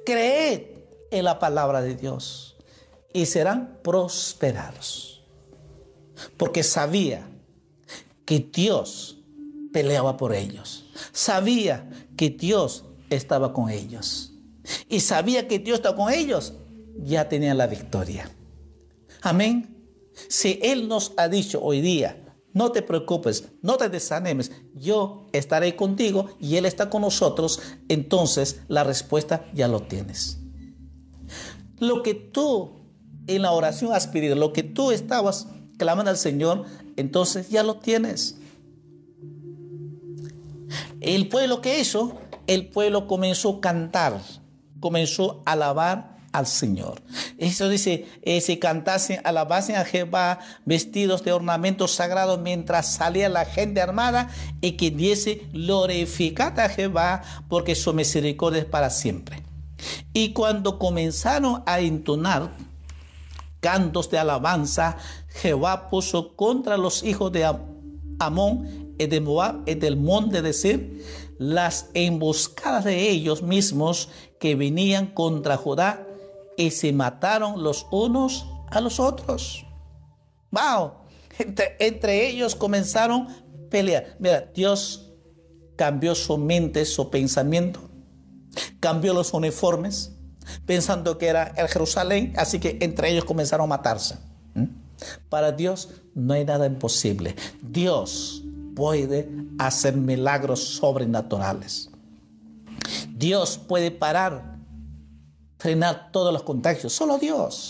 Creed 0.05 0.61
en 1.09 1.25
la 1.25 1.39
palabra 1.39 1.81
de 1.81 1.95
Dios 1.95 2.55
y 3.11 3.25
serán 3.25 3.79
prosperados. 3.81 5.23
Porque 6.37 6.61
sabía 6.61 7.27
que 8.23 8.39
Dios 8.39 9.17
peleaba 9.73 10.17
por 10.17 10.35
ellos. 10.35 10.85
Sabía 11.11 11.89
que 12.15 12.29
Dios 12.29 12.85
estaba 13.09 13.51
con 13.51 13.71
ellos. 13.71 14.33
Y 14.87 14.99
sabía 14.99 15.47
que 15.47 15.57
Dios 15.57 15.79
estaba 15.79 15.95
con 15.95 16.13
ellos, 16.13 16.53
ya 16.97 17.27
tenían 17.29 17.57
la 17.57 17.65
victoria. 17.65 18.29
Amén. 19.23 19.75
Si 20.27 20.59
Él 20.61 20.87
nos 20.87 21.13
ha 21.17 21.27
dicho 21.27 21.59
hoy 21.63 21.81
día, 21.81 22.20
no 22.53 22.71
te 22.71 22.81
preocupes, 22.81 23.49
no 23.61 23.77
te 23.77 23.89
desanimes, 23.89 24.51
yo 24.75 25.27
estaré 25.31 25.75
contigo 25.75 26.35
y 26.39 26.57
Él 26.57 26.65
está 26.65 26.89
con 26.89 27.01
nosotros, 27.01 27.61
entonces 27.87 28.61
la 28.67 28.83
respuesta 28.83 29.45
ya 29.53 29.67
lo 29.67 29.81
tienes. 29.81 30.39
Lo 31.79 32.03
que 32.03 32.13
tú 32.13 32.81
en 33.27 33.41
la 33.41 33.51
oración 33.51 33.93
has 33.93 34.07
pedido, 34.07 34.35
lo 34.35 34.53
que 34.53 34.63
tú 34.63 34.91
estabas 34.91 35.47
clamando 35.77 36.11
al 36.11 36.17
Señor, 36.17 36.65
entonces 36.95 37.49
ya 37.49 37.63
lo 37.63 37.77
tienes. 37.77 38.37
El 40.99 41.27
pueblo 41.29 41.61
que 41.61 41.79
hizo, 41.79 42.17
el 42.47 42.69
pueblo 42.69 43.07
comenzó 43.07 43.57
a 43.57 43.61
cantar, 43.61 44.21
comenzó 44.79 45.41
a 45.45 45.53
alabar 45.53 46.17
al 46.31 46.45
Señor. 46.45 47.01
Eso 47.41 47.69
dice, 47.69 48.05
eh, 48.21 48.39
si 48.39 48.57
cantasen, 48.57 49.19
alabasen 49.23 49.75
a 49.75 49.83
Jehová 49.83 50.37
vestidos 50.63 51.23
de 51.23 51.31
ornamentos 51.31 51.89
sagrados 51.89 52.39
mientras 52.39 52.93
salía 52.93 53.29
la 53.29 53.45
gente 53.45 53.81
armada 53.81 54.29
y 54.61 54.73
que 54.73 54.91
diese 54.91 55.47
glorificad 55.51 56.59
a 56.59 56.69
Jehová 56.69 57.23
porque 57.49 57.73
su 57.73 57.95
misericordia 57.95 58.59
es 58.59 58.67
para 58.67 58.91
siempre. 58.91 59.41
Y 60.13 60.33
cuando 60.33 60.77
comenzaron 60.77 61.63
a 61.65 61.79
entonar 61.79 62.51
cantos 63.59 64.11
de 64.11 64.19
alabanza, 64.19 64.97
Jehová 65.29 65.89
puso 65.89 66.35
contra 66.35 66.77
los 66.77 67.01
hijos 67.01 67.31
de 67.31 67.51
Amón 68.19 68.93
y 68.99 69.07
de 69.07 69.19
Moab 69.19 69.63
y 69.65 69.73
del 69.73 69.97
monte 69.97 70.43
de 70.43 70.49
decir 70.49 71.03
las 71.39 71.89
emboscadas 71.95 72.83
de 72.83 73.09
ellos 73.09 73.41
mismos 73.41 74.09
que 74.39 74.53
venían 74.53 75.07
contra 75.07 75.57
Judá 75.57 76.05
y 76.61 76.71
se 76.71 76.93
mataron 76.93 77.63
los 77.63 77.87
unos 77.91 78.45
a 78.69 78.81
los 78.81 78.99
otros. 78.99 79.65
¡Wow! 80.51 80.91
Entre, 81.37 82.27
ellos 82.27 82.55
comenzaron 82.55 83.27
a 83.27 83.43
pelear. 83.69 84.15
Mira, 84.19 84.51
Dios 84.53 85.11
cambió 85.75 86.13
su 86.13 86.37
mente, 86.37 86.85
su 86.85 87.09
pensamiento, 87.09 87.89
cambió 88.79 89.13
los 89.13 89.33
uniformes, 89.33 90.11
pensando 90.65 91.17
que 91.17 91.27
era 91.27 91.53
el 91.57 91.67
Jerusalén, 91.67 92.33
así 92.37 92.59
que 92.59 92.77
entre 92.81 93.11
ellos 93.11 93.25
comenzaron 93.25 93.65
a 93.65 93.77
matarse. 93.77 94.17
¿Mm? 94.53 94.65
Para 95.29 95.51
Dios 95.51 95.89
no 96.13 96.33
hay 96.33 96.45
nada 96.45 96.67
imposible. 96.67 97.35
Dios 97.61 98.43
puede 98.75 99.29
hacer 99.57 99.95
milagros 99.95 100.63
sobrenaturales. 100.63 101.89
Dios 103.09 103.57
puede 103.57 103.91
parar 103.91 104.60
frenar 105.61 106.11
todos 106.11 106.33
los 106.33 106.41
contagios. 106.41 106.91
Solo 106.91 107.19
Dios. 107.19 107.69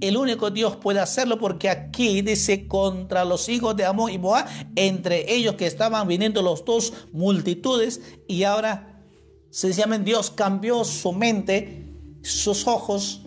El 0.00 0.16
único 0.16 0.50
Dios 0.50 0.76
puede 0.76 1.00
hacerlo 1.00 1.38
porque 1.38 1.68
aquí 1.68 2.22
dice 2.22 2.66
contra 2.66 3.26
los 3.26 3.50
hijos 3.50 3.76
de 3.76 3.84
Amón 3.84 4.10
y 4.10 4.16
Moab, 4.16 4.46
entre 4.74 5.30
ellos 5.34 5.56
que 5.56 5.66
estaban 5.66 6.08
viniendo 6.08 6.40
los 6.40 6.64
dos 6.64 6.94
multitudes 7.12 8.00
y 8.26 8.44
ahora 8.44 9.02
sencillamente 9.50 10.06
Dios 10.06 10.30
cambió 10.30 10.82
su 10.84 11.12
mente, 11.12 11.84
sus 12.22 12.66
ojos 12.66 13.20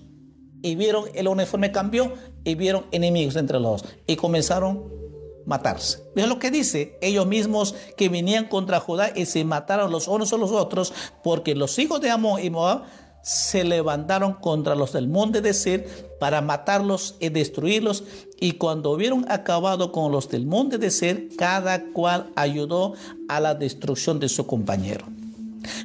y 0.63 0.73
vieron 0.73 1.05
el 1.13 1.27
uniforme 1.27 1.71
cambió 1.71 2.13
y 2.43 2.55
vieron 2.55 2.87
enemigos 2.91 3.35
entre 3.35 3.59
los 3.59 3.83
dos 3.83 3.91
y 4.07 4.15
comenzaron 4.15 4.77
a 4.77 5.01
matarse. 5.45 5.99
Es 6.15 6.27
lo 6.27 6.39
que 6.39 6.49
dice 6.49 6.97
ellos 7.01 7.27
mismos 7.27 7.75
que 7.95 8.09
venían 8.09 8.47
contra 8.47 8.79
Judá 8.79 9.11
y 9.15 9.25
se 9.25 9.43
mataron 9.45 9.91
los 9.91 10.07
unos 10.07 10.33
a 10.33 10.37
los 10.37 10.51
otros 10.51 10.91
porque 11.23 11.53
los 11.53 11.77
hijos 11.77 12.01
de 12.01 12.09
Amón 12.09 12.43
y 12.43 12.49
Moab 12.49 12.83
se 13.23 13.63
levantaron 13.63 14.33
contra 14.33 14.75
los 14.75 14.93
del 14.93 15.07
monte 15.07 15.41
de 15.41 15.53
Sir 15.53 15.87
para 16.19 16.41
matarlos 16.41 17.15
y 17.19 17.29
destruirlos. 17.29 18.03
Y 18.39 18.53
cuando 18.53 18.91
hubieron 18.91 19.25
acabado 19.29 19.91
con 19.91 20.11
los 20.11 20.29
del 20.29 20.45
monte 20.45 20.77
de 20.77 20.89
Sir, 20.89 21.29
cada 21.37 21.83
cual 21.93 22.31
ayudó 22.35 22.93
a 23.27 23.39
la 23.39 23.55
destrucción 23.55 24.19
de 24.19 24.29
su 24.29 24.47
compañero. 24.47 25.05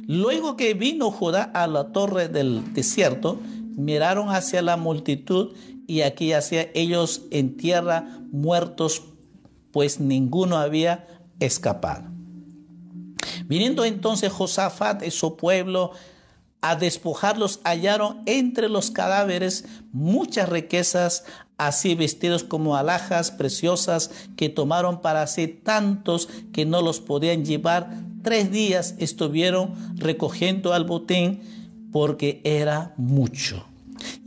Luego 0.07 0.57
que 0.57 0.73
vino 0.73 1.11
Judá 1.11 1.43
a 1.43 1.67
la 1.67 1.91
torre 1.91 2.29
del 2.29 2.73
desierto, 2.73 3.39
miraron 3.75 4.29
hacia 4.29 4.61
la 4.61 4.75
multitud 4.75 5.53
y 5.85 6.01
aquí 6.01 6.33
hacia 6.33 6.69
ellos 6.73 7.21
en 7.31 7.57
tierra 7.57 8.19
muertos, 8.31 9.03
pues 9.71 9.99
ninguno 9.99 10.57
había 10.57 11.07
escapado. 11.39 12.05
Viniendo 13.45 13.85
entonces 13.85 14.31
Josafat 14.31 15.03
y 15.03 15.11
su 15.11 15.37
pueblo, 15.37 15.91
a 16.61 16.75
despojarlos 16.75 17.59
hallaron 17.63 18.21
entre 18.25 18.69
los 18.69 18.91
cadáveres 18.91 19.65
muchas 19.91 20.49
riquezas, 20.49 21.25
así 21.57 21.95
vestidos 21.95 22.43
como 22.43 22.75
alhajas 22.75 23.31
preciosas 23.31 24.11
que 24.35 24.49
tomaron 24.49 25.01
para 25.01 25.27
sí 25.27 25.47
tantos 25.47 26.29
que 26.51 26.65
no 26.65 26.81
los 26.81 26.99
podían 26.99 27.45
llevar. 27.45 27.89
Tres 28.23 28.51
días 28.51 28.95
estuvieron 28.97 29.73
recogiendo 29.97 30.73
al 30.73 30.85
botín 30.85 31.41
porque 31.91 32.41
era 32.43 32.93
mucho. 32.97 33.65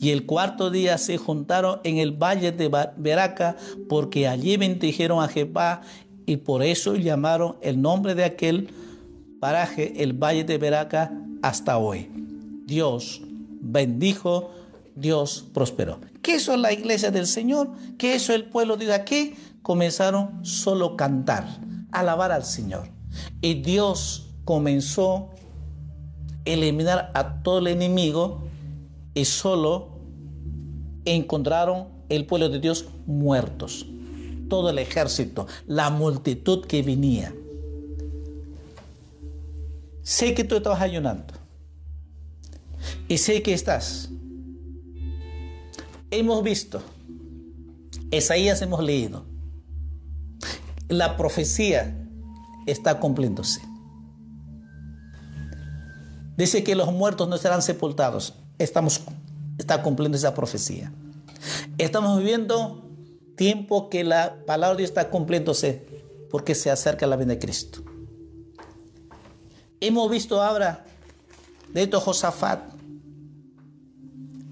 Y 0.01 0.11
el 0.11 0.26
cuarto 0.26 0.70
día 0.70 0.99
se 0.99 1.16
juntaron 1.16 1.81
en 1.85 1.99
el 1.99 2.12
valle 2.12 2.53
de 2.53 2.70
Beraca 2.97 3.57
porque 3.89 4.26
allí 4.26 4.57
bendijeron 4.57 5.22
a 5.22 5.28
Jehová 5.28 5.83
y 6.26 6.39
por 6.39 6.62
eso 6.62 6.97
llamaron 6.97 7.57
el 7.61 7.81
nombre 7.81 8.14
de 8.14 8.24
aquel 8.24 8.70
paraje 9.41 10.03
el 10.03 10.12
valle 10.12 10.45
de 10.45 10.59
Beraca 10.59 11.12
hasta 11.43 11.78
hoy. 11.78 12.11
Dios 12.66 13.20
bendijo 13.61 14.51
Dios 15.01 15.47
prosperó. 15.55 15.99
¿Qué 16.22 16.36
hizo 16.36 16.57
la 16.57 16.72
iglesia 16.72 17.11
del 17.11 17.26
Señor? 17.26 17.70
¿Qué 17.99 18.16
hizo 18.16 18.34
el 18.34 18.45
pueblo 18.45 18.76
de 18.76 18.93
aquí? 18.93 19.34
Comenzaron 19.62 20.45
solo 20.45 20.86
a 20.86 20.97
cantar, 20.97 21.47
alabar 21.91 22.32
al 22.32 22.45
Señor. 22.45 22.88
Y 23.41 23.55
Dios 23.55 24.30
comenzó 24.45 25.30
a 26.47 26.51
eliminar 26.51 27.11
a 27.14 27.43
todo 27.43 27.59
el 27.59 27.68
enemigo 27.68 28.43
y 29.14 29.24
solo 29.24 30.01
encontraron 31.05 31.88
el 32.09 32.26
pueblo 32.26 32.49
de 32.49 32.61
Dios 32.61 32.86
muertos. 33.07 33.86
Todo 34.49 34.70
el 34.70 34.78
ejército, 34.78 35.47
la 35.66 35.91
multitud 35.91 36.66
que 36.66 36.82
venía. 36.82 37.34
Sé 40.11 40.35
que 40.35 40.43
tú 40.43 40.57
estabas 40.57 40.81
ayunando. 40.81 41.35
Y 43.07 43.19
sé 43.19 43.45
que 43.45 43.55
estás. 43.55 44.09
Hemos 46.11 46.43
visto. 46.43 46.83
Isaías 48.11 48.61
hemos 48.61 48.83
leído. 48.83 49.25
La 50.89 51.17
profecía 51.17 51.97
está 52.67 52.99
cumpliéndose. 52.99 53.61
Dice 56.37 56.65
que 56.65 56.75
los 56.75 56.93
muertos 56.93 57.29
no 57.29 57.37
serán 57.37 57.63
sepultados. 57.63 58.35
Estamos, 58.59 59.03
está 59.59 59.81
cumpliendo 59.81 60.19
esa 60.19 60.35
profecía. 60.35 60.93
Estamos 61.79 62.19
viviendo 62.19 62.83
tiempo 63.37 63.89
que 63.89 64.03
la 64.03 64.45
palabra 64.45 64.75
de 64.75 64.79
Dios 64.79 64.91
está 64.91 65.09
cumpliéndose 65.09 65.87
porque 66.33 66.57
se 66.57 66.69
acerca 66.69 67.07
la 67.07 67.15
venida 67.15 67.35
de 67.35 67.39
Cristo. 67.39 67.85
Hemos 69.81 70.11
visto 70.11 70.43
ahora 70.43 70.85
de 71.72 71.83
esto 71.85 72.01
Josafat 72.01 72.61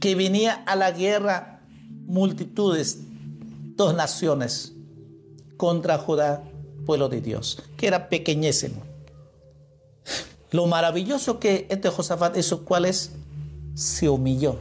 que 0.00 0.14
venía 0.14 0.54
a 0.66 0.76
la 0.76 0.90
guerra 0.90 1.60
multitudes, 2.06 2.98
dos 3.76 3.94
naciones 3.94 4.72
contra 5.56 5.98
Judá, 5.98 6.42
pueblo 6.86 7.08
de 7.08 7.20
Dios, 7.20 7.62
que 7.76 7.86
era 7.86 8.08
pequeñísimo. 8.08 8.82
Lo 10.50 10.66
maravilloso 10.66 11.38
que 11.38 11.66
este 11.68 11.90
Josafat 11.90 12.36
hizo, 12.38 12.64
¿cuál 12.64 12.86
es? 12.86 13.12
Se 13.74 14.08
humilló 14.08 14.58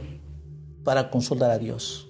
para 0.84 1.10
consultar 1.10 1.50
a 1.50 1.58
Dios. 1.58 2.06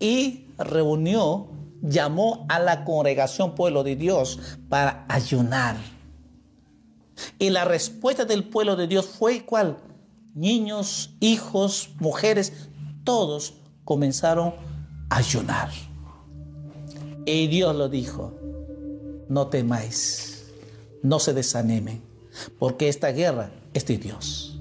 Y 0.00 0.46
reunió, 0.58 1.48
llamó 1.80 2.44
a 2.48 2.58
la 2.58 2.84
congregación 2.84 3.54
pueblo 3.54 3.84
de 3.84 3.94
Dios 3.94 4.40
para 4.68 5.04
ayunar. 5.08 5.76
Y 7.38 7.50
la 7.50 7.64
respuesta 7.64 8.24
del 8.24 8.44
pueblo 8.44 8.76
de 8.76 8.86
Dios 8.86 9.06
fue 9.06 9.44
cuál? 9.44 9.78
Niños, 10.34 11.10
hijos, 11.20 11.90
mujeres, 11.98 12.52
todos 13.04 13.54
comenzaron 13.84 14.54
a 15.10 15.16
ayunar. 15.16 15.70
Y 17.26 17.46
Dios 17.48 17.74
lo 17.76 17.88
dijo, 17.88 18.34
no 19.28 19.48
temáis, 19.48 20.46
no 21.02 21.18
se 21.18 21.34
desanimen, 21.34 22.02
porque 22.58 22.88
esta 22.88 23.08
guerra 23.12 23.50
es 23.74 23.86
de 23.86 23.98
Dios. 23.98 24.58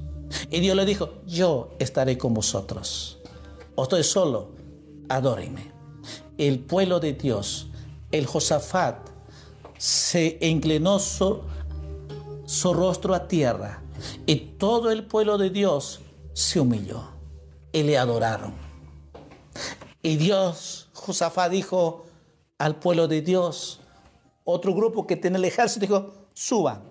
Y 0.52 0.60
Dios 0.60 0.76
le 0.76 0.86
dijo, 0.86 1.14
yo 1.26 1.76
estaré 1.80 2.18
con 2.18 2.34
vosotros. 2.34 3.20
O 3.76 3.84
estoy 3.84 4.04
solo, 4.04 4.52
adórenme. 5.10 5.72
El 6.38 6.60
pueblo 6.60 7.00
de 7.00 7.14
Dios, 7.14 7.68
el 8.12 8.26
Josafat, 8.26 9.10
se 9.78 10.38
inclinó 10.42 11.00
su 12.48 12.74
rostro 12.74 13.14
a 13.14 13.28
tierra 13.28 13.84
y 14.26 14.38
todo 14.58 14.90
el 14.90 15.06
pueblo 15.06 15.38
de 15.38 15.50
Dios 15.50 16.00
se 16.32 16.62
humilló 16.62 17.04
y 17.74 17.84
le 17.84 17.98
adoraron. 17.98 18.54
Y 20.02 20.16
Dios, 20.16 20.88
Josafat 20.94 21.52
dijo 21.52 22.06
al 22.58 22.78
pueblo 22.78 23.10
de 23.10 23.22
Dios, 23.22 23.82
otro 24.46 24.74
grupo 24.74 25.06
que 25.06 25.18
tiene 25.18 25.38
el 25.38 25.44
ejército 25.44 25.82
dijo, 25.82 26.14
suban. 26.34 26.84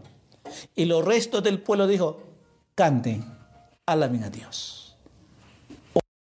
Y 0.74 0.84
los 0.84 1.02
restos 1.02 1.42
del 1.42 1.62
pueblo 1.62 1.86
dijo, 1.86 2.20
canten, 2.74 3.24
alaben 3.86 4.24
a 4.24 4.30
Dios. 4.30 4.75